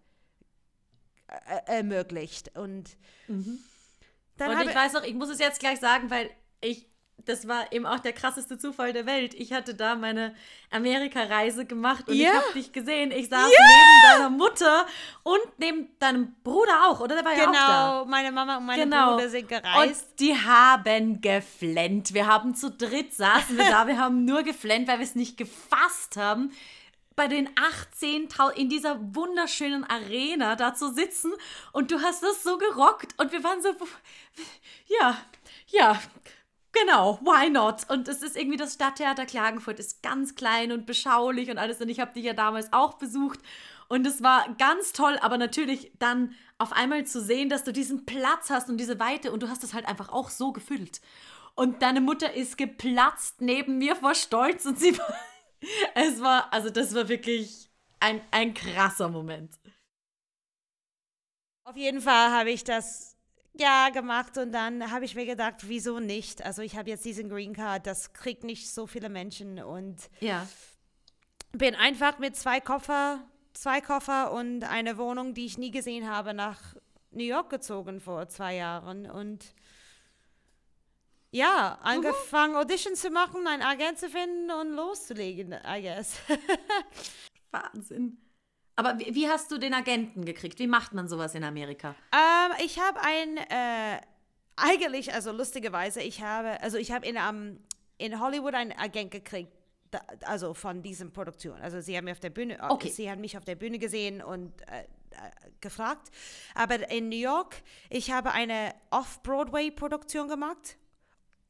äh, 1.27 1.77
ermöglicht. 1.77 2.57
Und, 2.57 2.97
mhm. 3.27 3.59
dann 4.37 4.51
und 4.51 4.69
ich 4.69 4.75
weiß 4.75 4.93
noch, 4.93 5.03
ich 5.03 5.13
muss 5.13 5.29
es 5.29 5.39
jetzt 5.39 5.59
gleich 5.59 5.79
sagen, 5.79 6.09
weil 6.09 6.29
ich 6.61 6.87
das 7.27 7.47
war 7.47 7.71
eben 7.71 7.85
auch 7.85 7.99
der 7.99 8.13
krasseste 8.13 8.57
Zufall 8.57 8.93
der 8.93 9.05
Welt. 9.05 9.33
Ich 9.33 9.53
hatte 9.53 9.75
da 9.75 9.95
meine 9.95 10.33
Amerika-Reise 10.71 11.65
gemacht 11.65 12.07
und 12.07 12.15
yeah. 12.15 12.31
ich 12.31 12.35
habe 12.35 12.53
dich 12.53 12.71
gesehen. 12.71 13.11
Ich 13.11 13.29
saß 13.29 13.49
yeah. 13.49 13.59
neben 13.67 14.13
deiner 14.13 14.29
Mutter 14.29 14.85
und 15.23 15.41
neben 15.57 15.89
deinem 15.99 16.33
Bruder 16.43 16.87
auch, 16.87 16.99
oder? 16.99 17.15
Der 17.15 17.25
war 17.25 17.35
genau, 17.35 17.53
ja 17.53 17.99
auch 17.99 18.03
da. 18.03 18.09
meine 18.09 18.31
Mama 18.31 18.57
und 18.57 18.65
meine 18.65 18.83
genau. 18.83 19.13
Bruder 19.13 19.29
sind 19.29 19.49
gereist. 19.49 20.07
Und 20.11 20.19
die 20.19 20.35
haben 20.35 21.21
geflennt. 21.21 22.13
Wir 22.13 22.27
haben 22.27 22.55
zu 22.55 22.71
dritt 22.71 23.13
saßen 23.13 23.57
wir 23.57 23.65
da, 23.69 23.87
wir 23.87 23.97
haben 23.97 24.25
nur 24.25 24.43
geflennt, 24.43 24.87
weil 24.87 24.99
wir 24.99 25.05
es 25.05 25.15
nicht 25.15 25.37
gefasst 25.37 26.17
haben, 26.17 26.51
bei 27.17 27.27
den 27.27 27.49
18.000 27.55 28.51
in 28.53 28.69
dieser 28.69 28.99
wunderschönen 29.15 29.83
Arena 29.83 30.55
da 30.55 30.75
zu 30.75 30.93
sitzen 30.93 31.33
und 31.73 31.89
du 31.91 31.99
hast 32.01 32.21
das 32.21 32.43
so 32.43 32.59
gerockt 32.59 33.19
und 33.19 33.31
wir 33.31 33.43
waren 33.43 33.61
so, 33.61 33.69
ja, 34.87 35.17
ja, 35.67 35.99
Genau, 36.81 37.19
why 37.21 37.49
not? 37.49 37.89
Und 37.89 38.07
es 38.07 38.21
ist 38.21 38.35
irgendwie 38.35 38.57
das 38.57 38.73
Stadttheater 38.73 39.25
Klagenfurt 39.25 39.79
ist 39.79 40.03
ganz 40.03 40.35
klein 40.35 40.71
und 40.71 40.85
beschaulich 40.85 41.49
und 41.49 41.57
alles. 41.57 41.79
Und 41.81 41.89
ich 41.89 41.99
habe 41.99 42.13
dich 42.13 42.25
ja 42.25 42.33
damals 42.33 42.71
auch 42.73 42.95
besucht. 42.95 43.39
Und 43.87 44.05
es 44.05 44.21
war 44.21 44.53
ganz 44.57 44.91
toll, 44.91 45.17
aber 45.21 45.37
natürlich 45.37 45.91
dann 45.97 46.35
auf 46.57 46.73
einmal 46.73 47.05
zu 47.05 47.21
sehen, 47.21 47.49
dass 47.49 47.63
du 47.63 47.71
diesen 47.71 48.05
Platz 48.05 48.49
hast 48.49 48.69
und 48.69 48.77
diese 48.77 48.99
Weite 48.99 49.31
und 49.31 49.43
du 49.43 49.49
hast 49.49 49.63
es 49.63 49.73
halt 49.73 49.87
einfach 49.87 50.09
auch 50.09 50.29
so 50.29 50.51
gefüllt. 50.51 51.01
Und 51.55 51.81
deine 51.81 52.01
Mutter 52.01 52.33
ist 52.33 52.57
geplatzt 52.57 53.41
neben 53.41 53.77
mir 53.77 53.95
vor 53.95 54.13
Stolz 54.13 54.65
und 54.65 54.77
sie 54.77 54.97
war, 54.97 55.15
es 55.95 56.21
war, 56.21 56.53
also 56.53 56.69
das 56.69 56.93
war 56.93 57.07
wirklich 57.07 57.69
ein, 57.99 58.21
ein 58.31 58.53
krasser 58.53 59.09
Moment. 59.09 59.57
Auf 61.63 61.75
jeden 61.75 62.01
Fall 62.01 62.31
habe 62.31 62.51
ich 62.51 62.63
das 62.63 63.16
ja 63.59 63.89
gemacht 63.89 64.37
und 64.37 64.51
dann 64.51 64.91
habe 64.91 65.05
ich 65.05 65.15
mir 65.15 65.25
gedacht, 65.25 65.55
wieso 65.67 65.99
nicht? 65.99 66.45
Also 66.45 66.61
ich 66.61 66.77
habe 66.77 66.89
jetzt 66.89 67.05
diesen 67.05 67.29
Green 67.29 67.53
Card, 67.53 67.87
das 67.87 68.13
kriegt 68.13 68.43
nicht 68.43 68.71
so 68.73 68.87
viele 68.87 69.09
Menschen 69.09 69.61
und 69.63 70.09
ja. 70.19 70.47
bin 71.51 71.75
einfach 71.75 72.19
mit 72.19 72.35
zwei 72.35 72.59
Koffer, 72.59 73.23
zwei 73.53 73.81
Koffer 73.81 74.31
und 74.31 74.63
eine 74.63 74.97
Wohnung, 74.97 75.33
die 75.33 75.45
ich 75.45 75.57
nie 75.57 75.71
gesehen 75.71 76.09
habe, 76.09 76.33
nach 76.33 76.75
New 77.11 77.23
York 77.23 77.49
gezogen 77.49 77.99
vor 77.99 78.29
zwei 78.29 78.55
Jahren 78.55 79.09
und 79.09 79.53
ja, 81.31 81.77
angefangen 81.81 82.53
mhm. 82.53 82.59
Auditions 82.59 83.01
zu 83.01 83.09
machen, 83.09 83.47
einen 83.47 83.61
Agent 83.61 83.99
zu 83.99 84.09
finden 84.09 84.49
und 84.51 84.73
loszulegen, 84.73 85.53
I 85.53 85.81
guess. 85.81 86.19
Wahnsinn. 87.51 88.17
Aber 88.77 88.99
wie, 88.99 89.13
wie, 89.13 89.27
hast 89.27 89.51
du 89.51 89.57
den 89.57 89.73
Agenten 89.73 90.23
gekriegt? 90.23 90.59
Wie 90.59 90.67
macht 90.67 90.93
man 90.93 91.07
sowas 91.07 91.33
in 91.35 91.43
Amerika? 91.43 91.95
Ähm, 92.13 92.55
ich 92.63 92.79
habe 92.79 92.99
ein, 93.01 93.37
äh, 93.37 93.99
eigentlich, 94.55 95.13
also 95.13 95.31
lustigerweise, 95.31 96.01
ich 96.01 96.21
habe, 96.21 96.61
also 96.61 96.77
ich 96.77 96.91
habe 96.91 97.05
in, 97.05 97.17
um, 97.17 97.59
in 97.97 98.19
Hollywood 98.21 98.53
einen 98.53 98.71
Agent 98.71 99.11
gekriegt, 99.11 99.51
da, 99.89 99.99
also 100.25 100.53
von 100.53 100.83
diesem 100.83 101.11
Produktion. 101.11 101.59
Also 101.59 101.81
sie 101.81 101.97
haben 101.97 102.05
mich 102.05 102.13
auf 102.13 102.19
der 102.19 102.29
Bühne, 102.29 102.59
äh, 102.59 102.69
okay. 102.69 102.89
sie 102.89 103.09
haben 103.09 103.21
mich 103.21 103.35
auf 103.35 103.45
der 103.45 103.55
Bühne 103.55 103.79
gesehen 103.79 104.21
und 104.21 104.53
äh, 104.69 104.81
äh, 104.81 104.85
gefragt. 105.59 106.11
Aber 106.53 106.87
in 106.91 107.09
New 107.09 107.17
York, 107.17 107.63
ich 107.89 108.11
habe 108.11 108.31
eine 108.31 108.75
Off-Broadway-Produktion 108.91 110.27
gemacht, 110.27 110.77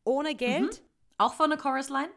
ohne 0.05 0.33
Geld. 0.33 0.81
Mhm. 0.81 0.87
Auch 1.17 1.33
von 1.33 1.49
der 1.49 1.59
Chorus 1.59 1.89
Line? 1.89 2.09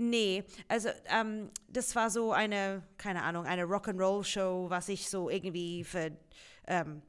Nee, 0.00 0.44
also 0.68 0.90
ähm, 1.08 1.50
das 1.68 1.96
war 1.96 2.08
so 2.08 2.30
eine, 2.30 2.84
keine 2.98 3.24
Ahnung, 3.24 3.46
eine 3.46 3.64
Rock'n'Roll-Show, 3.64 4.70
was 4.70 4.88
ich 4.88 5.10
so 5.10 5.28
irgendwie 5.28 5.82
für 5.82 6.12
ähm, 6.68 7.02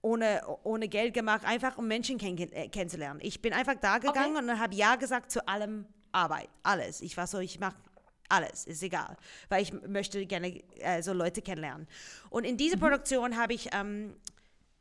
ohne, 0.00 0.40
ohne 0.62 0.86
Geld 0.86 1.12
gemacht, 1.12 1.44
einfach 1.44 1.76
um 1.76 1.88
Menschen 1.88 2.18
kenn 2.18 2.38
äh, 2.38 2.68
kennenzulernen. 2.68 3.18
Ich 3.20 3.42
bin 3.42 3.52
einfach 3.52 3.74
da 3.80 3.98
gegangen 3.98 4.36
okay. 4.36 4.48
und 4.48 4.60
habe 4.60 4.76
Ja 4.76 4.94
gesagt 4.94 5.32
zu 5.32 5.46
allem 5.48 5.86
Arbeit, 6.12 6.48
alles. 6.62 7.00
Ich 7.00 7.16
war 7.16 7.26
so, 7.26 7.40
ich 7.40 7.58
mache 7.58 7.74
alles, 8.28 8.64
ist 8.64 8.84
egal, 8.84 9.16
weil 9.48 9.64
ich 9.64 9.72
möchte 9.72 10.24
gerne 10.24 10.62
äh, 10.78 11.02
so 11.02 11.12
Leute 11.12 11.42
kennenlernen. 11.42 11.88
Und 12.30 12.44
in 12.44 12.56
dieser 12.56 12.76
mhm. 12.76 12.80
Produktion 12.80 13.36
habe 13.36 13.54
ich 13.54 13.70
ähm, 13.72 14.14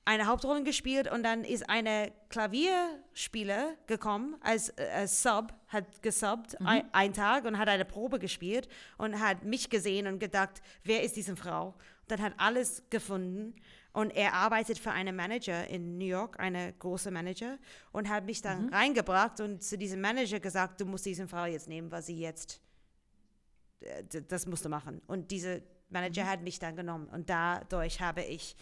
eine 0.05 0.27
Hauptrolle 0.27 0.63
gespielt 0.63 1.11
und 1.11 1.23
dann 1.23 1.43
ist 1.43 1.67
eine 1.67 2.11
Klavierspieler 2.29 3.73
gekommen 3.87 4.35
als, 4.41 4.69
äh, 4.69 4.87
als 4.93 5.23
Sub, 5.23 5.53
hat 5.67 6.01
gesubbt 6.03 6.59
mhm. 6.59 6.67
ein, 6.67 6.93
einen 6.93 7.13
Tag 7.13 7.45
und 7.45 7.57
hat 7.57 7.67
eine 7.67 7.85
Probe 7.85 8.19
gespielt 8.19 8.69
und 8.97 9.19
hat 9.19 9.43
mich 9.43 9.69
gesehen 9.69 10.05
und 10.07 10.19
gedacht, 10.19 10.61
wer 10.83 11.03
ist 11.03 11.15
diese 11.15 11.35
Frau? 11.35 11.69
Und 11.69 11.75
dann 12.11 12.21
hat 12.21 12.33
alles 12.37 12.83
gefunden 12.91 13.55
und 13.93 14.11
er 14.11 14.33
arbeitet 14.33 14.77
für 14.77 14.91
einen 14.91 15.15
Manager 15.15 15.67
in 15.67 15.97
New 15.97 16.05
York, 16.05 16.39
eine 16.39 16.73
große 16.73 17.09
Manager 17.09 17.57
und 17.91 18.07
hat 18.07 18.25
mich 18.25 18.43
dann 18.43 18.67
mhm. 18.67 18.73
reingebracht 18.73 19.39
und 19.39 19.63
zu 19.63 19.77
diesem 19.77 20.01
Manager 20.01 20.39
gesagt, 20.39 20.79
du 20.81 20.85
musst 20.85 21.05
diese 21.07 21.27
Frau 21.27 21.45
jetzt 21.45 21.67
nehmen, 21.67 21.91
weil 21.91 22.03
sie 22.03 22.19
jetzt 22.19 22.61
äh, 23.79 24.03
das 24.27 24.45
musst 24.45 24.65
du 24.65 24.69
machen. 24.69 25.01
Und 25.07 25.31
diese 25.31 25.63
Manager 25.89 26.23
mhm. 26.23 26.27
hat 26.27 26.41
mich 26.41 26.59
dann 26.59 26.75
genommen 26.75 27.07
und 27.07 27.29
dadurch 27.29 28.01
habe 28.01 28.23
ich 28.23 28.55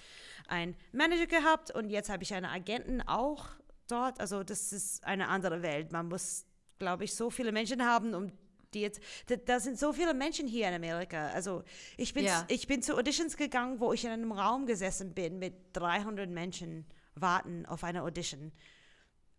einen 0.47 0.75
Manager 0.91 1.27
gehabt 1.27 1.71
und 1.71 1.89
jetzt 1.89 2.09
habe 2.09 2.23
ich 2.23 2.33
einen 2.33 2.45
Agenten 2.45 3.01
auch 3.01 3.45
dort. 3.87 4.19
Also 4.19 4.43
das 4.43 4.73
ist 4.73 5.03
eine 5.05 5.29
andere 5.29 5.61
Welt. 5.61 5.91
Man 5.91 6.07
muss, 6.07 6.45
glaube 6.79 7.05
ich, 7.05 7.15
so 7.15 7.29
viele 7.29 7.51
Menschen 7.51 7.85
haben, 7.85 8.13
um 8.13 8.31
die 8.73 8.81
jetzt, 8.81 9.01
da, 9.27 9.35
da, 9.35 9.59
sind 9.59 9.77
so 9.77 9.93
viele 9.93 10.13
Menschen 10.13 10.47
hier 10.47 10.67
in 10.67 10.73
Amerika. 10.73 11.27
Also 11.29 11.63
ich 11.95 12.13
bin, 12.13 12.25
ja. 12.25 12.45
ich 12.49 12.67
bin 12.67 12.81
zu 12.81 12.95
Auditions 12.95 13.37
gegangen, 13.37 13.79
wo 13.79 13.93
ich 13.93 14.03
in 14.03 14.11
einem 14.11 14.31
Raum 14.31 14.65
gesessen 14.65 15.13
bin 15.13 15.39
mit 15.39 15.53
300 15.73 16.29
Menschen 16.29 16.85
warten 17.15 17.65
auf 17.65 17.83
eine 17.83 18.03
Audition. 18.03 18.51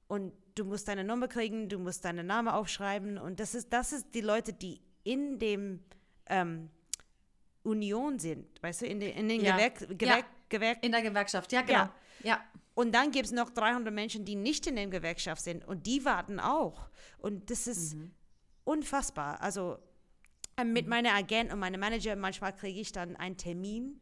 Und 0.06 0.32
du 0.54 0.64
musst 0.64 0.88
deine 0.88 1.02
Nummer 1.02 1.28
kriegen, 1.28 1.68
du 1.68 1.78
musst 1.78 2.04
deinen 2.04 2.26
Namen 2.26 2.48
aufschreiben 2.48 3.18
und 3.18 3.40
das 3.40 3.54
ist, 3.54 3.72
das 3.72 3.92
ist 3.92 4.14
die 4.14 4.20
Leute, 4.20 4.52
die 4.52 4.80
in 5.02 5.38
dem 5.38 5.80
ähm, 6.26 6.70
Union 7.64 8.18
sind, 8.18 8.46
weißt 8.62 8.82
du, 8.82 8.86
in 8.86 9.00
den, 9.00 9.16
in 9.16 9.28
den 9.28 9.40
ja. 9.40 9.56
Gewerk, 9.56 9.78
Gewerk, 9.98 10.18
ja. 10.18 10.26
Gewerk 10.48 10.84
In 10.84 10.92
der 10.92 11.02
Gewerkschaft, 11.02 11.52
ja, 11.52 11.62
genau. 11.62 11.78
Ja. 11.78 11.94
ja. 12.22 12.44
Und 12.74 12.92
dann 12.92 13.10
gibt 13.10 13.26
es 13.26 13.32
noch 13.32 13.50
300 13.50 13.92
Menschen, 13.92 14.24
die 14.24 14.34
nicht 14.34 14.66
in 14.66 14.76
der 14.76 14.86
Gewerkschaft 14.88 15.42
sind 15.42 15.66
und 15.66 15.86
die 15.86 16.04
warten 16.04 16.40
auch. 16.40 16.88
Und 17.18 17.50
das 17.50 17.66
ist 17.66 17.94
mhm. 17.94 18.10
unfassbar. 18.64 19.40
Also 19.40 19.78
äh, 20.56 20.64
mit 20.64 20.86
mhm. 20.86 20.90
meiner 20.90 21.14
Agent 21.14 21.52
und 21.52 21.58
meinem 21.58 21.80
Manager, 21.80 22.16
manchmal 22.16 22.54
kriege 22.54 22.80
ich 22.80 22.92
dann 22.92 23.16
einen 23.16 23.36
Termin, 23.36 24.00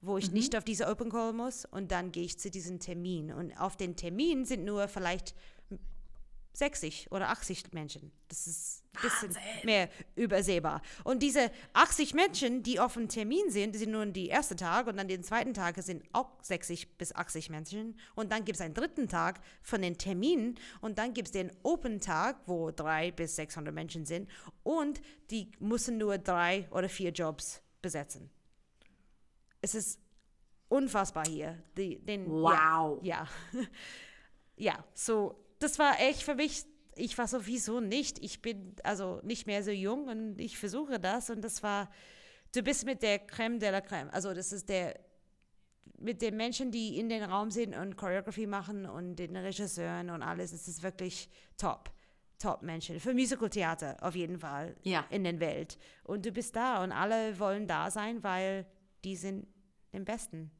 wo 0.00 0.18
ich 0.18 0.28
mhm. 0.28 0.34
nicht 0.34 0.56
auf 0.56 0.64
diese 0.64 0.88
Open 0.88 1.10
Call 1.10 1.32
muss 1.32 1.64
und 1.64 1.92
dann 1.92 2.10
gehe 2.10 2.24
ich 2.24 2.38
zu 2.38 2.50
diesem 2.50 2.80
Termin. 2.80 3.32
Und 3.32 3.56
auf 3.58 3.76
den 3.76 3.94
Termin 3.96 4.44
sind 4.44 4.64
nur 4.64 4.88
vielleicht 4.88 5.34
60 6.54 7.10
oder 7.10 7.30
80 7.30 7.72
Menschen. 7.72 8.12
Das 8.28 8.46
ist 8.46 8.84
ein 8.94 9.02
bisschen 9.02 9.36
mehr 9.64 9.88
übersehbar. 10.16 10.82
Und 11.02 11.22
diese 11.22 11.50
80 11.72 12.14
Menschen, 12.14 12.62
die 12.62 12.78
auf 12.78 12.94
dem 12.94 13.08
Termin 13.08 13.50
sind, 13.50 13.74
sind 13.74 13.90
nur 13.90 14.04
die 14.06 14.28
erste 14.28 14.54
Tag 14.54 14.86
und 14.86 14.96
dann 14.96 15.08
den 15.08 15.22
zweiten 15.22 15.54
Tag 15.54 15.82
sind 15.82 16.04
auch 16.12 16.30
60 16.42 16.98
bis 16.98 17.14
80 17.14 17.48
Menschen. 17.48 17.98
Und 18.14 18.32
dann 18.32 18.44
gibt 18.44 18.56
es 18.56 18.60
einen 18.60 18.74
dritten 18.74 19.08
Tag 19.08 19.40
von 19.62 19.80
den 19.80 19.96
Terminen 19.96 20.58
und 20.80 20.98
dann 20.98 21.14
gibt 21.14 21.28
es 21.28 21.32
den 21.32 21.50
Open-Tag, 21.62 22.42
wo 22.46 22.70
drei 22.70 23.10
bis 23.10 23.36
600 23.36 23.74
Menschen 23.74 24.04
sind 24.04 24.28
und 24.62 25.00
die 25.30 25.50
müssen 25.58 25.96
nur 25.96 26.18
drei 26.18 26.68
oder 26.70 26.88
vier 26.88 27.12
Jobs 27.12 27.62
besetzen. 27.80 28.30
Es 29.62 29.74
ist 29.74 30.00
unfassbar 30.68 31.26
hier. 31.26 31.62
Die, 31.76 31.98
den, 31.98 32.28
wow. 32.28 32.98
Ja. 33.02 33.26
Ja, 33.52 33.60
ja 34.56 34.84
so 34.94 35.41
das 35.62 35.78
war 35.78 36.00
echt 36.00 36.22
für 36.22 36.34
mich, 36.34 36.64
ich 36.94 37.16
war 37.18 37.26
so, 37.26 37.46
wieso 37.46 37.80
nicht? 37.80 38.22
Ich 38.22 38.42
bin 38.42 38.74
also 38.82 39.20
nicht 39.22 39.46
mehr 39.46 39.62
so 39.62 39.70
jung 39.70 40.08
und 40.08 40.40
ich 40.40 40.58
versuche 40.58 41.00
das 41.00 41.30
und 41.30 41.42
das 41.42 41.62
war, 41.62 41.90
du 42.54 42.62
bist 42.62 42.84
mit 42.84 43.02
der 43.02 43.18
Creme 43.18 43.58
de 43.58 43.70
la 43.70 43.80
Creme. 43.80 44.10
Also 44.10 44.34
das 44.34 44.52
ist 44.52 44.68
der, 44.68 44.98
mit 45.98 46.20
den 46.20 46.36
Menschen, 46.36 46.70
die 46.70 46.98
in 46.98 47.08
den 47.08 47.22
Raum 47.22 47.50
sind 47.50 47.74
und 47.76 47.96
Choreografie 47.96 48.46
machen 48.46 48.86
und 48.86 49.16
den 49.16 49.36
Regisseuren 49.36 50.10
und 50.10 50.22
alles, 50.22 50.52
es 50.52 50.68
ist 50.68 50.82
wirklich 50.82 51.28
top. 51.56 51.90
Top-Menschen. 52.38 52.98
Für 52.98 53.14
Musical-Theater 53.14 53.98
auf 54.00 54.16
jeden 54.16 54.36
Fall 54.36 54.74
ja. 54.82 55.04
in 55.10 55.22
der 55.22 55.38
Welt. 55.38 55.78
Und 56.02 56.26
du 56.26 56.32
bist 56.32 56.56
da 56.56 56.82
und 56.82 56.90
alle 56.90 57.38
wollen 57.38 57.68
da 57.68 57.88
sein, 57.88 58.24
weil 58.24 58.66
die 59.04 59.14
sind 59.14 59.46
den 59.92 60.04
Besten 60.04 60.50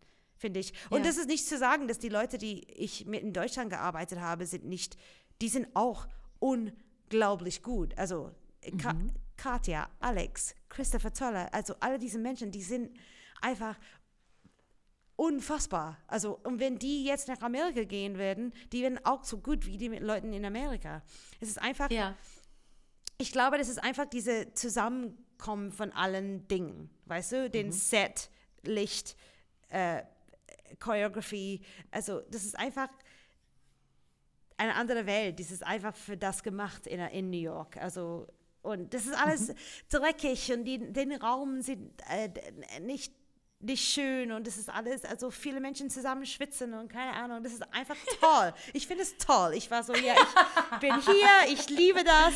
finde 0.42 0.60
ich. 0.60 0.74
Und 0.90 0.98
ja. 0.98 1.06
das 1.06 1.16
ist 1.16 1.28
nicht 1.28 1.46
zu 1.46 1.56
sagen, 1.56 1.88
dass 1.88 1.98
die 1.98 2.10
Leute, 2.10 2.36
die 2.36 2.64
ich 2.74 3.06
mit 3.06 3.22
in 3.22 3.32
Deutschland 3.32 3.70
gearbeitet 3.70 4.20
habe, 4.20 4.44
sind 4.44 4.64
nicht, 4.64 4.98
die 5.40 5.48
sind 5.48 5.68
auch 5.74 6.06
unglaublich 6.40 7.62
gut. 7.62 7.96
Also 7.96 8.32
Ka 8.78 8.92
mhm. 8.92 9.12
Katja, 9.36 9.88
Alex, 10.00 10.54
Christopher 10.68 11.12
Toller, 11.12 11.52
also 11.54 11.74
alle 11.80 11.98
diese 11.98 12.18
Menschen, 12.18 12.50
die 12.50 12.62
sind 12.62 12.96
einfach 13.40 13.76
unfassbar. 15.16 15.98
Also, 16.06 16.38
und 16.44 16.60
wenn 16.60 16.78
die 16.78 17.04
jetzt 17.04 17.28
nach 17.28 17.40
Amerika 17.40 17.84
gehen 17.84 18.18
werden, 18.18 18.52
die 18.72 18.82
werden 18.82 18.98
auch 19.04 19.24
so 19.24 19.38
gut 19.38 19.66
wie 19.66 19.78
die 19.78 19.88
mit 19.88 20.02
Leuten 20.02 20.32
in 20.32 20.44
Amerika. 20.44 21.02
Es 21.40 21.48
ist 21.48 21.60
einfach, 21.60 21.90
ja. 21.90 22.16
ich 23.18 23.32
glaube, 23.32 23.58
das 23.58 23.68
ist 23.68 23.82
einfach 23.82 24.06
diese 24.06 24.52
Zusammenkommen 24.54 25.72
von 25.72 25.92
allen 25.92 26.46
Dingen. 26.48 26.90
Weißt 27.06 27.32
du, 27.32 27.50
den 27.50 27.66
mhm. 27.68 27.72
Set, 27.72 28.30
Licht, 28.62 29.16
äh, 29.68 30.02
Choreography. 30.80 31.60
Also 31.90 32.20
das 32.30 32.44
ist 32.44 32.58
einfach 32.58 32.88
eine 34.56 34.74
andere 34.74 35.06
Welt. 35.06 35.40
Das 35.40 35.50
ist 35.50 35.64
einfach 35.64 35.94
für 35.94 36.16
das 36.16 36.42
gemacht 36.42 36.86
in, 36.86 37.00
in 37.00 37.30
New 37.30 37.40
York. 37.40 37.76
Also 37.76 38.26
und 38.62 38.94
das 38.94 39.06
ist 39.06 39.14
alles 39.14 39.48
mhm. 39.48 39.54
dreckig 39.90 40.52
und 40.52 40.64
die, 40.64 40.92
den 40.92 41.12
Raum 41.12 41.62
sind 41.62 41.90
äh, 42.08 42.30
nicht 42.80 43.12
nicht 43.64 43.88
schön 43.88 44.32
und 44.32 44.44
das 44.48 44.56
ist 44.56 44.68
alles, 44.68 45.04
also 45.04 45.30
viele 45.30 45.60
Menschen 45.60 45.88
zusammen 45.88 46.26
schwitzen 46.26 46.74
und 46.74 46.88
keine 46.88 47.12
Ahnung, 47.12 47.44
das 47.44 47.52
ist 47.52 47.62
einfach 47.72 47.96
toll. 48.20 48.52
Ich 48.72 48.88
finde 48.88 49.04
es 49.04 49.16
toll. 49.18 49.52
Ich 49.54 49.70
war 49.70 49.84
so, 49.84 49.94
ja, 49.94 50.14
ich 50.72 50.78
bin 50.80 51.00
hier, 51.00 51.52
ich 51.52 51.70
liebe 51.70 52.02
das 52.02 52.34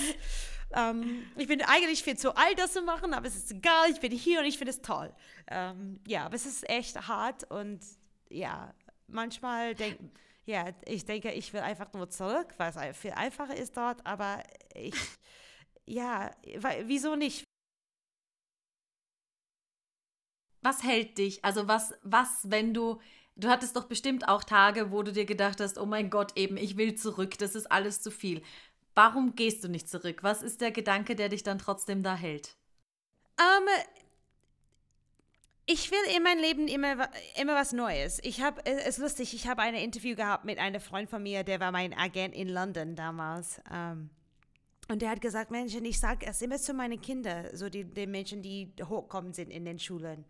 ähm, 0.73 1.25
ich 1.37 1.47
bin 1.47 1.63
eigentlich 1.63 2.03
viel 2.03 2.17
zu 2.17 2.35
alt, 2.37 2.59
das 2.59 2.73
zu 2.73 2.83
machen, 2.83 3.15
aber 3.15 3.27
es 3.27 3.37
ist 3.37 3.51
egal, 3.51 3.91
ich 3.91 4.01
bin 4.01 4.13
hier 4.13 4.41
und 4.41 4.47
ich 4.47 4.59
finde 4.59 4.71
es 4.71 4.83
toll. 4.83 5.13
Ähm, 5.49 6.01
ja, 6.07 6.27
aber 6.27 6.35
es 6.35 6.47
ist 6.47 6.69
echt 6.69 7.09
hart 7.09 7.51
und 7.51 7.81
ja, 8.29 8.75
manchmal 9.07 9.75
denke 9.75 10.11
ja, 10.47 10.73
ich 10.85 11.05
denke, 11.05 11.33
ich 11.33 11.53
will 11.53 11.61
einfach 11.61 11.93
nur 11.93 12.09
zurück, 12.09 12.55
weil 12.57 12.73
es 12.73 12.97
viel 12.97 13.11
einfacher 13.11 13.57
ist 13.57 13.77
dort, 13.77 14.07
aber 14.07 14.43
ich, 14.75 14.95
ja, 15.87 16.31
wieso 16.85 17.17
nicht? 17.17 17.45
Was 20.63 20.83
hält 20.85 21.19
dich? 21.19 21.45
Also 21.45 21.69
was, 21.69 21.95
was, 22.03 22.49
wenn 22.51 22.73
du, 22.75 23.01
du 23.35 23.49
hattest 23.49 23.75
doch 23.77 23.85
bestimmt 23.89 24.29
auch 24.29 24.45
Tage, 24.45 24.93
wo 24.93 25.03
du 25.03 25.13
dir 25.13 25.25
gedacht 25.25 25.61
hast, 25.61 25.79
oh 25.79 25.87
mein 25.87 26.11
Gott, 26.11 26.37
eben, 26.37 26.57
ich 26.57 26.77
will 26.77 26.95
zurück, 26.95 27.39
das 27.39 27.57
ist 27.57 27.71
alles 27.71 28.01
zu 28.01 28.11
viel. 28.13 28.43
Warum 28.95 29.35
gehst 29.35 29.65
du 29.65 29.69
nicht 29.69 29.89
zurück? 29.89 30.23
Was 30.23 30.43
ist 30.43 30.61
der 30.61 30.71
Gedanke, 30.71 31.17
der 31.17 31.29
dich 31.29 31.43
dann 31.43 31.59
trotzdem 31.59 32.03
da 32.03 32.15
hält? 32.15 32.57
Um, 33.39 33.69
ähm, 33.69 33.85
ich 35.67 35.91
will 35.91 36.17
in 36.17 36.23
meinem 36.23 36.41
Leben 36.41 36.69
immer, 36.69 37.09
immer 37.41 37.55
was 37.57 37.73
Neues. 37.73 38.21
Ich 38.23 38.41
habe, 38.41 38.65
es 38.65 38.87
ist 38.87 38.99
lustig, 38.99 39.35
ich 39.35 39.49
habe 39.49 39.63
ein 39.63 39.75
Interview 39.75 40.15
gehabt 40.15 40.45
mit 40.45 40.59
einem 40.59 40.81
Freund 40.81 41.11
von 41.11 41.23
mir, 41.23 41.43
der 41.43 41.59
war 41.59 41.73
mein 41.73 41.93
Agent 41.93 42.35
in 42.35 42.49
London 42.49 42.95
damals. 42.95 43.61
Ähm, 43.73 44.11
und 44.89 45.03
der 45.03 45.11
hat 45.11 45.21
gesagt, 45.21 45.51
Menschen, 45.51 45.85
ich 45.85 45.99
sage 45.99 46.25
es 46.27 46.41
immer 46.41 46.59
zu 46.59 46.73
meinen 46.73 47.01
Kindern, 47.01 47.49
so 47.53 47.69
die, 47.69 47.85
die 47.85 48.07
Menschen, 48.07 48.43
die 48.43 48.73
hochkommen 48.81 49.33
sind 49.33 49.51
in 49.51 49.65
den 49.65 49.81
Schulen. 49.81 50.25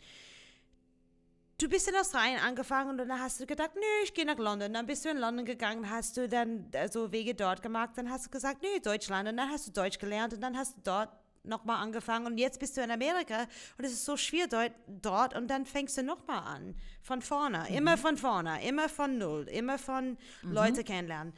Du 1.59 1.69
bist 1.69 1.89
in 1.89 1.95
Australien 1.95 2.41
angefangen 2.41 2.91
und 2.91 2.99
dann 2.99 3.21
hast 3.21 3.41
du 3.41 3.47
gedacht, 3.47 3.73
nö, 3.75 4.05
ich 4.05 4.15
gehe 4.15 4.27
nach 4.27 4.39
London. 4.39 4.73
Dann 4.73 4.87
bist 4.87 5.05
du 5.05 5.11
in 5.11 5.19
London 5.19 5.45
gegangen, 5.45 5.91
hast 5.91 6.17
du 6.17 6.29
dann 6.29 6.71
also 6.75 7.13
Wege 7.13 7.35
dort 7.35 7.63
gemacht. 7.63 7.91
Dann 7.97 8.11
hast 8.11 8.27
du 8.27 8.31
gesagt, 8.31 8.63
nö, 8.63 8.81
Deutschland. 8.83 9.29
Und 9.29 9.37
dann 9.39 9.51
hast 9.51 9.67
du 9.67 9.73
Deutsch 9.73 9.99
gelernt 9.99 10.35
und 10.35 10.41
dann 10.41 10.57
hast 10.57 10.77
du 10.77 10.81
dort 10.83 11.09
nochmal 11.47 11.83
angefangen 11.83 12.27
und 12.27 12.39
jetzt 12.39 12.61
bist 12.61 12.77
du 12.77 12.83
in 12.83 12.91
Amerika 12.91 13.47
und 13.79 13.85
es 13.85 13.93
ist 13.93 14.05
so 14.05 14.17
schwer 14.17 14.47
dort, 14.47 14.73
dort 14.87 15.35
und 15.35 15.49
dann 15.49 15.67
fängst 15.67 15.97
du 15.99 16.03
nochmal 16.03 16.43
an, 16.43 16.75
von 17.03 17.23
vorne, 17.23 17.67
mhm. 17.69 17.77
immer 17.77 17.97
von 17.97 18.17
vorne, 18.17 18.67
immer 18.67 18.89
von 18.89 19.19
null, 19.19 19.49
immer 19.49 19.79
von 19.79 20.19
mhm. 20.43 20.53
Leute 20.53 20.85
kennenlernen. 20.85 21.33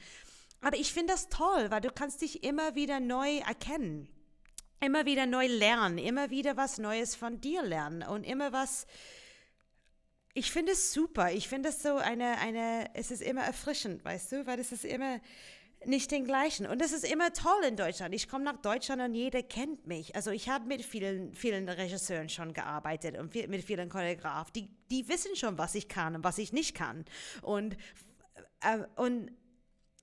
Aber 0.60 0.76
ich 0.76 0.92
finde 0.92 1.12
das 1.12 1.28
toll, 1.28 1.70
weil 1.70 1.80
du 1.80 1.90
kannst 1.90 2.20
dich 2.22 2.42
immer 2.42 2.74
wieder 2.74 3.00
neu 3.00 3.38
erkennen, 3.38 4.08
immer 4.80 5.06
wieder 5.06 5.26
neu 5.26 5.46
lernen, 5.46 5.98
immer 5.98 6.30
wieder 6.30 6.56
was 6.56 6.78
Neues 6.78 7.14
von 7.14 7.40
dir 7.40 7.62
lernen 7.62 8.02
und 8.02 8.24
immer 8.24 8.52
was, 8.52 8.86
ich 10.34 10.52
finde 10.52 10.72
es 10.72 10.92
super. 10.92 11.32
Ich 11.32 11.48
finde 11.48 11.70
es 11.70 11.82
so 11.82 11.96
eine, 11.96 12.38
eine, 12.38 12.90
es 12.94 13.10
ist 13.10 13.22
immer 13.22 13.42
erfrischend, 13.42 14.04
weißt 14.04 14.32
du, 14.32 14.46
weil 14.46 14.58
es 14.60 14.72
ist 14.72 14.84
immer, 14.84 15.20
nicht 15.84 16.10
den 16.10 16.24
gleichen. 16.24 16.66
Und 16.66 16.80
das 16.80 16.92
ist 16.92 17.10
immer 17.10 17.32
toll 17.32 17.64
in 17.66 17.76
Deutschland. 17.76 18.14
Ich 18.14 18.28
komme 18.28 18.44
nach 18.44 18.56
Deutschland 18.58 19.00
und 19.00 19.14
jeder 19.14 19.42
kennt 19.42 19.86
mich. 19.86 20.14
Also 20.16 20.30
ich 20.30 20.48
habe 20.48 20.66
mit 20.66 20.84
vielen, 20.84 21.34
vielen 21.34 21.68
Regisseuren 21.68 22.28
schon 22.28 22.52
gearbeitet 22.52 23.16
und 23.18 23.34
mit 23.34 23.64
vielen 23.64 23.88
Choreografen. 23.88 24.52
Die, 24.54 24.68
die 24.90 25.08
wissen 25.08 25.36
schon, 25.36 25.58
was 25.58 25.74
ich 25.74 25.88
kann 25.88 26.16
und 26.16 26.24
was 26.24 26.38
ich 26.38 26.52
nicht 26.52 26.74
kann. 26.74 27.04
Und, 27.42 27.76
äh, 28.60 28.78
und 28.96 29.30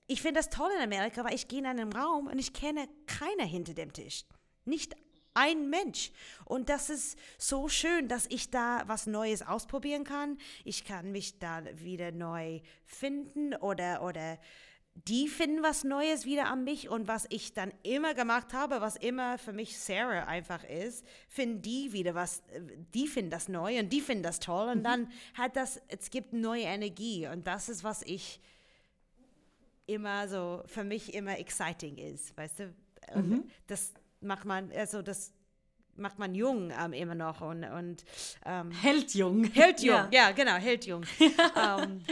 ich 0.06 0.22
finde 0.22 0.40
das 0.40 0.50
toll 0.50 0.70
in 0.76 0.82
Amerika, 0.82 1.24
weil 1.24 1.34
ich 1.34 1.48
gehe 1.48 1.58
in 1.58 1.66
einen 1.66 1.92
Raum 1.92 2.26
und 2.28 2.38
ich 2.38 2.52
kenne 2.52 2.88
keiner 3.06 3.44
hinter 3.44 3.74
dem 3.74 3.92
Tisch. 3.92 4.24
Nicht 4.64 4.94
ein 5.34 5.68
Mensch. 5.68 6.12
Und 6.46 6.70
das 6.70 6.88
ist 6.88 7.18
so 7.36 7.68
schön, 7.68 8.08
dass 8.08 8.26
ich 8.30 8.50
da 8.50 8.84
was 8.86 9.06
Neues 9.06 9.42
ausprobieren 9.42 10.04
kann. 10.04 10.38
Ich 10.64 10.84
kann 10.84 11.12
mich 11.12 11.38
da 11.38 11.62
wieder 11.74 12.10
neu 12.10 12.60
finden 12.84 13.54
oder, 13.54 14.02
oder 14.02 14.38
die 15.04 15.28
finden 15.28 15.62
was 15.62 15.84
Neues 15.84 16.24
wieder 16.24 16.46
an 16.46 16.64
mich 16.64 16.88
und 16.88 17.06
was 17.06 17.26
ich 17.28 17.52
dann 17.52 17.72
immer 17.82 18.14
gemacht 18.14 18.54
habe, 18.54 18.80
was 18.80 18.96
immer 18.96 19.38
für 19.38 19.52
mich 19.52 19.78
Sarah 19.78 20.24
einfach 20.24 20.64
ist, 20.64 21.04
finden 21.28 21.62
die 21.62 21.92
wieder 21.92 22.14
was, 22.14 22.42
die 22.94 23.06
finden 23.06 23.30
das 23.30 23.48
neu 23.48 23.78
und 23.78 23.92
die 23.92 24.00
finden 24.00 24.22
das 24.22 24.40
toll 24.40 24.68
und 24.68 24.78
mhm. 24.78 24.84
dann 24.84 25.08
hat 25.34 25.56
das, 25.56 25.80
es 25.88 26.10
gibt 26.10 26.32
neue 26.32 26.62
Energie 26.62 27.26
und 27.26 27.46
das 27.46 27.68
ist, 27.68 27.84
was 27.84 28.02
ich 28.02 28.40
immer 29.86 30.28
so, 30.28 30.62
für 30.66 30.82
mich 30.82 31.14
immer 31.14 31.38
exciting 31.38 31.98
ist, 31.98 32.36
weißt 32.36 32.60
du? 32.60 32.74
Mhm. 33.14 33.44
das 33.68 33.92
macht 34.20 34.44
man, 34.44 34.72
also 34.72 35.00
das 35.02 35.32
macht 35.94 36.18
man 36.18 36.34
jung 36.34 36.72
ähm, 36.76 36.92
immer 36.92 37.14
noch 37.14 37.40
und, 37.40 37.64
und 37.64 38.04
ähm, 38.44 38.70
hält 38.72 39.14
jung. 39.14 39.44
Hält 39.44 39.80
jung, 39.82 39.94
ja, 39.94 40.08
ja 40.10 40.30
genau, 40.32 40.54
hält 40.54 40.86
jung. 40.86 41.04
ähm, 41.20 42.02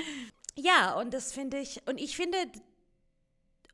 ja, 0.57 0.95
und 0.95 1.13
das 1.13 1.33
finde 1.33 1.59
ich, 1.59 1.83
und 1.87 2.01
ich 2.01 2.17
finde, 2.17 2.37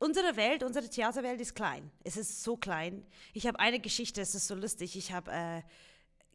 unsere 0.01 0.35
Welt, 0.35 0.63
unsere 0.63 0.89
Theaterwelt 0.89 1.39
ist 1.39 1.55
klein. 1.55 1.91
Es 2.03 2.17
ist 2.17 2.43
so 2.43 2.57
klein. 2.57 3.05
Ich 3.33 3.45
habe 3.45 3.59
eine 3.59 3.79
Geschichte, 3.79 4.21
es 4.21 4.33
ist 4.33 4.47
so 4.47 4.55
lustig. 4.55 4.95
Ich 4.95 5.13
habe 5.13 5.31
äh, 5.31 5.61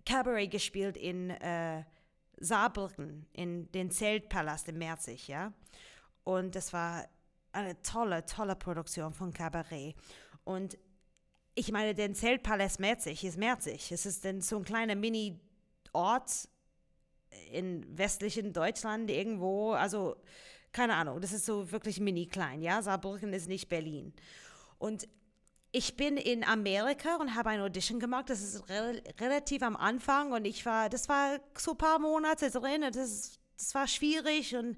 Cabaret 0.05 0.51
gespielt 0.51 0.97
in 0.97 1.31
äh, 1.31 1.83
Saarbrücken, 2.39 3.27
in 3.33 3.71
den 3.73 3.91
Zeltpalast 3.91 4.69
in 4.69 4.79
Merzig, 4.79 5.27
ja. 5.27 5.53
Und 6.23 6.55
das 6.55 6.73
war 6.73 7.09
eine 7.53 7.81
tolle, 7.83 8.25
tolle 8.25 8.55
Produktion 8.55 9.13
von 9.13 9.33
Cabaret. 9.33 9.97
Und 10.45 10.79
ich 11.57 11.73
meine, 11.73 11.95
der 11.95 12.13
Zeltpalast 12.13 12.79
Merzig 12.79 13.25
ist 13.25 13.37
Merzig. 13.37 13.91
Es 13.91 14.07
ist 14.07 14.25
dann 14.25 14.43
so 14.43 14.59
ein 14.59 14.65
kleiner 14.65 14.95
Mini-Ort 14.95 16.49
in 17.51 17.99
westlichen 17.99 18.53
Deutschland 18.53 19.11
irgendwo. 19.11 19.73
Also 19.73 20.17
keine 20.77 20.95
Ahnung, 20.95 21.23
das 21.23 21.33
ist 21.33 21.47
so 21.47 21.73
wirklich 21.73 22.01
mini 22.01 22.27
klein, 22.27 22.61
ja. 22.61 22.83
Saarbrücken 22.83 23.33
ist 23.33 23.49
nicht 23.49 23.71
Berlin. 23.71 24.13
Und 24.79 25.09
ich 25.73 25.97
bin 25.97 26.19
in 26.19 26.45
Amerika 26.45 27.17
und 27.17 27.35
habe 27.35 27.49
eine 27.49 27.63
Audition 27.63 27.99
gemacht. 27.99 28.29
Das 28.29 28.43
ist 28.43 28.69
re 28.69 29.03
relativ 29.19 29.63
am 29.63 29.75
Anfang 29.75 30.33
und 30.33 30.45
ich 30.45 30.67
war, 30.67 30.91
das 30.91 31.09
war 31.09 31.39
so 31.57 31.71
ein 31.71 31.79
paar 31.79 31.99
Monate 31.99 32.51
drin 32.51 32.85
und 32.85 32.95
das, 32.95 33.41
das 33.57 33.75
war 33.75 33.87
schwierig 33.87 34.55
und 34.55 34.77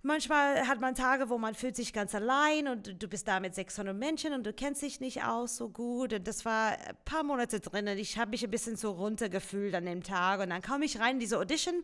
manchmal 0.00 0.66
hat 0.66 0.80
man 0.80 0.94
Tage, 0.94 1.28
wo 1.28 1.36
man 1.36 1.54
fühlt 1.54 1.76
sich 1.76 1.92
ganz 1.92 2.14
allein 2.14 2.66
und 2.66 3.02
du 3.02 3.08
bist 3.08 3.28
da 3.28 3.40
mit 3.40 3.54
600 3.54 3.94
Menschen 3.94 4.32
und 4.32 4.46
du 4.46 4.54
kennst 4.54 4.80
dich 4.80 5.00
nicht 5.00 5.22
aus 5.22 5.54
so 5.54 5.68
gut 5.68 6.14
und 6.14 6.26
das 6.26 6.46
war 6.46 6.70
ein 6.70 6.96
paar 7.04 7.24
Monate 7.24 7.60
drin 7.60 7.88
und 7.88 7.98
ich 7.98 8.16
habe 8.16 8.30
mich 8.30 8.42
ein 8.42 8.50
bisschen 8.50 8.76
so 8.76 8.92
runtergefühlt 8.92 9.74
an 9.74 9.84
dem 9.84 10.02
Tag 10.02 10.40
und 10.40 10.48
dann 10.48 10.62
kam 10.62 10.80
ich 10.80 10.98
rein 10.98 11.16
in 11.16 11.20
diese 11.20 11.38
Audition 11.38 11.74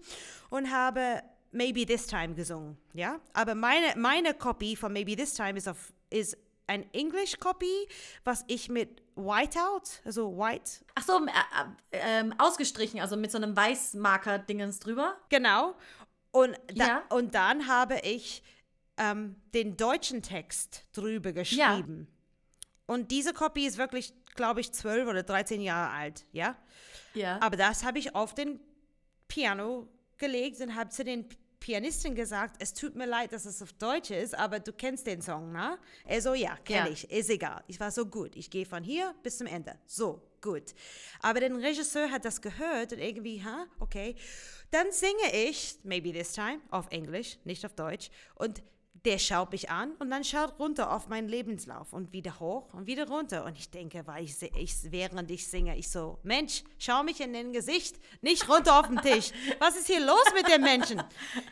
und 0.48 0.72
habe 0.72 1.22
Maybe 1.50 1.86
This 1.86 2.06
Time 2.06 2.34
gesungen, 2.34 2.76
ja. 2.92 3.20
Aber 3.32 3.54
meine, 3.54 3.94
meine 3.96 4.34
Copy 4.34 4.76
von 4.76 4.92
Maybe 4.92 5.16
This 5.16 5.34
Time 5.34 5.56
ist, 5.56 5.68
auf, 5.68 5.92
ist 6.10 6.36
ein 6.66 6.92
English 6.92 7.38
Copy, 7.38 7.88
was 8.24 8.44
ich 8.46 8.68
mit 8.68 9.02
Whiteout, 9.16 10.02
also 10.04 10.36
White. 10.36 10.84
Ach 10.94 11.02
so, 11.02 11.26
äh, 11.90 12.20
äh, 12.20 12.30
ausgestrichen, 12.38 13.00
also 13.00 13.16
mit 13.16 13.32
so 13.32 13.38
einem 13.38 13.56
Weißmarker-Dingens 13.56 14.78
drüber. 14.78 15.16
Genau. 15.28 15.74
Und, 16.30 16.56
da, 16.74 16.86
ja. 16.86 17.02
und 17.08 17.34
dann 17.34 17.66
habe 17.66 17.98
ich 18.02 18.42
ähm, 18.98 19.36
den 19.54 19.76
deutschen 19.76 20.22
Text 20.22 20.84
drüber 20.92 21.32
geschrieben. 21.32 22.06
Ja. 22.08 22.94
Und 22.94 23.10
diese 23.10 23.32
Copy 23.32 23.66
ist 23.66 23.78
wirklich, 23.78 24.12
glaube 24.34 24.60
ich, 24.60 24.72
zwölf 24.72 25.08
oder 25.08 25.22
13 25.22 25.60
Jahre 25.60 25.90
alt, 25.92 26.26
ja? 26.32 26.56
Ja. 27.14 27.40
Aber 27.40 27.56
das 27.56 27.84
habe 27.84 27.98
ich 27.98 28.14
auf 28.14 28.34
den 28.34 28.60
Piano 29.26 29.88
gelegt 30.18 30.60
und 30.60 30.74
habe 30.74 30.90
zu 30.90 31.04
den 31.04 31.26
Pianistin 31.60 32.14
gesagt, 32.14 32.56
es 32.60 32.72
tut 32.72 32.94
mir 32.94 33.06
leid, 33.06 33.32
dass 33.32 33.44
es 33.44 33.60
auf 33.62 33.72
Deutsch 33.72 34.10
ist, 34.10 34.34
aber 34.34 34.60
du 34.60 34.72
kennst 34.72 35.06
den 35.06 35.20
Song, 35.20 35.52
ne? 35.52 35.78
Er 36.04 36.22
so, 36.22 36.34
ja, 36.34 36.56
kenne 36.64 36.86
ja. 36.86 36.92
ich, 36.92 37.10
ist 37.10 37.30
egal. 37.30 37.62
Ich 37.66 37.80
war 37.80 37.90
so 37.90 38.06
gut, 38.06 38.36
ich 38.36 38.48
gehe 38.50 38.64
von 38.64 38.82
hier 38.82 39.14
bis 39.22 39.38
zum 39.38 39.46
Ende. 39.46 39.76
So, 39.86 40.22
gut. 40.40 40.74
Aber 41.20 41.40
der 41.40 41.54
Regisseur 41.54 42.10
hat 42.10 42.24
das 42.24 42.40
gehört 42.40 42.92
und 42.92 43.00
irgendwie, 43.00 43.42
ha, 43.44 43.66
okay. 43.80 44.14
Dann 44.70 44.92
singe 44.92 45.32
ich, 45.32 45.76
maybe 45.82 46.12
this 46.12 46.32
time, 46.32 46.60
auf 46.70 46.86
Englisch, 46.90 47.38
nicht 47.44 47.64
auf 47.66 47.74
Deutsch. 47.74 48.10
Und 48.34 48.62
der 49.04 49.18
schaut 49.18 49.52
mich 49.52 49.70
an 49.70 49.92
und 49.98 50.10
dann 50.10 50.24
schaut 50.24 50.58
runter 50.58 50.92
auf 50.92 51.08
meinen 51.08 51.28
Lebenslauf 51.28 51.92
und 51.92 52.12
wieder 52.12 52.38
hoch 52.40 52.72
und 52.72 52.86
wieder 52.86 53.06
runter. 53.08 53.44
Und 53.44 53.56
ich 53.58 53.70
denke, 53.70 54.06
weil 54.06 54.24
ich, 54.24 54.40
ich 54.42 54.74
während 54.90 55.30
ich 55.30 55.46
singe, 55.46 55.76
ich 55.76 55.88
so, 55.88 56.18
Mensch, 56.22 56.64
schau 56.78 57.02
mich 57.02 57.20
in 57.20 57.32
den 57.32 57.52
Gesicht, 57.52 57.96
nicht 58.22 58.48
runter 58.48 58.80
auf 58.80 58.88
den 58.88 58.98
Tisch. 58.98 59.30
Was 59.58 59.76
ist 59.76 59.86
hier 59.86 60.00
los 60.00 60.24
mit 60.34 60.48
den 60.48 60.62
Menschen? 60.62 61.02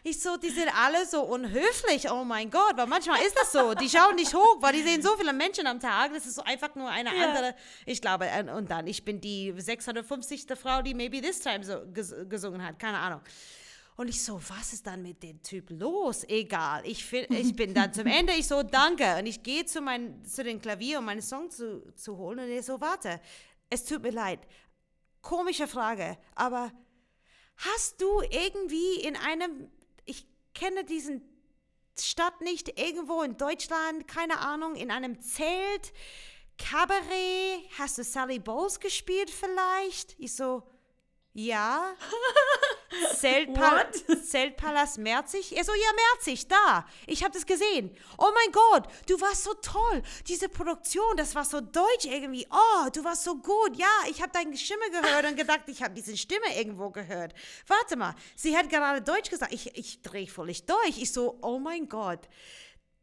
Ich 0.03 0.21
so, 0.21 0.37
die 0.37 0.51
sind 0.51 0.69
alle 0.77 1.07
so 1.07 1.23
unhöflich, 1.23 2.11
oh 2.11 2.25
mein 2.25 2.51
Gott, 2.51 2.77
weil 2.77 2.87
manchmal 2.87 3.21
ist 3.21 3.37
das 3.39 3.53
so. 3.53 3.75
Die 3.75 3.89
schauen 3.89 4.17
nicht 4.17 4.35
hoch, 4.35 4.57
weil 4.61 4.73
die 4.73 4.83
sehen 4.83 5.03
so 5.03 5.17
viele 5.17 5.33
Menschen 5.33 5.67
am 5.67 5.81
Tag. 5.81 6.13
Das 6.13 6.27
ist 6.27 6.37
so 6.37 6.43
einfach 6.43 6.75
nur 6.75 6.89
eine 6.89 7.15
ja. 7.15 7.29
andere, 7.29 7.55
ich 7.85 8.01
glaube, 8.01 8.29
und 8.57 8.71
dann, 8.71 8.87
ich 8.87 9.05
bin 9.05 9.21
die 9.21 9.55
650. 9.57 10.47
Frau, 10.61 10.83
die 10.83 10.95
Maybe 10.95 11.21
This 11.21 11.41
Time 11.41 11.65
so 11.65 11.81
gesungen 12.29 12.65
hat, 12.65 12.79
keine 12.79 12.99
Ahnung. 12.99 13.21
Und 13.97 14.09
ich 14.09 14.23
so, 14.23 14.41
was 14.49 14.75
ist 14.75 14.87
dann 14.87 15.03
mit 15.03 15.23
dem 15.23 15.43
Typ 15.43 15.71
los? 15.71 16.25
Egal. 16.29 16.83
Ich, 16.87 17.05
find, 17.05 17.31
ich 17.31 17.57
bin 17.57 17.73
dann 17.73 17.93
zum 17.95 18.07
Ende, 18.07 18.35
ich 18.35 18.47
so, 18.47 18.63
danke. 18.63 19.17
Und 19.19 19.27
ich 19.27 19.43
gehe 19.43 19.65
zu, 19.65 19.81
zu 20.23 20.45
dem 20.45 20.61
Klavier, 20.61 20.99
um 20.99 21.07
meinen 21.07 21.23
Song 21.23 21.51
zu, 21.51 21.93
zu 21.95 22.17
holen. 22.19 22.41
Und 22.41 22.51
er 22.51 22.63
so, 22.63 22.81
warte, 22.81 23.21
es 23.71 23.85
tut 23.85 24.03
mir 24.03 24.11
leid. 24.11 24.41
Komische 25.23 25.67
Frage, 25.67 26.19
aber 26.35 26.71
hast 27.57 28.01
du 28.01 28.21
irgendwie 28.31 29.01
in 29.01 29.17
einem, 29.17 29.71
ich 30.05 30.27
kenne 30.55 30.85
diesen 30.85 31.23
Stadt 31.99 32.43
nicht, 32.43 32.79
irgendwo 32.79 33.23
in 33.23 33.37
Deutschland, 33.39 34.07
keine 34.07 34.39
Ahnung, 34.41 34.77
in 34.77 34.91
einem 34.91 35.21
Zelt 35.21 35.93
Cabaret, 36.59 37.69
hast 37.79 37.99
du 37.99 38.05
Sally 38.05 38.39
Bowles 38.39 38.81
gespielt 38.81 39.31
vielleicht? 39.31 40.15
Ich 40.19 40.35
so, 40.35 40.63
ja. 41.37 41.95
Zeltpal 43.15 43.87
Zeltpalast 44.25 44.99
Merzig? 44.99 45.55
Er 45.55 45.65
so, 45.65 45.73
ja, 45.73 45.91
Merzig, 46.15 46.49
da. 46.49 46.87
Ich 47.07 47.23
habe 47.23 47.35
das 47.35 47.45
gesehen. 47.45 47.95
Oh 48.17 48.31
mein 48.33 48.53
Gott, 48.53 48.89
du 49.07 49.21
warst 49.21 49.45
so 49.45 49.53
toll. 49.55 50.03
Diese 50.29 50.49
Produktion, 50.49 51.17
das 51.17 51.35
war 51.35 51.45
so 51.45 51.61
deutsch 51.61 52.05
irgendwie. 52.05 52.47
Oh, 52.51 52.89
du 52.91 53.05
warst 53.05 53.25
so 53.25 53.37
gut. 53.37 53.77
Ja, 53.77 53.87
ich 54.09 54.23
habe 54.23 54.33
deine 54.33 54.57
Stimme 54.57 54.91
gehört 54.91 55.27
und 55.27 55.37
gedacht, 55.37 55.63
ich 55.67 55.83
habe 55.83 55.95
diese 55.95 56.17
Stimme 56.17 56.57
irgendwo 56.57 56.91
gehört. 56.91 57.35
Warte 57.67 57.97
mal, 57.97 58.15
sie 58.35 58.57
hat 58.57 58.71
gerade 58.71 59.03
Deutsch 59.03 59.29
gesagt. 59.29 59.53
Ich, 59.53 59.77
ich 59.77 60.01
drehe 60.01 60.27
völlig 60.27 60.65
durch. 60.65 60.99
Ich 60.99 61.13
so, 61.13 61.39
oh 61.43 61.59
mein 61.59 61.89
Gott 61.89 62.29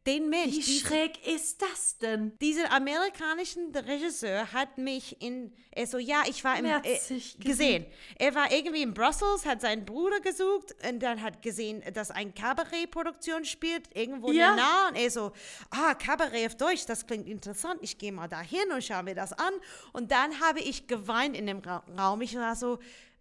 den 0.06 0.28
Mensch. 0.28 0.54
Wie 0.54 0.80
schräg 0.80 1.26
ist 1.26 1.62
das 1.62 1.98
denn? 1.98 2.36
Dieser 2.38 2.70
amerikanische 2.70 3.58
Regisseur 3.74 4.52
hat 4.52 4.76
mich 4.76 5.20
in, 5.22 5.52
er 5.70 5.86
so, 5.86 5.98
ja, 5.98 6.22
ich 6.28 6.44
war 6.44 6.58
im, 6.58 6.66
äh, 6.66 6.80
gesehen. 6.82 7.40
gesehen. 7.40 7.86
Er 8.18 8.34
war 8.34 8.52
irgendwie 8.52 8.82
in 8.82 8.92
Brussels, 8.92 9.46
hat 9.46 9.62
seinen 9.62 9.84
Bruder 9.84 10.20
gesucht 10.20 10.74
und 10.88 11.00
dann 11.00 11.22
hat 11.22 11.40
gesehen, 11.42 11.82
dass 11.94 12.10
ein 12.10 12.34
Kabarettproduktion 12.34 13.44
spielt, 13.44 13.94
irgendwo 13.96 14.30
ja. 14.30 14.54
nah. 14.54 14.88
Und 14.88 14.96
er 14.96 15.10
so, 15.10 15.32
ah, 15.70 15.94
Kabarett 15.94 16.46
auf 16.46 16.56
Deutsch, 16.56 16.84
das 16.86 17.06
klingt 17.06 17.26
interessant. 17.26 17.78
Ich 17.82 17.96
gehe 17.96 18.12
mal 18.12 18.28
dahin 18.28 18.70
und 18.72 18.84
schaue 18.84 19.02
mir 19.04 19.14
das 19.14 19.32
an. 19.32 19.54
Und 19.92 20.10
dann 20.10 20.40
habe 20.40 20.60
ich 20.60 20.86
geweint 20.86 21.36
in 21.36 21.46
dem 21.46 21.60
Raum. 21.60 22.20
Ich 22.20 22.36
war 22.36 22.56
so, 22.56 22.78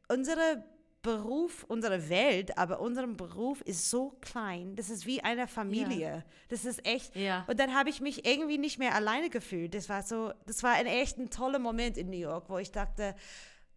unsere 0.10 0.64
Beruf, 1.04 1.66
unsere 1.68 2.10
Welt, 2.10 2.58
aber 2.58 2.80
unser 2.80 3.06
Beruf 3.06 3.62
ist 3.62 3.90
so 3.90 4.18
klein. 4.22 4.78
Das 4.78 4.90
ist 4.90 5.06
wie 5.06 5.22
eine 5.22 5.48
Familie. 5.48 6.00
Ja. 6.00 6.24
Das 6.48 6.64
ist 6.64 6.86
echt. 6.88 7.14
Ja. 7.16 7.44
Und 7.48 7.60
dann 7.60 7.76
habe 7.76 7.90
ich 7.90 8.00
mich 8.00 8.26
irgendwie 8.26 8.58
nicht 8.58 8.80
mehr 8.80 8.96
alleine 8.96 9.30
gefühlt. 9.30 9.76
Das 9.76 9.90
war 9.90 10.02
so, 10.02 10.32
das 10.46 10.64
war 10.64 10.72
ein 10.72 10.86
echt 10.86 11.18
ein 11.18 11.30
toller 11.30 11.60
Moment 11.60 11.98
in 11.98 12.10
New 12.10 12.18
York, 12.18 12.50
wo 12.50 12.58
ich 12.58 12.72
dachte, 12.72 13.16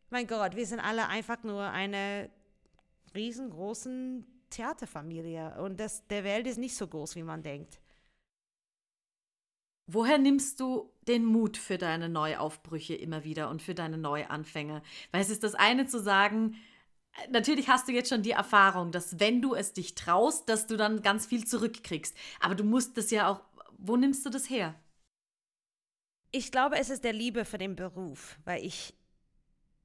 mein 0.09 0.29
Gott, 0.29 0.55
wir 0.55 0.65
sind 0.67 0.79
alle 0.79 1.09
einfach 1.09 1.43
nur 1.43 1.63
eine 1.63 2.31
riesengroße 3.13 4.23
Theaterfamilie. 4.51 5.61
Und 5.61 5.81
das, 5.81 6.07
der 6.07 6.23
Welt 6.23 6.47
ist 6.47 6.59
nicht 6.59 6.77
so 6.77 6.87
groß, 6.87 7.17
wie 7.17 7.25
man 7.25 7.43
denkt. 7.43 7.81
Woher 9.89 10.19
nimmst 10.19 10.61
du 10.61 10.93
den 11.09 11.25
Mut 11.25 11.57
für 11.57 11.77
deine 11.77 12.09
Neuaufbrüche 12.09 12.95
immer 12.95 13.25
wieder 13.25 13.51
und 13.51 13.63
für 13.63 13.75
deine 13.75 13.99
Neuanfänge? 13.99 14.83
Weil 15.11 15.23
es 15.23 15.31
ist 15.31 15.43
das 15.43 15.57
eine 15.57 15.87
zu 15.87 16.01
sagen, 16.01 16.57
natürlich 17.31 17.69
hast 17.69 17.89
du 17.89 17.93
jetzt 17.93 18.09
schon 18.09 18.23
die 18.23 18.33
Erfahrung, 18.33 18.93
dass 18.93 19.19
wenn 19.21 19.43
du 19.43 19.55
es 19.55 19.73
dich 19.73 19.95
traust, 19.95 20.49
dass 20.49 20.67
du 20.67 20.77
dann 20.77 21.03
ganz 21.03 21.27
viel 21.27 21.47
zurückkriegst. 21.47 22.15
Aber 22.41 22.55
du 22.55 22.65
musst 22.65 22.97
das 22.97 23.11
ja 23.11 23.29
auch, 23.29 23.41
wo 23.79 23.97
nimmst 23.97 24.25
du 24.27 24.31
das 24.31 24.49
her? 24.51 24.75
Ich 26.33 26.53
glaube, 26.53 26.77
es 26.77 26.91
ist 26.91 27.05
der 27.05 27.13
Liebe 27.13 27.45
für 27.45 27.59
den 27.59 27.77
Beruf, 27.77 28.39
weil 28.45 28.65
ich, 28.65 28.95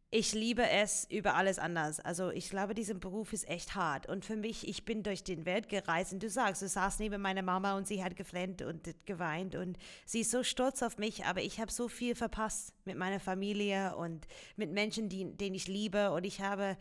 ich 0.09 0.34
liebe 0.34 0.67
es 0.67 1.05
über 1.09 1.36
alles 1.36 1.59
anders. 1.59 1.99
Also 1.99 2.29
ich 2.32 2.49
glaube, 2.49 2.73
dieser 2.73 2.95
Beruf 2.95 3.32
ist 3.32 3.47
echt 3.47 3.75
hart. 3.75 4.09
Und 4.09 4.25
für 4.25 4.36
mich, 4.36 4.67
ich 4.67 4.84
bin 4.84 5.03
durch 5.03 5.23
den 5.23 5.45
Welt 5.45 5.69
gereist 5.69 6.11
und 6.11 6.23
du 6.23 6.29
sagst, 6.29 6.61
du 6.61 6.67
saß 6.67 6.99
neben 6.99 7.21
meiner 7.21 7.43
Mama 7.43 7.77
und 7.77 7.88
sie 7.88 8.03
hat 8.03 8.15
geflennt 8.15 8.61
und 8.63 8.89
geweint 9.05 9.55
und 9.55 9.77
sie 10.05 10.21
ist 10.21 10.32
so 10.32 10.43
stolz 10.43 10.82
auf 10.82 10.97
mich, 10.97 11.25
aber 11.25 11.41
ich 11.41 11.61
habe 11.61 11.71
so 11.71 11.88
viel 11.88 12.15
verpasst 12.15 12.73
mit 12.86 12.97
meiner 12.97 13.19
Familie 13.19 13.95
und 13.95 14.27
mit 14.57 14.71
Menschen, 14.71 15.07
die, 15.07 15.38
denen 15.38 15.55
ich 15.55 15.67
liebe 15.67 16.11
und 16.11 16.25
ich 16.25 16.41
habe 16.41 16.75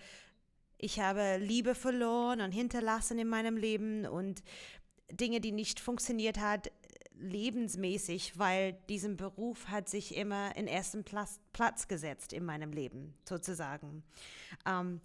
ich 0.81 1.01
habe 1.01 1.37
Liebe 1.37 1.75
verloren 1.75 2.41
und 2.41 2.53
hinterlassen 2.53 3.19
in 3.19 3.29
meinem 3.29 3.57
Leben 3.57 4.07
und 4.07 4.43
Dinge, 5.11 5.41
die 5.41 5.53
nicht 5.53 5.81
funktioniert 5.81 6.39
hat, 6.39 6.71
lebensmäßig, 7.15 8.39
weil 8.39 8.73
diesen 8.89 9.17
Beruf 9.17 9.69
hat 9.69 9.89
sich 9.89 10.17
immer 10.17 10.57
in 10.57 10.67
ersten 10.67 11.05
Platz, 11.05 11.39
Platz 11.53 11.87
gesetzt 11.87 12.33
in 12.33 12.45
meinem 12.45 12.73
Leben, 12.73 13.15
sozusagen. 13.29 14.03
Ähm, 14.67 15.01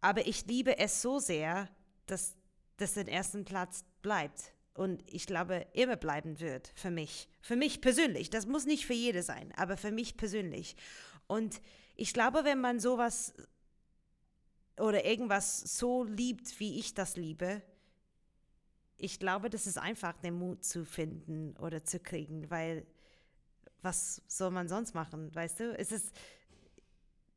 aber 0.00 0.26
ich 0.26 0.46
liebe 0.46 0.78
es 0.78 1.00
so 1.00 1.18
sehr, 1.18 1.68
dass 2.06 2.34
das 2.76 2.94
den 2.94 3.06
ersten 3.06 3.44
Platz 3.44 3.84
bleibt 4.02 4.52
und 4.74 5.02
ich 5.06 5.26
glaube 5.26 5.66
immer 5.72 5.96
bleiben 5.96 6.40
wird 6.40 6.72
für 6.74 6.90
mich, 6.90 7.28
für 7.40 7.54
mich 7.54 7.80
persönlich. 7.80 8.30
Das 8.30 8.46
muss 8.46 8.66
nicht 8.66 8.84
für 8.84 8.94
jede 8.94 9.22
sein, 9.22 9.52
aber 9.56 9.76
für 9.76 9.92
mich 9.92 10.16
persönlich. 10.16 10.74
Und 11.28 11.60
ich 11.94 12.12
glaube, 12.12 12.42
wenn 12.42 12.60
man 12.60 12.80
sowas 12.80 13.32
oder 14.78 15.04
irgendwas 15.04 15.60
so 15.60 16.04
liebt, 16.04 16.58
wie 16.60 16.78
ich 16.78 16.94
das 16.94 17.16
liebe, 17.16 17.62
ich 18.96 19.18
glaube, 19.18 19.50
das 19.50 19.66
ist 19.66 19.78
einfach, 19.78 20.16
den 20.18 20.34
Mut 20.34 20.64
zu 20.64 20.84
finden 20.84 21.56
oder 21.58 21.84
zu 21.84 21.98
kriegen, 21.98 22.50
weil 22.50 22.86
was 23.82 24.22
soll 24.28 24.50
man 24.50 24.68
sonst 24.68 24.94
machen, 24.94 25.34
weißt 25.34 25.60
du? 25.60 25.76
Es 25.76 25.92
ist, 25.92 26.14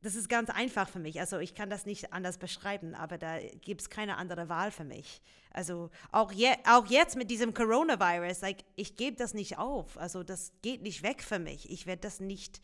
das 0.01 0.15
ist 0.15 0.29
ganz 0.29 0.49
einfach 0.49 0.88
für 0.88 0.99
mich. 0.99 1.19
Also 1.19 1.39
ich 1.39 1.55
kann 1.55 1.69
das 1.69 1.85
nicht 1.85 2.13
anders 2.13 2.38
beschreiben, 2.38 2.95
aber 2.95 3.17
da 3.17 3.39
gibt 3.39 3.81
es 3.81 3.89
keine 3.89 4.15
andere 4.17 4.47
Wahl 4.47 4.71
für 4.71 4.85
mich. 4.85 5.21
Also 5.51 5.89
auch, 6.11 6.31
je, 6.31 6.53
auch 6.65 6.85
jetzt 6.85 7.17
mit 7.17 7.29
diesem 7.29 7.53
Coronavirus, 7.53 8.41
like, 8.41 8.63
ich 8.75 8.95
gebe 8.95 9.17
das 9.17 9.33
nicht 9.33 9.57
auf. 9.57 9.97
Also 9.97 10.23
das 10.23 10.53
geht 10.61 10.83
nicht 10.83 11.03
weg 11.03 11.21
für 11.21 11.39
mich. 11.39 11.69
Ich 11.69 11.85
werde 11.85 12.01
das 12.01 12.19
nicht 12.19 12.61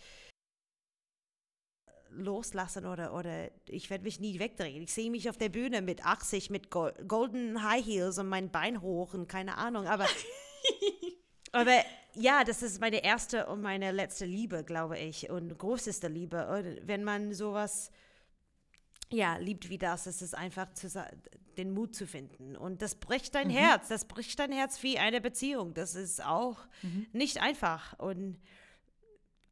loslassen 2.15 2.85
oder, 2.85 3.13
oder 3.13 3.49
ich 3.67 3.89
werde 3.89 4.03
mich 4.03 4.19
nie 4.19 4.39
wegdrehen. 4.39 4.83
Ich 4.83 4.93
sehe 4.93 5.11
mich 5.11 5.29
auf 5.29 5.37
der 5.37 5.49
Bühne 5.49 5.81
mit 5.81 6.05
80, 6.05 6.49
mit 6.49 6.69
golden 6.69 7.63
High 7.63 7.85
Heels 7.85 8.17
und 8.17 8.27
mein 8.27 8.51
Bein 8.51 8.81
hoch 8.81 9.13
und 9.13 9.27
keine 9.27 9.57
Ahnung, 9.57 9.87
aber, 9.87 10.07
aber 11.51 11.77
ja, 12.15 12.43
das 12.43 12.61
ist 12.61 12.79
meine 12.79 13.03
erste 13.03 13.47
und 13.47 13.61
meine 13.61 13.91
letzte 13.91 14.25
Liebe, 14.25 14.63
glaube 14.63 14.99
ich, 14.99 15.29
und 15.29 15.57
größte 15.57 16.07
Liebe. 16.07 16.47
Und 16.47 16.87
wenn 16.87 17.03
man 17.03 17.33
sowas 17.33 17.91
ja, 19.13 19.37
liebt 19.37 19.69
wie 19.69 19.77
das, 19.77 20.07
ist 20.07 20.21
es 20.21 20.33
einfach 20.33 20.73
zu, 20.73 20.89
den 21.57 21.71
Mut 21.71 21.95
zu 21.95 22.07
finden. 22.07 22.55
Und 22.55 22.81
das 22.81 22.95
bricht 22.95 23.35
dein 23.35 23.47
mhm. 23.47 23.51
Herz, 23.51 23.87
das 23.87 24.05
bricht 24.05 24.39
dein 24.39 24.51
Herz 24.51 24.81
wie 24.83 24.97
eine 24.97 25.21
Beziehung. 25.21 25.73
Das 25.73 25.95
ist 25.95 26.23
auch 26.23 26.57
mhm. 26.81 27.07
nicht 27.13 27.41
einfach. 27.41 27.97
Und 27.99 28.39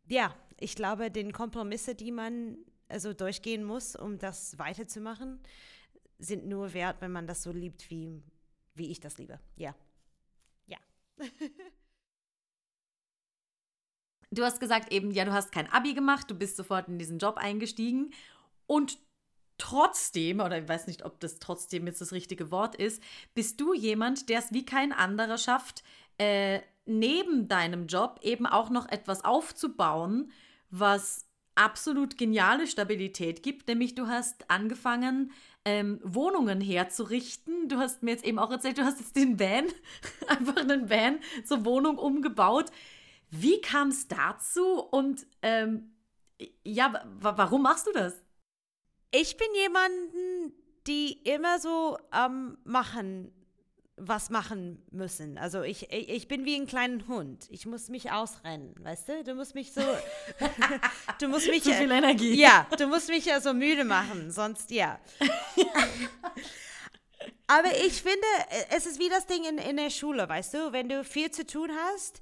ja, 0.08 0.36
ich 0.62 0.76
glaube, 0.76 1.12
den 1.12 1.34
Kompromisse, 1.34 1.96
die 1.96 2.12
man 2.12 2.58
also 2.88 3.14
durchgehen 3.14 3.64
muss, 3.64 3.96
um 3.96 4.18
das 4.20 4.60
weiterzumachen, 4.60 5.40
sind 6.20 6.46
nur 6.48 6.74
wert, 6.74 6.98
wenn 7.02 7.12
man 7.12 7.28
das 7.28 7.44
so 7.44 7.52
liebt, 7.52 7.90
wie, 7.90 8.22
wie 8.76 8.92
ich 8.92 9.00
das 9.00 9.18
liebe. 9.18 9.40
Ja. 9.56 9.76
Ja. 10.68 10.78
du 14.32 14.44
hast 14.44 14.60
gesagt 14.60 14.94
eben, 14.94 15.12
ja, 15.12 15.26
du 15.26 15.34
hast 15.34 15.52
kein 15.52 15.72
Abi 15.72 15.94
gemacht, 15.94 16.30
du 16.30 16.36
bist 16.36 16.58
sofort 16.58 16.88
in 16.88 17.00
diesen 17.00 17.18
Job 17.18 17.38
eingestiegen 17.38 18.14
und 18.68 19.00
trotzdem, 19.58 20.40
oder 20.40 20.60
ich 20.60 20.68
weiß 20.68 20.88
nicht, 20.88 21.06
ob 21.06 21.20
das 21.20 21.40
trotzdem 21.40 21.86
jetzt 21.88 22.02
das 22.02 22.12
richtige 22.12 22.52
Wort 22.52 22.76
ist, 22.76 23.02
bist 23.34 23.62
du 23.62 23.74
jemand, 23.74 24.30
der 24.30 24.40
es 24.40 24.52
wie 24.52 24.66
kein 24.66 24.92
anderer 24.92 25.38
schafft, 25.38 25.84
äh, 26.18 26.62
neben 26.86 27.48
deinem 27.48 27.88
Job 27.88 28.20
eben 28.24 28.46
auch 28.46 28.70
noch 28.70 28.90
etwas 28.90 29.24
aufzubauen, 29.24 30.32
was 30.72 31.28
absolut 31.56 32.18
geniale 32.18 32.66
Stabilität 32.66 33.44
gibt, 33.44 33.68
nämlich 33.68 33.94
du 33.94 34.08
hast 34.08 34.50
angefangen, 34.50 35.32
ähm, 35.66 36.00
Wohnungen 36.04 36.60
herzurichten. 36.62 37.68
Du 37.68 37.78
hast 37.78 38.02
mir 38.04 38.12
jetzt 38.12 38.26
eben 38.26 38.40
auch 38.40 38.52
erzählt, 38.52 38.78
du 38.78 38.84
hast 38.84 39.00
jetzt 39.00 39.16
den 39.16 39.40
Van, 39.40 39.66
einfach 40.28 40.56
einen 40.58 40.90
Van 40.90 41.20
zur 41.46 41.66
Wohnung 41.66 41.98
umgebaut. 41.98 42.72
Wie 43.30 43.62
kam 43.62 43.90
es 43.90 44.08
dazu 44.08 44.80
und 44.80 45.26
ähm, 45.42 45.94
ja, 46.64 47.06
warum 47.20 47.62
machst 47.62 47.88
du 47.88 47.92
das? 47.92 48.14
Ich 49.12 49.38
bin 49.38 49.48
jemanden, 49.54 50.54
die 50.88 51.22
immer 51.24 51.60
so 51.60 51.98
am 52.10 52.52
ähm, 52.52 52.58
Machen 52.64 53.41
was 54.08 54.30
machen 54.30 54.82
müssen. 54.92 55.38
Also 55.38 55.62
ich, 55.62 55.92
ich 55.92 56.28
bin 56.28 56.44
wie 56.46 56.56
ein 56.56 56.66
kleiner 56.66 57.08
Hund. 57.08 57.48
Ich 57.50 57.66
muss 57.66 57.90
mich 57.90 58.12
ausrennen, 58.12 58.74
weißt 58.80 59.10
du? 59.10 59.24
Du 59.24 59.36
musst 59.36 59.54
mich 59.54 59.72
so, 59.74 59.82
du 61.20 61.28
musst 61.28 61.48
mich, 61.48 61.64
Zu 61.72 61.74
viel 61.74 61.92
Energie. 61.92 62.34
Ja, 62.34 62.68
du 62.78 62.88
musst 62.88 63.10
mich 63.10 63.26
ja 63.26 63.40
so 63.40 63.54
müde 63.54 63.86
machen, 63.86 64.32
sonst 64.32 64.72
ja. 64.72 65.00
Aber 67.48 67.70
ich 67.86 68.02
finde, 68.02 68.26
es 68.70 68.86
ist 68.86 69.00
wie 69.00 69.10
das 69.10 69.28
Ding 69.28 69.44
in, 69.44 69.58
in 69.58 69.78
der 69.78 69.90
Schule, 69.90 70.28
weißt 70.28 70.54
du? 70.54 70.72
Wenn 70.72 70.90
du 70.90 71.04
viel 71.04 71.30
zu 71.32 71.46
tun 71.46 71.70
hast, 71.86 72.22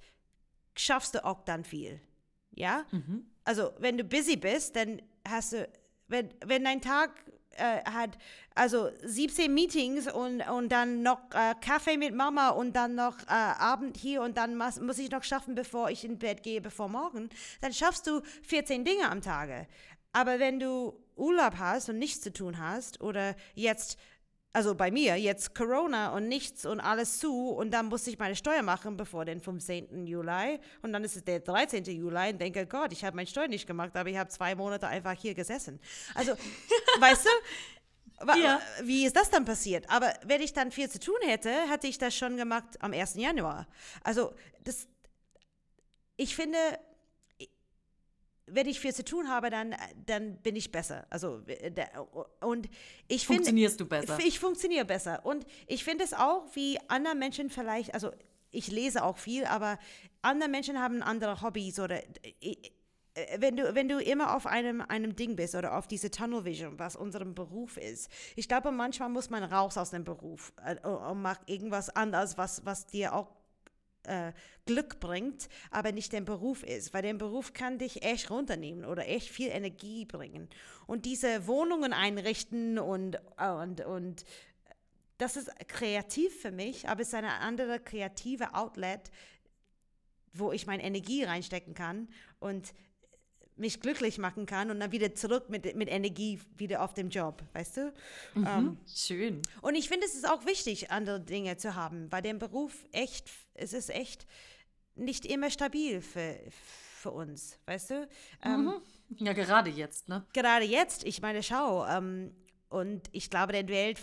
schaffst 0.76 1.16
du 1.16 1.24
auch 1.24 1.42
dann 1.42 1.64
viel. 1.64 2.02
Ja? 2.52 2.86
Mhm. 2.92 3.26
Also 3.46 3.72
wenn 3.80 3.98
du 3.98 4.04
busy 4.04 4.36
bist, 4.36 4.76
dann 4.76 5.02
hast 5.28 5.54
du, 5.54 5.70
wenn, 6.08 6.34
wenn 6.46 6.64
dein 6.64 6.82
Tag 6.82 7.12
äh, 7.60 7.84
hat 7.86 8.18
also 8.56 8.90
17 9.04 9.54
Meetings 9.54 10.12
und, 10.12 10.42
und 10.50 10.70
dann 10.70 11.02
noch 11.04 11.20
äh, 11.34 11.56
Kaffee 11.62 11.98
mit 11.98 12.14
Mama 12.14 12.50
und 12.50 12.76
dann 12.76 12.96
noch 12.96 13.18
äh, 13.28 13.32
Abend 13.32 13.98
hier 13.98 14.22
und 14.22 14.38
dann 14.38 14.58
muss, 14.58 14.80
muss 14.80 15.00
ich 15.00 15.12
noch 15.12 15.24
schaffen, 15.24 15.56
bevor 15.56 15.90
ich 15.90 16.04
ins 16.04 16.20
Bett 16.20 16.44
gehe, 16.44 16.62
bevor 16.62 16.90
morgen, 16.90 17.30
dann 17.62 17.74
schaffst 17.74 18.08
du 18.08 18.22
14 18.44 18.84
Dinge 18.84 19.10
am 19.10 19.22
Tage. 19.22 19.68
Aber 20.12 20.40
wenn 20.40 20.60
du 20.60 20.94
Urlaub 21.16 21.58
hast 21.58 21.90
und 21.90 22.00
nichts 22.00 22.22
zu 22.22 22.34
tun 22.34 22.58
hast 22.58 23.02
oder 23.02 23.36
jetzt 23.54 23.98
also 24.52 24.74
bei 24.74 24.90
mir 24.90 25.16
jetzt 25.16 25.54
Corona 25.54 26.10
und 26.10 26.28
nichts 26.28 26.66
und 26.66 26.80
alles 26.80 27.20
zu 27.20 27.50
und 27.50 27.72
dann 27.72 27.88
muss 27.88 28.08
ich 28.08 28.18
meine 28.18 28.36
Steuer 28.36 28.64
machen 28.64 28.98
bevor 28.98 29.26
den 29.26 29.40
15. 29.40 30.08
Juli 30.08 30.60
und 30.82 30.92
dann 30.92 31.04
ist 31.04 31.16
es 31.16 31.24
der 31.24 31.40
13. 31.40 31.84
Juli 31.86 32.32
und 32.32 32.42
denke, 32.42 32.66
Gott, 32.66 32.92
ich 32.92 33.04
habe 33.06 33.16
meine 33.16 33.28
Steuer 33.28 33.48
nicht 33.48 33.68
gemacht, 33.68 33.96
aber 33.96 34.10
ich 34.10 34.18
habe 34.18 34.30
zwei 34.30 34.56
Monate 34.56 34.88
einfach 34.88 35.14
hier 35.14 35.36
gesessen. 35.36 35.80
Also, 36.16 36.34
weißt 37.00 37.26
du, 37.26 38.40
ja. 38.42 38.60
wie 38.84 39.06
ist 39.06 39.16
das 39.16 39.30
dann 39.30 39.46
passiert? 39.46 39.90
Aber 39.90 40.14
wenn 40.26 40.42
ich 40.42 40.54
dann 40.54 40.72
viel 40.72 40.90
zu 40.90 41.00
tun 41.00 41.16
hätte, 41.22 41.52
hätte 41.70 41.88
ich 41.88 41.98
das 41.98 42.16
schon 42.16 42.36
gemacht 42.36 42.82
am 42.82 42.94
1. 42.94 43.16
Januar. 43.16 43.68
Also, 44.04 44.34
das, 44.64 44.88
ich 46.18 46.36
finde, 46.36 46.58
wenn 48.52 48.68
ich 48.68 48.80
viel 48.80 48.94
zu 48.94 49.04
tun 49.04 49.30
habe, 49.30 49.50
dann, 49.50 49.76
dann 50.06 50.38
bin 50.38 50.56
ich 50.56 50.72
besser. 50.72 51.06
Also, 51.10 51.42
und 52.42 52.70
ich 53.08 53.26
finde. 53.26 53.44
Funktionierst 53.44 53.80
du 53.80 53.86
besser? 53.86 54.18
Ich 54.24 54.40
funktioniere 54.40 54.86
besser. 54.86 55.26
Und 55.26 55.46
ich 55.68 55.84
finde 55.84 56.04
es 56.04 56.14
auch, 56.14 56.46
wie 56.54 56.78
andere 56.88 57.16
Menschen 57.16 57.50
vielleicht, 57.50 57.94
also 57.94 58.12
ich 58.52 58.72
lese 58.72 59.04
auch 59.04 59.18
viel, 59.18 59.46
aber 59.46 59.78
andere 60.22 60.50
Menschen 60.50 60.80
haben 60.80 61.02
andere 61.02 61.42
Hobbys 61.42 61.80
oder 61.80 62.02
äh, 62.42 62.56
wenn 63.38 63.56
du, 63.58 63.76
wenn 63.76 63.88
du 63.88 64.00
immer 64.00 64.36
auf 64.36 64.46
einem, 64.48 64.82
einem 64.82 65.16
Ding 65.16 65.36
bist 65.36 65.56
oder 65.56 65.78
auf 65.78 65.88
diese 65.88 66.12
Tunnel 66.12 66.46
Vision, 66.46 66.80
was 66.80 66.96
unserem 66.96 67.36
Beruf 67.36 67.78
ist, 67.78 68.10
ich 68.36 68.48
glaube, 68.48 68.72
manchmal 68.72 69.10
muss 69.10 69.30
man 69.30 69.44
raus 69.44 69.78
aus 69.78 69.92
dem 69.92 70.04
Beruf 70.04 70.54
äh, 70.66 70.76
und 70.88 71.22
macht 71.22 71.50
irgendwas 71.50 71.90
anderes, 71.90 72.38
was, 72.38 72.66
was 72.66 72.88
dir 72.88 73.14
auch 73.14 73.28
äh, 74.10 74.34
Glück 74.66 75.00
bringt, 75.00 75.48
aber 75.72 75.92
nicht 75.92 76.12
der 76.14 76.22
Beruf 76.22 76.64
ist, 76.64 76.94
weil 76.94 77.02
der 77.02 77.14
Beruf 77.14 77.54
kann 77.54 77.78
dich 77.78 78.04
echt 78.04 78.30
runternehmen 78.30 78.86
oder 78.86 79.08
echt 79.08 79.30
viel 79.30 79.50
Energie 79.50 80.06
bringen. 80.06 80.50
Und 80.88 81.06
diese 81.06 81.48
Wohnungen 81.48 81.94
einrichten 81.94 82.80
und, 82.80 83.20
und, 83.38 83.86
und 83.86 84.26
das 85.18 85.36
ist 85.36 85.50
kreativ 85.68 86.42
für 86.42 86.52
mich, 86.52 86.88
aber 86.88 87.02
es 87.02 87.10
ist 87.10 87.14
eine 87.14 87.40
andere 87.40 87.80
kreative 87.80 88.54
Outlet, 88.54 89.12
wo 90.34 90.52
ich 90.52 90.68
meine 90.68 90.84
Energie 90.84 91.24
reinstecken 91.24 91.74
kann 91.74 92.08
und 92.40 92.74
mich 93.60 93.80
glücklich 93.80 94.18
machen 94.18 94.46
kann 94.46 94.72
und 94.72 94.80
dann 94.80 94.92
wieder 94.92 95.14
zurück 95.14 95.50
mit, 95.50 95.76
mit 95.76 95.90
Energie 95.90 96.40
wieder 96.58 96.82
auf 96.84 96.94
dem 96.94 97.10
Job, 97.10 97.44
weißt 97.54 97.78
du? 97.78 97.94
Mhm, 98.36 98.48
ähm, 98.48 98.78
schön. 98.88 99.42
Und 99.62 99.76
ich 99.76 99.90
finde, 99.90 100.06
es 100.06 100.16
ist 100.16 100.28
auch 100.28 100.46
wichtig, 100.46 100.92
andere 100.92 101.20
Dinge 101.20 101.58
zu 101.58 101.76
haben, 101.76 102.12
weil 102.12 102.22
der 102.22 102.34
Beruf 102.34 102.88
echt, 102.92 103.30
es 103.54 103.74
ist 103.74 103.90
echt 103.90 104.26
nicht 104.96 105.26
immer 105.26 105.50
stabil 105.50 106.02
für, 106.02 106.40
für 106.50 107.12
uns, 107.12 107.60
weißt 107.66 107.90
du? 107.92 108.08
Ähm, 108.44 108.66
mhm. 108.66 108.82
Ja, 109.18 109.34
gerade 109.34 109.70
jetzt, 109.70 110.08
ne? 110.08 110.26
Gerade 110.34 110.66
jetzt, 110.66 111.04
ich 111.04 111.22
meine, 111.22 111.44
schau, 111.44 111.86
ähm, 111.86 112.36
und 112.70 113.10
ich 113.12 113.30
glaube, 113.30 113.54
die 113.54 113.74
Welt 113.74 114.00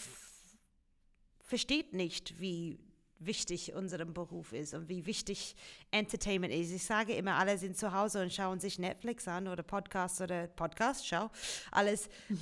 versteht 1.44 1.92
nicht, 1.92 2.40
wie 2.40 2.78
wichtig 3.18 3.74
unserem 3.74 4.12
Beruf 4.12 4.52
ist 4.52 4.74
und 4.74 4.88
wie 4.88 5.06
wichtig 5.06 5.56
Entertainment 5.90 6.52
ist. 6.52 6.70
Ich 6.70 6.84
sage 6.84 7.14
immer, 7.14 7.36
alle 7.36 7.58
sind 7.58 7.76
zu 7.76 7.92
Hause 7.92 8.22
und 8.22 8.32
schauen 8.32 8.60
sich 8.60 8.78
Netflix 8.78 9.26
an 9.28 9.48
oder 9.48 9.62
Podcasts 9.62 10.20
oder 10.20 10.46
Podcast, 10.46 11.06
schau, 11.06 11.30
alles. 11.70 12.08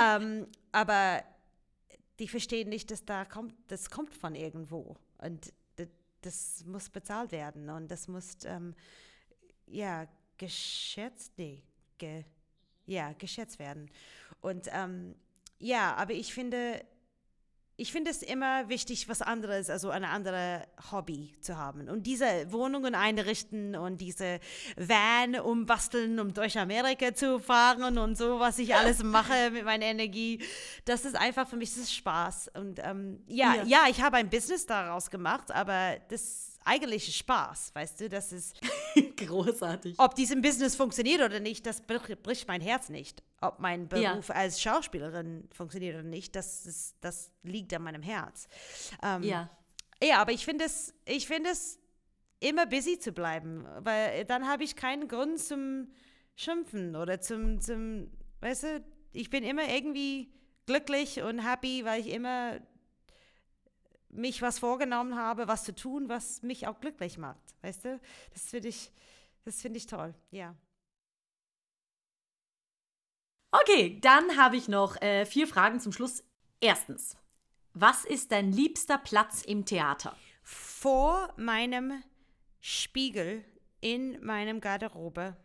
ähm, 0.00 0.46
aber 0.72 1.22
die 2.18 2.28
verstehen 2.28 2.68
nicht, 2.68 2.90
dass 2.90 3.04
da 3.04 3.24
kommt, 3.24 3.54
das 3.68 3.90
kommt 3.90 4.14
von 4.14 4.34
irgendwo 4.34 4.96
und 5.18 5.52
das, 6.22 6.64
muss 6.66 6.88
bezahlt 6.88 7.32
werden 7.32 7.70
und 7.70 7.90
das 7.90 8.08
muss, 8.08 8.38
ähm, 8.44 8.74
ja, 9.66 10.06
geschätzt, 10.36 11.32
nee, 11.36 11.62
ge, 11.98 12.24
ja, 12.86 13.12
geschätzt 13.12 13.58
werden. 13.58 13.90
Und 14.40 14.68
ähm, 14.72 15.14
ja, 15.58 15.94
aber 15.96 16.12
ich 16.12 16.32
finde, 16.32 16.84
ich 17.80 17.92
finde 17.92 18.10
es 18.10 18.22
immer 18.22 18.68
wichtig, 18.68 19.08
was 19.08 19.22
anderes, 19.22 19.70
also 19.70 19.90
eine 19.90 20.08
andere 20.08 20.66
Hobby 20.90 21.32
zu 21.40 21.56
haben. 21.56 21.88
Und 21.88 22.08
diese 22.08 22.50
Wohnungen 22.50 22.96
einrichten 22.96 23.76
und 23.76 24.00
diese 24.00 24.40
Van 24.76 25.36
umbasteln, 25.36 26.18
um 26.18 26.34
durch 26.34 26.58
Amerika 26.58 27.14
zu 27.14 27.38
fahren 27.38 27.96
und 27.96 28.18
so, 28.18 28.40
was 28.40 28.58
ich 28.58 28.74
alles 28.74 29.02
mache 29.04 29.52
mit 29.52 29.64
meiner 29.64 29.84
Energie, 29.84 30.42
das 30.86 31.04
ist 31.04 31.14
einfach 31.14 31.48
für 31.48 31.56
mich 31.56 31.70
das 31.70 31.84
ist 31.84 31.94
Spaß. 31.94 32.50
Und 32.54 32.80
ähm, 32.82 33.22
ja, 33.28 33.54
ja, 33.54 33.62
ja, 33.64 33.84
ich 33.88 34.02
habe 34.02 34.16
ein 34.16 34.28
Business 34.28 34.66
daraus 34.66 35.08
gemacht, 35.08 35.52
aber 35.52 35.98
das 36.08 36.57
eigentliche 36.68 37.10
Spaß, 37.12 37.74
weißt 37.74 38.00
du, 38.00 38.08
das 38.08 38.32
ist 38.32 38.60
großartig. 39.16 39.96
Ob 39.98 40.14
diesem 40.14 40.42
Business 40.42 40.76
funktioniert 40.76 41.22
oder 41.22 41.40
nicht, 41.40 41.66
das 41.66 41.80
bricht 41.82 42.46
mein 42.46 42.60
Herz 42.60 42.88
nicht. 42.88 43.22
Ob 43.40 43.58
mein 43.58 43.88
Beruf 43.88 44.28
ja. 44.28 44.34
als 44.34 44.60
Schauspielerin 44.60 45.48
funktioniert 45.52 45.94
oder 45.94 46.04
nicht, 46.04 46.36
das, 46.36 46.66
ist, 46.66 46.96
das 47.00 47.30
liegt 47.42 47.72
an 47.74 47.82
meinem 47.82 48.02
Herz. 48.02 48.48
Ähm, 49.02 49.22
ja. 49.22 49.50
Ja, 50.02 50.18
aber 50.18 50.32
ich 50.32 50.44
finde 50.44 50.64
es, 50.64 50.94
ich 51.04 51.26
finde 51.26 51.50
es 51.50 51.78
immer 52.40 52.66
busy 52.66 52.98
zu 52.98 53.12
bleiben, 53.12 53.66
weil 53.80 54.24
dann 54.24 54.46
habe 54.46 54.62
ich 54.62 54.76
keinen 54.76 55.08
Grund 55.08 55.40
zum 55.40 55.88
Schimpfen 56.36 56.94
oder 56.94 57.20
zum, 57.20 57.60
zum, 57.60 58.10
weißt 58.40 58.62
du, 58.62 58.84
ich 59.12 59.30
bin 59.30 59.42
immer 59.42 59.68
irgendwie 59.68 60.32
glücklich 60.66 61.20
und 61.22 61.40
happy, 61.40 61.84
weil 61.84 62.00
ich 62.00 62.12
immer 62.12 62.60
mich 64.10 64.42
was 64.42 64.58
vorgenommen 64.58 65.16
habe, 65.16 65.48
was 65.48 65.64
zu 65.64 65.74
tun, 65.74 66.08
was 66.08 66.42
mich 66.42 66.66
auch 66.66 66.80
glücklich 66.80 67.18
macht. 67.18 67.42
Weißt 67.62 67.84
du? 67.84 68.00
Das 68.32 68.48
finde 68.48 68.68
ich, 68.68 68.90
das 69.44 69.64
ich 69.64 69.86
toll, 69.86 70.14
ja. 70.30 70.54
Okay, 73.50 73.98
dann 74.00 74.36
habe 74.36 74.56
ich 74.56 74.68
noch 74.68 75.00
äh, 75.00 75.24
vier 75.24 75.46
Fragen 75.46 75.80
zum 75.80 75.92
Schluss. 75.92 76.22
Erstens, 76.60 77.16
was 77.72 78.04
ist 78.04 78.32
dein 78.32 78.52
liebster 78.52 78.98
Platz 78.98 79.42
im 79.42 79.64
Theater? 79.64 80.16
Vor 80.42 81.32
meinem 81.36 82.02
Spiegel 82.60 83.44
in 83.80 84.22
meinem 84.24 84.60
Garderobe. 84.60 85.36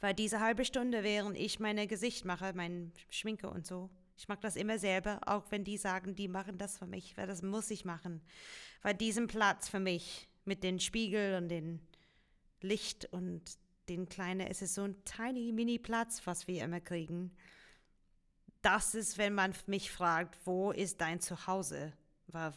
Weil 0.00 0.14
diese 0.14 0.40
halbe 0.40 0.64
Stunde, 0.64 1.02
während 1.02 1.38
ich 1.38 1.60
mein 1.60 1.88
Gesicht 1.88 2.24
mache, 2.24 2.52
mein 2.54 2.92
Schminke 3.08 3.48
und 3.48 3.66
so, 3.66 3.88
ich 4.16 4.28
mag 4.28 4.40
das 4.40 4.56
immer 4.56 4.78
selber, 4.78 5.20
auch 5.26 5.44
wenn 5.50 5.64
die 5.64 5.76
sagen, 5.76 6.14
die 6.14 6.28
machen 6.28 6.58
das 6.58 6.78
für 6.78 6.86
mich, 6.86 7.16
weil 7.16 7.26
das 7.26 7.42
muss 7.42 7.70
ich 7.70 7.84
machen. 7.84 8.22
Weil 8.82 8.94
diesen 8.94 9.26
Platz 9.26 9.68
für 9.68 9.80
mich 9.80 10.28
mit 10.44 10.62
den 10.62 10.80
Spiegel 10.80 11.36
und 11.36 11.48
den 11.48 11.80
Licht 12.60 13.06
und 13.12 13.42
den 13.88 14.08
kleinen, 14.08 14.46
es 14.46 14.62
ist 14.62 14.74
so 14.74 14.84
ein 14.84 15.04
tiny 15.04 15.52
mini 15.52 15.78
Platz, 15.78 16.22
was 16.24 16.48
wir 16.48 16.64
immer 16.64 16.80
kriegen. 16.80 17.36
Das 18.62 18.94
ist, 18.94 19.18
wenn 19.18 19.34
man 19.34 19.54
mich 19.66 19.92
fragt, 19.92 20.38
wo 20.44 20.72
ist 20.72 21.00
dein 21.00 21.20
Zuhause? 21.20 21.92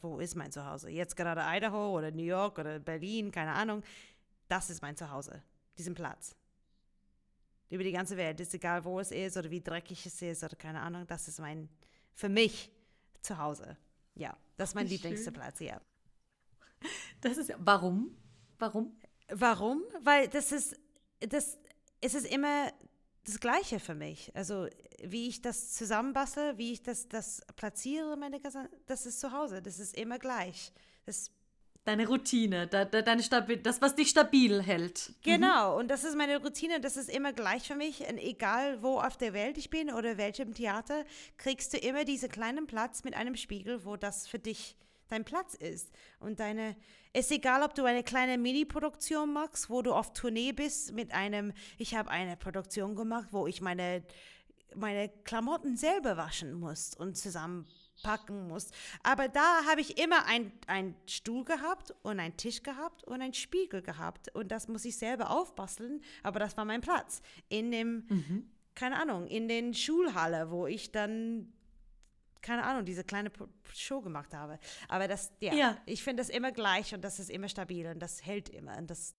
Wo 0.02 0.20
ist 0.20 0.36
mein 0.36 0.52
Zuhause? 0.52 0.90
Jetzt 0.90 1.16
gerade 1.16 1.42
Idaho 1.46 1.96
oder 1.96 2.12
New 2.12 2.24
York 2.24 2.58
oder 2.58 2.80
Berlin, 2.80 3.32
keine 3.32 3.54
Ahnung. 3.54 3.84
Das 4.48 4.70
ist 4.70 4.82
mein 4.82 4.98
Zuhause, 4.98 5.44
diesen 5.78 5.94
Platz 5.94 6.39
über 7.70 7.84
die 7.84 7.92
ganze 7.92 8.18
Welt. 8.18 8.40
Ist 8.40 8.54
egal, 8.54 8.84
wo 8.84 9.00
es 9.00 9.12
ist 9.12 9.38
oder 9.38 9.50
wie 9.50 9.62
dreckig 9.62 10.06
es 10.06 10.22
ist 10.22 10.44
oder 10.44 10.56
keine 10.56 10.82
Ahnung. 10.82 11.06
Das 11.08 11.28
ist 11.28 11.40
mein, 11.40 11.70
für 12.14 12.30
mich, 12.30 12.72
Zuhause. 13.22 13.78
Ja, 14.16 14.36
das 14.58 14.70
ist 14.70 14.76
mein 14.76 14.88
liebster 14.88 15.32
Platz, 15.32 15.60
ja. 15.60 15.80
Das 17.22 17.38
ist, 17.38 17.54
warum? 17.58 18.16
Warum? 18.58 18.98
Warum? 19.30 19.84
Weil 20.02 20.28
das 20.28 20.52
ist, 20.52 20.76
das, 21.20 21.58
es 22.02 22.16
ist 22.16 22.26
immer 22.26 22.72
das 23.26 23.40
Gleiche 23.40 23.80
für 23.80 23.96
mich. 23.96 24.36
Also, 24.36 24.68
wie 25.04 25.28
ich 25.28 25.42
das 25.42 25.74
zusammenbastle, 25.74 26.58
wie 26.58 26.74
ich 26.74 26.82
das, 26.82 27.08
das 27.08 27.42
platziere, 27.56 28.18
meine 28.18 28.40
das 28.86 29.06
ist 29.06 29.20
zu 29.20 29.32
Hause. 29.32 29.62
Das 29.62 29.80
ist 29.80 29.96
immer 29.96 30.18
gleich. 30.18 30.74
Das 31.06 31.32
Deine 31.86 32.08
Routine, 32.08 32.68
de, 32.68 32.86
de, 32.86 33.02
deine 33.02 33.24
das, 33.64 33.82
was 33.82 33.96
dich 33.96 34.10
stabil 34.10 34.62
hält. 34.62 35.10
Mhm. 35.10 35.16
Genau, 35.24 35.72
mhm. 35.72 35.80
und 35.80 35.88
das 35.88 36.04
ist 36.04 36.16
meine 36.16 36.38
Routine, 36.38 36.80
das 36.80 36.98
ist 36.98 37.10
immer 37.10 37.34
gleich 37.34 37.68
für 37.68 37.76
mich. 37.76 38.02
Und 38.02 38.18
egal, 38.18 38.84
wo 38.84 39.00
auf 39.00 39.18
der 39.18 39.34
Welt 39.34 39.58
ich 39.58 39.70
bin 39.70 39.92
oder 39.92 40.18
welchem 40.18 40.54
Theater, 40.54 41.04
kriegst 41.38 41.74
du 41.74 41.78
immer 41.78 42.06
diesen 42.06 42.30
kleinen 42.30 42.68
Platz 42.68 43.04
mit 43.04 43.16
einem 43.16 43.36
Spiegel, 43.36 43.86
wo 43.86 43.96
das 43.96 44.28
für 44.28 44.40
dich 44.40 44.76
dein 45.10 45.26
Platz 45.26 45.56
ist. 45.56 45.92
Und 46.20 46.40
deine, 46.40 46.76
es 47.14 47.26
ist 47.26 47.32
egal, 47.32 47.64
ob 47.64 47.74
du 47.76 47.84
eine 47.84 48.04
kleine 48.04 48.38
Mini-Produktion 48.38 49.34
machst, 49.34 49.70
wo 49.70 49.82
du 49.82 49.94
auf 49.94 50.14
Tournee 50.14 50.52
bist 50.54 50.94
mit 50.94 51.12
einem, 51.12 51.54
ich 51.78 51.96
habe 51.96 52.10
eine 52.10 52.38
Produktion 52.38 52.96
gemacht, 52.96 53.30
wo 53.32 53.48
ich 53.48 53.62
meine, 53.62 54.04
meine 54.76 55.10
Klamotten 55.24 55.76
selber 55.76 56.18
waschen 56.18 56.54
muss 56.54 56.96
und 56.96 57.18
zusammen 57.18 57.68
packen 58.04 58.48
muss. 58.48 58.72
Aber 59.04 59.28
da 59.28 59.66
habe 59.66 59.82
ich 59.82 59.98
immer 59.98 60.26
einen 60.26 60.96
Stuhl 61.06 61.44
gehabt 61.44 61.94
und 62.04 62.20
einen 62.20 62.38
Tisch 62.38 62.64
gehabt 62.64 63.04
und 63.04 63.22
einen 63.22 63.34
Spiegel 63.34 63.82
gehabt. 63.82 64.34
Und 64.36 64.52
das 64.52 64.68
muss 64.68 64.86
ich 64.86 64.98
selber 64.98 65.32
aufbasteln. 65.32 66.02
Aber 66.24 66.40
das 66.40 66.58
war 66.58 66.66
mein 66.66 66.82
Platz. 66.82 67.22
In 67.50 67.72
dem, 67.72 68.06
mhm. 68.10 68.50
keine 68.76 69.00
Ahnung, 69.00 69.28
in 69.28 69.48
den 69.48 69.74
Schulhalle, 69.74 70.52
wo 70.52 70.68
ich 70.68 70.92
dann 70.92 71.54
keine 72.42 72.64
Ahnung, 72.64 72.86
diese 72.86 73.04
kleine 73.04 73.32
Show 73.76 74.02
gemacht 74.02 74.34
habe. 74.34 74.60
Aber 74.88 75.10
das, 75.10 75.34
ja, 75.42 75.54
ja. 75.54 75.78
ich 75.86 76.04
finde 76.04 76.22
das 76.22 76.30
immer 76.30 76.54
gleich 76.54 76.94
und 76.94 77.02
das 77.02 77.20
ist 77.20 77.30
immer 77.30 77.50
stabil 77.50 77.86
und 77.88 78.00
das 78.00 78.26
hält 78.26 78.48
immer. 78.48 78.78
Und 78.78 78.90
das 78.90 79.14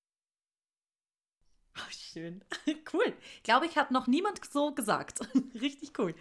Oh, 1.76 1.90
schön. 1.90 2.44
Cool. 2.92 3.14
Glaube 3.44 3.66
ich, 3.66 3.76
hat 3.76 3.90
noch 3.90 4.06
niemand 4.06 4.40
so 4.50 4.74
gesagt. 4.74 5.20
Richtig 5.60 5.96
cool. 5.98 6.14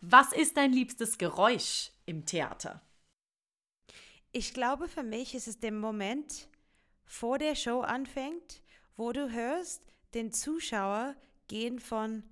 Was 0.00 0.32
ist 0.32 0.56
dein 0.56 0.72
liebstes 0.72 1.18
Geräusch 1.18 1.90
im 2.04 2.26
Theater? 2.26 2.82
Ich 4.32 4.52
glaube, 4.52 4.88
für 4.88 5.02
mich 5.02 5.34
ist 5.34 5.48
es 5.48 5.58
der 5.58 5.72
Moment, 5.72 6.48
vor 7.04 7.38
der 7.38 7.54
Show 7.54 7.80
anfängt, 7.80 8.62
wo 8.96 9.12
du 9.12 9.30
hörst, 9.30 9.82
den 10.14 10.32
Zuschauer 10.32 11.14
gehen 11.48 11.78
von 11.78 12.22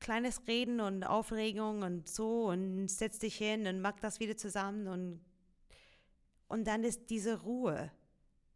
kleines 0.00 0.46
Reden 0.46 0.80
und 0.80 1.04
Aufregung 1.04 1.82
und 1.82 2.08
so 2.08 2.46
und 2.46 2.88
setz 2.88 3.18
dich 3.18 3.36
hin 3.36 3.66
und 3.66 3.80
mach 3.80 3.98
das 4.00 4.20
wieder 4.20 4.36
zusammen 4.36 4.88
und, 4.88 5.20
und 6.48 6.66
dann 6.66 6.84
ist 6.84 7.10
diese 7.10 7.42
Ruhe, 7.42 7.90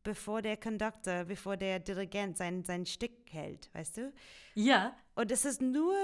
bevor 0.03 0.43
der 0.43 0.57
Conductor, 0.57 1.25
bevor 1.25 1.57
der 1.57 1.81
Dirigent 1.81 2.37
sein, 2.37 2.65
sein 2.65 2.87
Stück 2.87 3.13
hält, 3.31 3.71
weißt 3.75 3.99
du? 3.99 4.13
Ja. 4.55 4.97
Und 5.15 5.31
es 5.31 5.45
ist 5.45 5.61
nur 5.61 5.97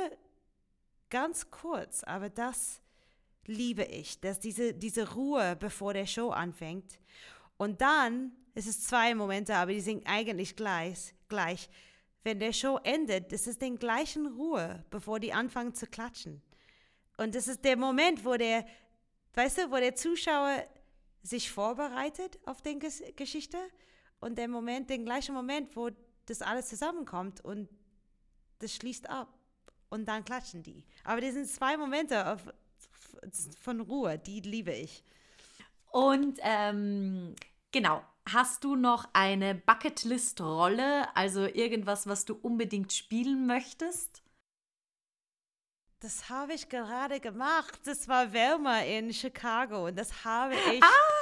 ganz 1.16 1.50
kurz, 1.50 2.04
aber 2.04 2.28
das 2.28 2.82
liebe 3.46 3.84
ich, 3.84 4.20
dass 4.20 4.38
diese, 4.38 4.74
diese 4.74 5.14
Ruhe, 5.14 5.56
bevor 5.58 5.94
der 5.94 6.04
Show 6.04 6.28
anfängt. 6.28 6.98
Und 7.56 7.80
dann, 7.80 8.32
es 8.54 8.66
ist 8.66 8.86
zwei 8.86 9.14
Momente, 9.14 9.54
aber 9.54 9.72
die 9.72 9.80
sind 9.80 10.06
eigentlich 10.06 10.56
gleich, 10.56 11.14
gleich. 11.28 11.70
Wenn 12.22 12.38
der 12.38 12.52
Show 12.52 12.78
endet, 12.84 13.32
das 13.32 13.46
ist 13.46 13.62
den 13.62 13.78
gleichen 13.78 14.26
Ruhe, 14.26 14.84
bevor 14.90 15.18
die 15.18 15.32
anfangen 15.32 15.74
zu 15.74 15.86
klatschen. 15.86 16.42
Und 17.16 17.34
das 17.34 17.48
ist 17.48 17.64
der 17.64 17.78
Moment, 17.78 18.22
wo 18.22 18.34
der, 18.34 18.66
weißt 19.32 19.56
du, 19.56 19.70
wo 19.70 19.76
der 19.76 19.94
Zuschauer 19.94 20.66
sich 21.22 21.50
vorbereitet 21.50 22.38
auf 22.44 22.60
die 22.60 22.78
Geschichte 23.16 23.56
und 24.20 24.36
der 24.36 24.48
Moment, 24.48 24.90
den 24.90 25.06
gleichen 25.06 25.34
Moment, 25.34 25.74
wo 25.76 25.88
das 26.26 26.42
alles 26.42 26.68
zusammenkommt 26.68 27.42
und 27.42 27.70
das 28.58 28.74
schließt 28.74 29.08
ab 29.08 29.36
und 29.89 30.07
dann 30.07 30.24
klatschen 30.24 30.62
die. 30.62 30.84
Aber 31.05 31.20
das 31.20 31.34
sind 31.34 31.49
zwei 31.49 31.76
Momente 31.76 32.26
auf, 32.26 32.41
von 33.61 33.80
Ruhe, 33.80 34.18
die 34.18 34.41
liebe 34.41 34.72
ich. 34.72 35.03
Und 35.91 36.39
ähm, 36.43 37.34
genau, 37.72 38.03
hast 38.30 38.64
du 38.64 38.76
noch 38.76 39.09
eine 39.12 39.55
Bucketlist-Rolle, 39.55 41.14
also 41.16 41.47
irgendwas, 41.47 42.07
was 42.07 42.24
du 42.24 42.34
unbedingt 42.34 42.93
spielen 42.93 43.47
möchtest? 43.47 44.22
Das 46.01 46.28
habe 46.28 46.53
ich 46.53 46.68
gerade 46.68 47.20
gemacht. 47.20 47.80
Das 47.84 48.07
war 48.09 48.32
Velma 48.32 48.80
in 48.80 49.12
Chicago 49.12 49.87
und 49.87 49.99
das 49.99 50.24
habe 50.24 50.55
ich. 50.72 50.82
Ah! 50.82 51.16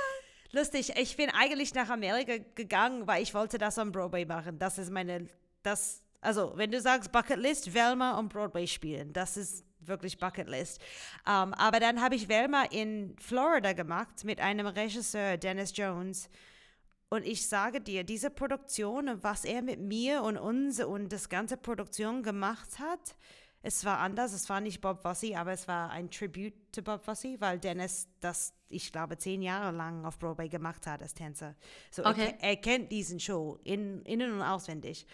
Lustig, 0.52 0.96
ich 0.96 1.16
bin 1.16 1.30
eigentlich 1.30 1.74
nach 1.74 1.88
Amerika 1.88 2.36
gegangen, 2.54 3.06
weil 3.08 3.22
ich 3.22 3.34
wollte 3.34 3.58
das 3.58 3.76
am 3.76 3.90
Broadway 3.90 4.24
machen. 4.24 4.58
Das 4.58 4.78
ist 4.78 4.90
meine, 4.90 5.26
das, 5.64 6.03
also 6.24 6.52
wenn 6.56 6.70
du 6.70 6.80
sagst 6.80 7.12
Bucketlist, 7.12 7.72
Velma 7.74 8.18
am 8.18 8.28
Broadway 8.28 8.66
spielen, 8.66 9.12
das 9.12 9.36
ist 9.36 9.64
wirklich 9.80 10.18
Bucketlist. 10.18 10.80
Um, 11.26 11.32
ähm, 11.32 11.54
aber 11.54 11.80
dann 11.80 12.00
habe 12.00 12.14
ich 12.14 12.28
Velma 12.28 12.64
in 12.70 13.14
Florida 13.18 13.72
gemacht 13.72 14.24
mit 14.24 14.40
einem 14.40 14.66
Regisseur, 14.66 15.36
Dennis 15.36 15.76
Jones. 15.76 16.28
Und 17.10 17.26
ich 17.26 17.46
sage 17.48 17.80
dir, 17.80 18.02
diese 18.02 18.30
Produktion 18.30 19.08
und 19.08 19.22
was 19.22 19.44
er 19.44 19.62
mit 19.62 19.80
mir 19.80 20.22
und 20.22 20.36
uns 20.38 20.82
und 20.82 21.12
das 21.12 21.28
ganze 21.28 21.56
Produktion 21.56 22.22
gemacht 22.22 22.78
hat, 22.78 23.16
es 23.62 23.84
war 23.84 23.98
anders. 23.98 24.32
Es 24.32 24.48
war 24.50 24.60
nicht 24.60 24.80
Bob 24.80 25.00
Fosse, 25.00 25.36
aber 25.36 25.52
es 25.52 25.66
war 25.66 25.90
ein 25.90 26.10
Tribute 26.10 26.54
zu 26.72 26.82
Bob 26.82 27.04
Fosse, 27.04 27.36
weil 27.40 27.58
Dennis 27.58 28.08
das, 28.20 28.52
ich 28.68 28.92
glaube, 28.92 29.16
zehn 29.16 29.42
Jahre 29.42 29.74
lang 29.74 30.04
auf 30.04 30.18
Broadway 30.18 30.48
gemacht 30.48 30.86
hat 30.86 31.02
als 31.02 31.14
Tänzer. 31.14 31.54
So 31.90 32.04
okay. 32.04 32.34
er, 32.40 32.50
er 32.50 32.56
kennt 32.56 32.92
diesen 32.92 33.20
Show 33.20 33.58
in, 33.64 34.02
innen 34.02 34.32
und 34.32 34.42
auswendig. 34.42 35.06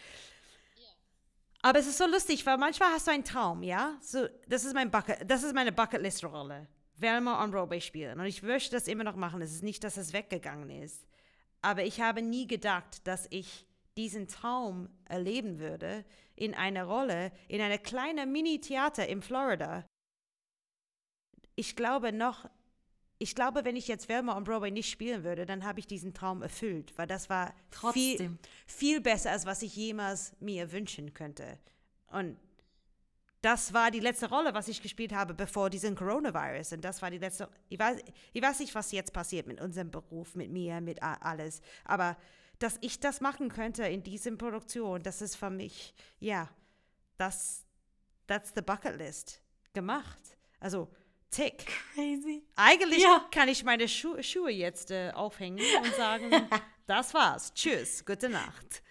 Aber 1.62 1.78
es 1.78 1.86
ist 1.86 1.98
so 1.98 2.06
lustig, 2.06 2.44
weil 2.46 2.56
manchmal 2.56 2.90
hast 2.90 3.06
du 3.06 3.10
einen 3.10 3.24
Traum, 3.24 3.62
ja? 3.62 3.98
So, 4.00 4.26
das 4.48 4.64
ist 4.64 4.74
mein 4.74 4.90
Bucket, 4.90 5.30
das 5.30 5.42
ist 5.42 5.54
meine 5.54 5.72
Bucketlist-Rolle. 5.72 6.66
Velma 6.96 7.42
on 7.42 7.50
Broadway 7.50 7.80
spielen. 7.80 8.20
Und 8.20 8.26
ich 8.26 8.42
möchte 8.42 8.72
das 8.72 8.88
immer 8.88 9.04
noch 9.04 9.16
machen. 9.16 9.40
Es 9.40 9.52
ist 9.52 9.62
nicht, 9.62 9.84
dass 9.84 9.96
es 9.96 10.12
weggegangen 10.12 10.70
ist. 10.70 11.06
Aber 11.62 11.84
ich 11.84 12.00
habe 12.00 12.22
nie 12.22 12.46
gedacht, 12.46 13.06
dass 13.06 13.26
ich 13.30 13.66
diesen 13.96 14.28
Traum 14.28 14.88
erleben 15.06 15.58
würde 15.58 16.04
in 16.34 16.54
einer 16.54 16.84
Rolle 16.84 17.32
in 17.48 17.60
einer 17.60 17.78
kleinen 17.78 18.32
Mini-Theater 18.32 19.06
in 19.08 19.20
Florida. 19.20 19.84
Ich 21.54 21.76
glaube 21.76 22.12
noch 22.12 22.48
ich 23.22 23.34
glaube, 23.34 23.66
wenn 23.66 23.76
ich 23.76 23.86
jetzt 23.86 24.08
Velma 24.08 24.34
on 24.34 24.44
Broadway 24.44 24.70
nicht 24.70 24.90
spielen 24.90 25.24
würde, 25.24 25.44
dann 25.44 25.64
habe 25.64 25.78
ich 25.78 25.86
diesen 25.86 26.14
Traum 26.14 26.40
erfüllt, 26.40 26.94
weil 26.96 27.06
das 27.06 27.28
war 27.28 27.54
viel, 27.92 28.38
viel 28.66 29.02
besser, 29.02 29.30
als 29.30 29.44
was 29.44 29.60
ich 29.60 29.76
jemals 29.76 30.32
mir 30.40 30.72
wünschen 30.72 31.12
könnte. 31.12 31.58
Und 32.06 32.38
das 33.42 33.74
war 33.74 33.90
die 33.90 34.00
letzte 34.00 34.30
Rolle, 34.30 34.54
was 34.54 34.68
ich 34.68 34.80
gespielt 34.80 35.12
habe, 35.12 35.34
bevor 35.34 35.68
diesen 35.68 35.94
Coronavirus. 35.96 36.72
Und 36.72 36.82
das 36.82 37.02
war 37.02 37.10
die 37.10 37.18
letzte. 37.18 37.50
Ich 37.68 37.78
weiß, 37.78 37.98
ich 38.32 38.42
weiß 38.42 38.58
nicht, 38.60 38.74
was 38.74 38.90
jetzt 38.90 39.12
passiert 39.12 39.46
mit 39.46 39.60
unserem 39.60 39.90
Beruf, 39.90 40.34
mit 40.34 40.50
mir, 40.50 40.80
mit 40.80 41.02
alles. 41.02 41.60
Aber 41.84 42.16
dass 42.58 42.78
ich 42.80 43.00
das 43.00 43.20
machen 43.20 43.50
könnte 43.50 43.84
in 43.84 44.02
dieser 44.02 44.34
Produktion, 44.36 45.02
das 45.02 45.20
ist 45.20 45.36
für 45.36 45.50
mich, 45.50 45.94
ja, 46.20 46.48
das, 47.18 47.66
that's 48.26 48.52
the 48.54 48.62
bucket 48.62 48.96
list 48.96 49.42
gemacht. 49.74 50.38
Also 50.58 50.88
Tick. 51.30 51.66
Crazy. 51.94 52.42
Eigentlich 52.56 53.02
ja. 53.02 53.24
kann 53.30 53.48
ich 53.48 53.64
meine 53.64 53.88
Schu 53.88 54.20
Schuhe 54.22 54.50
jetzt 54.50 54.90
äh, 54.90 55.12
aufhängen 55.12 55.60
und 55.82 55.94
sagen, 55.94 56.30
das 56.86 57.14
war's. 57.14 57.54
Tschüss, 57.54 58.04
gute 58.04 58.28
Nacht. 58.28 58.82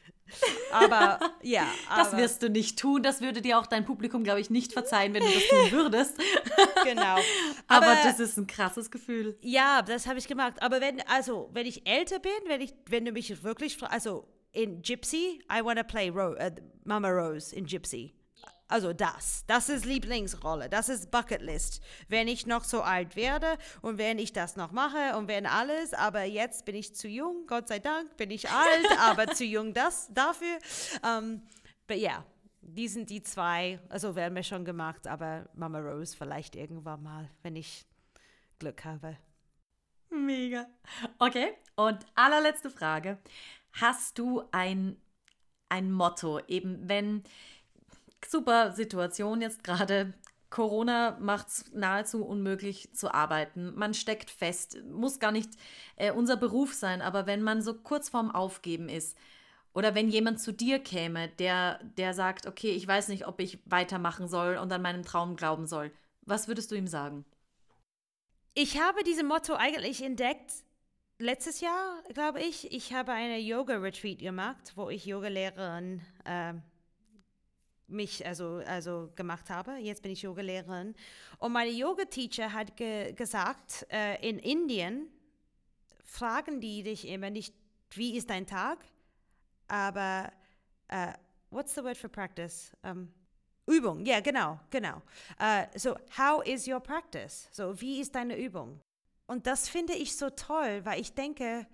Aber 0.72 1.20
ja. 1.42 1.68
Das 1.90 2.16
wirst 2.16 2.44
du 2.44 2.50
nicht 2.50 2.80
tun. 2.80 3.04
Das 3.04 3.22
würde 3.22 3.42
dir 3.42 3.60
auch 3.60 3.68
dein 3.68 3.86
Publikum, 3.86 4.24
glaube 4.24 4.40
ich, 4.40 4.50
nicht 4.50 4.74
verzeihen, 4.74 5.14
wenn 5.14 5.24
du 5.24 5.32
das 5.32 5.48
tun 5.48 5.72
würdest. 5.72 6.18
genau. 6.84 7.18
Aber, 7.68 7.88
Aber, 7.88 7.96
das 8.04 8.20
ist 8.20 8.38
ein 8.38 8.48
krasses 8.48 8.92
Gefühl. 8.92 9.38
Ja, 9.42 9.82
das 9.82 10.08
habe 10.08 10.20
ich 10.20 10.28
gemacht. 10.28 10.62
Aber 10.62 10.82
wenn, 10.82 11.02
also, 11.08 11.50
wenn 11.54 11.66
ich 11.66 11.88
älter 11.88 12.20
bin, 12.20 12.32
wenn, 12.46 12.62
ich, 12.62 12.74
wenn 12.88 13.06
du 13.06 13.12
mich 13.12 13.44
wirklich 13.44 13.82
also 13.84 14.28
in 14.52 14.82
Gypsy, 14.82 15.42
I 15.52 15.64
want 15.64 15.78
to 15.78 15.84
play 15.84 16.10
Ro 16.10 16.34
uh, 16.34 16.52
Mama 16.84 17.10
Rose 17.10 17.56
in 17.56 17.66
Gypsy. 17.66 18.14
Also 18.70 18.94
das, 18.94 19.44
das 19.48 19.68
ist 19.68 19.84
Lieblingsrolle, 19.84 20.70
das 20.70 20.90
ist 20.90 21.10
Bucketlist. 21.10 21.82
Wenn 22.08 22.28
ich 22.28 22.46
noch 22.46 22.64
so 22.64 22.84
alt 22.84 23.16
werde 23.16 23.58
und 23.82 23.98
wenn 23.98 24.20
ich 24.20 24.32
das 24.32 24.56
noch 24.56 24.72
mache 24.72 25.18
und 25.18 25.28
wenn 25.28 25.48
alles, 25.48 25.96
aber 25.96 26.24
jetzt 26.24 26.66
bin 26.66 26.76
ich 26.76 26.96
zu 26.96 27.08
jung, 27.08 27.48
Gott 27.48 27.68
sei 27.68 27.80
Dank 27.80 28.16
bin 28.16 28.30
ich 28.30 28.48
alt, 28.48 28.88
aber 29.00 29.28
zu 29.34 29.44
jung 29.44 29.74
das 29.74 30.14
dafür. 30.14 30.60
Um, 31.02 31.42
but 31.88 31.98
yeah, 31.98 32.24
die 32.62 32.88
sind 32.88 33.10
die 33.10 33.24
zwei, 33.24 33.80
also 33.90 34.16
werden 34.16 34.36
wir 34.36 34.44
schon 34.44 34.66
gemacht, 34.66 35.08
aber 35.08 35.50
Mama 35.56 35.80
Rose 35.80 36.16
vielleicht 36.16 36.56
irgendwann 36.56 37.02
mal, 37.02 37.28
wenn 37.42 37.56
ich 37.56 37.88
Glück 38.60 38.86
habe. 38.86 39.18
Mega. 40.12 40.68
Okay, 41.18 41.54
und 41.76 42.06
allerletzte 42.14 42.70
Frage. 42.70 43.18
Hast 43.74 44.20
du 44.20 44.44
ein, 44.52 44.96
ein 45.70 45.92
Motto, 45.92 46.40
eben 46.48 46.88
wenn 46.88 47.24
super 48.28 48.74
Situation 48.74 49.42
jetzt 49.42 49.64
gerade. 49.64 50.14
Corona 50.50 51.18
macht 51.20 51.48
es 51.48 51.72
nahezu 51.74 52.26
unmöglich 52.26 52.92
zu 52.94 53.14
arbeiten. 53.14 53.74
Man 53.76 53.94
steckt 53.94 54.32
fest, 54.32 54.80
muss 54.90 55.20
gar 55.20 55.32
nicht 55.32 55.52
äh, 55.96 56.12
unser 56.12 56.38
Beruf 56.38 56.74
sein, 56.74 57.02
aber 57.02 57.28
wenn 57.28 57.44
man 57.44 57.62
so 57.62 57.76
kurz 57.76 58.10
vorm 58.10 58.32
Aufgeben 58.32 58.90
ist 58.90 59.16
oder 59.74 59.94
wenn 59.94 60.10
jemand 60.10 60.42
zu 60.42 60.52
dir 60.52 60.80
käme, 60.80 61.28
der, 61.28 61.80
der 61.98 62.16
sagt, 62.16 62.48
okay, 62.48 62.72
ich 62.72 62.88
weiß 62.88 63.10
nicht, 63.10 63.28
ob 63.28 63.40
ich 63.40 63.60
weitermachen 63.66 64.28
soll 64.28 64.58
und 64.58 64.72
an 64.74 64.82
meinen 64.82 65.04
Traum 65.04 65.36
glauben 65.36 65.68
soll, 65.68 65.92
was 66.22 66.48
würdest 66.48 66.72
du 66.72 66.76
ihm 66.76 66.88
sagen? 66.88 67.26
Ich 68.56 68.82
habe 68.82 69.04
dieses 69.04 69.24
Motto 69.24 69.54
eigentlich 69.54 70.04
entdeckt 70.04 70.52
letztes 71.20 71.62
Jahr, 71.62 72.02
glaube 72.14 72.42
ich. 72.42 72.72
Ich 72.72 72.94
habe 72.94 73.12
eine 73.12 73.38
Yoga-Retreat 73.38 74.20
gemacht, 74.20 74.74
wo 74.76 74.90
ich 74.90 75.06
Yogalehrerin 75.06 76.02
äh, 76.26 76.54
mich 77.90 78.26
also, 78.26 78.62
also 78.66 79.12
gemacht 79.16 79.50
habe. 79.50 79.78
Jetzt 79.78 80.02
bin 80.02 80.12
ich 80.12 80.22
Yogalehrerin. 80.22 80.96
Und 81.38 81.52
meine 81.52 81.72
Yoga-Teacher 81.72 82.54
hat 82.54 82.76
ge 82.78 83.14
gesagt, 83.14 83.86
äh, 83.92 84.28
in 84.28 84.40
Indien 84.40 85.08
fragen 86.04 86.60
die 86.60 86.84
dich 86.84 87.08
immer 87.08 87.30
nicht, 87.30 87.54
wie 87.92 88.18
ist 88.18 88.30
dein 88.30 88.46
Tag, 88.46 88.80
aber 89.68 90.32
uh, 90.92 91.14
what's 91.52 91.76
the 91.76 91.84
word 91.84 91.98
for 91.98 92.10
practice? 92.10 92.72
Um, 92.84 93.12
Übung, 93.68 94.04
ja, 94.04 94.16
yeah, 94.16 94.20
genau, 94.22 94.60
genau. 94.72 95.02
Uh, 95.40 95.66
so, 95.78 95.96
how 96.18 96.44
is 96.46 96.68
your 96.68 96.80
practice? 96.80 97.48
So, 97.52 97.80
wie 97.80 98.02
ist 98.02 98.16
deine 98.16 98.36
Übung? 98.36 98.80
Und 99.28 99.46
das 99.46 99.70
finde 99.70 99.94
ich 99.94 100.16
so 100.18 100.32
toll, 100.32 100.84
weil 100.86 101.00
ich 101.00 101.14
denke, 101.14 101.68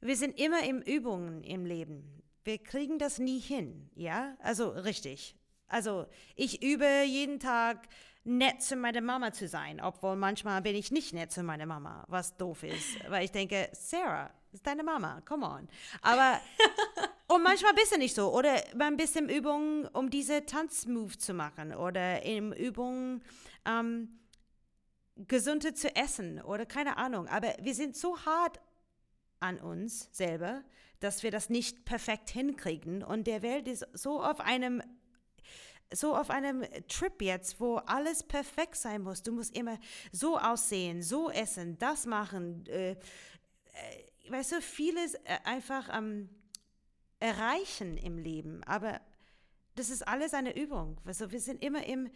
wir 0.00 0.16
sind 0.16 0.38
immer 0.38 0.62
im 0.62 0.80
Übungen 0.82 1.42
im 1.42 1.64
Leben. 1.66 2.22
Wir 2.44 2.58
kriegen 2.58 3.00
das 3.00 3.18
nie 3.18 3.40
hin, 3.40 3.90
ja? 3.96 4.36
Also 4.38 4.68
richtig. 4.68 5.35
Also 5.68 6.06
ich 6.34 6.62
übe 6.62 7.02
jeden 7.04 7.40
Tag 7.40 7.88
nett 8.24 8.62
zu 8.62 8.76
meiner 8.76 9.00
Mama 9.00 9.32
zu 9.32 9.48
sein, 9.48 9.80
obwohl 9.80 10.16
manchmal 10.16 10.62
bin 10.62 10.74
ich 10.74 10.90
nicht 10.90 11.12
nett 11.12 11.30
zu 11.30 11.42
meiner 11.42 11.66
Mama, 11.66 12.04
was 12.08 12.36
doof 12.36 12.64
ist, 12.64 12.98
weil 13.08 13.24
ich 13.24 13.32
denke, 13.32 13.68
Sarah 13.72 14.30
ist 14.52 14.66
deine 14.66 14.82
Mama, 14.82 15.20
come 15.24 15.46
on. 15.46 15.68
Aber 16.02 16.40
Und 17.28 17.42
manchmal 17.42 17.72
ein 17.72 17.76
bisschen 17.76 17.98
nicht 17.98 18.14
so. 18.14 18.32
Oder 18.32 18.62
ein 18.78 18.96
bisschen 18.96 19.28
Übung, 19.28 19.86
um 19.92 20.10
diese 20.10 20.46
Tanzmove 20.46 21.18
zu 21.18 21.34
machen. 21.34 21.74
Oder 21.74 22.22
in 22.22 22.52
Übung 22.52 23.22
ähm, 23.64 24.20
gesunder 25.16 25.74
zu 25.74 25.94
essen. 25.96 26.40
Oder 26.40 26.66
keine 26.66 26.96
Ahnung. 26.98 27.26
Aber 27.28 27.54
wir 27.60 27.74
sind 27.74 27.96
so 27.96 28.16
hart 28.24 28.60
an 29.40 29.58
uns 29.58 30.08
selber, 30.12 30.62
dass 31.00 31.24
wir 31.24 31.32
das 31.32 31.50
nicht 31.50 31.84
perfekt 31.84 32.30
hinkriegen. 32.30 33.02
Und 33.02 33.26
der 33.26 33.42
Welt 33.42 33.66
ist 33.66 33.86
so 33.92 34.22
auf 34.22 34.38
einem 34.38 34.80
so 35.92 36.14
auf 36.16 36.30
einem 36.30 36.64
Trip 36.88 37.22
jetzt, 37.22 37.60
wo 37.60 37.76
alles 37.76 38.22
perfekt 38.22 38.76
sein 38.76 39.02
muss. 39.02 39.22
Du 39.22 39.32
musst 39.32 39.56
immer 39.56 39.78
so 40.12 40.38
aussehen, 40.38 41.02
so 41.02 41.30
essen, 41.30 41.78
das 41.78 42.06
machen. 42.06 42.66
Äh, 42.66 42.92
äh, 42.92 42.96
weißt 44.28 44.52
du, 44.52 44.60
vieles 44.60 45.14
äh, 45.14 45.38
einfach 45.44 45.88
ähm, 45.96 46.28
erreichen 47.20 47.96
im 47.96 48.18
Leben. 48.18 48.62
Aber 48.64 49.00
das 49.74 49.90
ist 49.90 50.06
alles 50.06 50.34
eine 50.34 50.56
Übung. 50.56 51.00
Also 51.04 51.30
wir 51.30 51.40
sind 51.40 51.62
immer 51.62 51.84
im, 51.86 52.10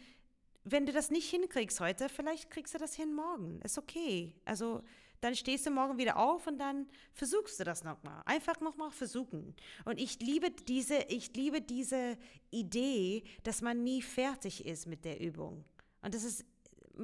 wenn 0.65 0.87
du 0.87 0.93
das 0.93 1.11
nicht 1.11 1.31
hinkriegst 1.31 1.81
heute, 1.81 2.09
vielleicht 2.09 2.51
kriegst 2.51 2.75
du 2.75 2.79
das 2.79 2.95
hin 2.95 3.15
morgen. 3.15 3.61
Ist 3.63 3.79
okay. 3.79 4.35
Also 4.45 4.83
dann 5.21 5.35
stehst 5.35 5.67
du 5.67 5.71
morgen 5.71 5.99
wieder 5.99 6.17
auf 6.17 6.47
und 6.47 6.59
dann 6.59 6.87
versuchst 7.13 7.61
du 7.61 7.65
das 7.65 7.85
nochmal. 7.85 8.23
Einfach 8.25 8.61
nochmal 8.61 8.91
versuchen. 8.91 9.55
Und 9.85 10.01
ich 10.01 10.19
liebe 10.21 10.51
diese, 10.51 10.97
ich 11.09 11.35
liebe 11.35 11.61
diese 11.61 12.17
Idee, 12.51 13.25
dass 13.43 13.61
man 13.61 13.83
nie 13.83 14.03
fertig 14.03 14.65
ist 14.65 14.87
mit 14.87 15.05
der 15.05 15.21
Übung. 15.21 15.65
Und 16.03 16.15
das 16.15 16.25
ist, 16.25 16.45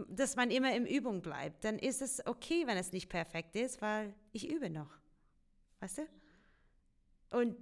dass 0.08 0.36
man 0.36 0.50
immer 0.50 0.74
in 0.74 0.86
Übung 0.86 1.20
bleibt. 1.20 1.64
Dann 1.64 1.78
ist 1.78 2.00
es 2.00 2.26
okay, 2.26 2.66
wenn 2.66 2.78
es 2.78 2.92
nicht 2.92 3.08
perfekt 3.08 3.54
ist, 3.54 3.82
weil 3.82 4.14
ich 4.32 4.48
übe 4.50 4.70
noch. 4.70 4.90
Weißt 5.80 5.98
du? 5.98 7.38
Und 7.38 7.56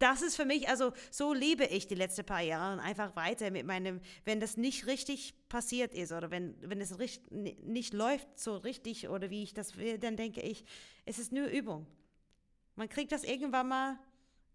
das 0.00 0.22
ist 0.22 0.34
für 0.34 0.46
mich, 0.46 0.68
also 0.68 0.92
so 1.10 1.34
lebe 1.34 1.64
ich 1.66 1.86
die 1.86 1.94
letzten 1.94 2.24
paar 2.24 2.40
Jahre 2.40 2.72
und 2.72 2.80
einfach 2.80 3.14
weiter 3.16 3.50
mit 3.50 3.66
meinem, 3.66 4.00
wenn 4.24 4.40
das 4.40 4.56
nicht 4.56 4.86
richtig 4.86 5.34
passiert 5.48 5.92
ist 5.94 6.10
oder 6.10 6.30
wenn, 6.30 6.56
wenn 6.62 6.80
es 6.80 6.98
richtig, 6.98 7.30
nicht 7.30 7.92
läuft 7.92 8.26
so 8.38 8.56
richtig 8.56 9.08
oder 9.08 9.28
wie 9.28 9.42
ich 9.42 9.52
das 9.52 9.76
will, 9.76 9.98
dann 9.98 10.16
denke 10.16 10.40
ich, 10.40 10.64
es 11.04 11.18
ist 11.18 11.32
nur 11.32 11.46
Übung. 11.46 11.86
Man 12.76 12.88
kriegt 12.88 13.12
das 13.12 13.24
irgendwann 13.24 13.68
mal 13.68 13.98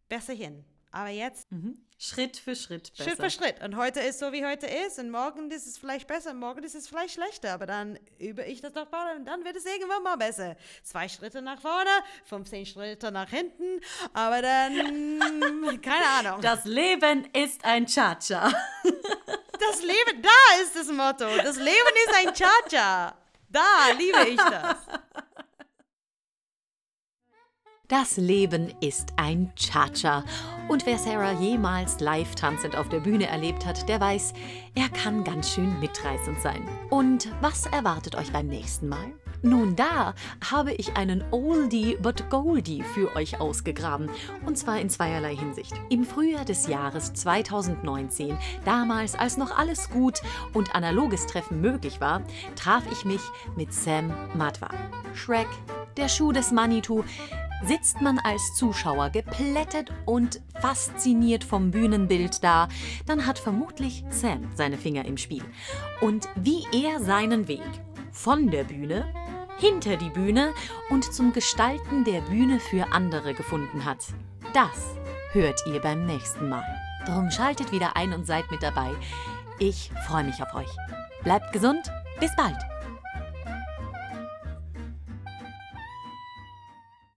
besser 0.10 0.34
hin. 0.34 0.66
Aber 0.96 1.10
jetzt. 1.10 1.52
Mhm. 1.52 1.78
Schritt 1.98 2.38
für 2.38 2.56
Schritt 2.56 2.92
besser. 2.96 3.04
Schritt 3.04 3.22
für 3.22 3.30
Schritt. 3.30 3.64
Und 3.64 3.76
heute 3.76 4.00
ist 4.00 4.20
so, 4.20 4.32
wie 4.32 4.46
heute 4.46 4.66
ist. 4.66 4.98
Und 4.98 5.12
morgen 5.12 5.52
ist 5.52 5.68
es 5.68 5.78
vielleicht 5.78 6.08
besser. 6.08 6.34
Morgen 6.34 6.64
ist 6.64 6.74
es 6.74 6.88
vielleicht 6.88 7.16
schlechter. 7.16 7.54
Aber 7.54 7.66
dann 7.66 8.00
übe 8.18 8.44
ich 8.44 8.62
das 8.62 8.74
noch 8.74 8.90
mal 8.92 9.18
und 9.18 9.26
dann 9.26 9.44
wird 9.44 9.58
es 9.58 9.66
irgendwann 9.66 10.04
mal 10.04 10.16
besser. 10.16 10.56
Zwei 10.84 11.10
Schritte 11.10 11.42
nach 11.42 11.60
vorne, 11.60 11.90
15 12.26 12.66
Schritte 12.66 13.12
nach 13.12 13.30
hinten. 13.30 13.82
Aber 14.14 14.42
dann, 14.42 15.82
keine 15.82 16.06
Ahnung. 16.30 16.42
Das 16.42 16.64
Leben 16.64 17.28
ist 17.34 17.64
ein 17.66 17.86
Cha-Cha. 17.86 18.52
Das 19.58 19.82
Leben, 19.82 20.22
da 20.22 20.62
ist 20.62 20.76
das 20.76 20.88
Motto. 20.90 21.26
Das 21.42 21.56
Leben 21.56 21.96
ist 22.06 22.16
ein 22.16 22.34
Cha-Cha. 22.34 23.16
Da 23.50 23.90
liebe 23.98 24.30
ich 24.30 24.36
das. 24.36 24.78
Das 27.88 28.18
Leben 28.18 28.74
ist 28.82 29.10
ein 29.16 29.52
Cha-Cha. 29.56 30.24
Und 30.68 30.88
wer 30.88 30.98
Sarah 30.98 31.34
jemals 31.34 32.00
live 32.00 32.34
tanzend 32.34 32.76
auf 32.76 32.90
der 32.90 33.00
Bühne 33.00 33.28
erlebt 33.28 33.64
hat, 33.64 33.88
der 33.88 34.02
weiß, 34.02 34.34
er 34.74 34.90
kann 34.90 35.24
ganz 35.24 35.52
schön 35.52 35.80
mitreißend 35.80 36.42
sein. 36.42 36.68
Und 36.90 37.30
was 37.42 37.68
erwartet 37.68 38.16
euch 38.16 38.32
beim 38.32 38.48
nächsten 38.48 38.90
Mal? 38.90 39.14
Nun, 39.44 39.76
da 39.76 40.16
habe 40.50 40.74
ich 40.74 40.98
einen 40.98 41.24
Oldie 41.30 41.98
but 42.02 42.28
Goldie 42.32 42.82
für 42.82 43.16
euch 43.16 43.40
ausgegraben. 43.40 44.10
Und 44.48 44.58
zwar 44.58 44.80
in 44.80 44.90
zweierlei 44.90 45.36
Hinsicht. 45.36 45.74
Im 45.90 46.06
Frühjahr 46.06 46.46
des 46.46 46.66
Jahres 46.66 47.14
2019, 47.14 48.36
damals 48.66 49.14
als 49.14 49.38
noch 49.38 49.56
alles 49.56 49.92
gut 49.92 50.24
und 50.54 50.74
analoges 50.74 51.28
Treffen 51.28 51.62
möglich 51.62 52.02
war, 52.02 52.24
traf 52.56 52.82
ich 52.92 53.06
mich 53.06 53.22
mit 53.56 53.72
Sam 53.72 54.12
Madwa. 54.36 54.70
Shrek, 55.14 55.48
der 55.98 56.10
Schuh 56.10 56.32
des 56.32 56.52
Manitou, 56.52 57.04
sitzt 57.68 58.02
man 58.02 58.20
als 58.20 58.54
Zuschauer 58.56 59.10
geplättet 59.10 59.92
und 60.06 60.42
fasziniert 60.60 61.44
vom 61.44 61.72
Bühnenbild 61.72 62.44
da, 62.44 62.68
dann 63.06 63.26
hat 63.26 63.40
vermutlich 63.40 64.04
Sam 64.10 64.50
seine 64.56 64.78
Finger 64.78 65.06
im 65.06 65.18
Spiel. 65.18 65.44
Und 66.02 66.28
wie 66.36 66.66
er 66.72 67.00
seinen 67.00 67.48
Weg 67.48 67.64
von 68.12 68.50
der 68.52 68.64
Bühne, 68.64 69.06
hinter 69.58 69.96
die 69.96 70.10
Bühne 70.10 70.54
und 70.90 71.14
zum 71.14 71.34
Gestalten 71.34 72.04
der 72.04 72.22
Bühne 72.22 72.60
für 72.60 72.92
andere 72.92 73.34
gefunden 73.34 73.86
hat, 73.86 74.06
das 74.54 74.98
hört 75.32 75.62
ihr 75.68 75.80
beim 75.82 76.06
nächsten 76.06 76.50
Mal. 76.50 76.66
Drum 77.06 77.30
schaltet 77.30 77.72
wieder 77.72 77.96
ein 77.96 78.14
und 78.14 78.26
seid 78.26 78.50
mit 78.52 78.64
dabei. 78.64 78.92
Ich 79.60 79.92
freue 80.08 80.24
mich 80.24 80.42
auf 80.42 80.54
euch. 80.54 80.70
Bleibt 81.24 81.54
gesund, 81.54 81.92
bis 82.20 82.36
bald! 82.36 82.75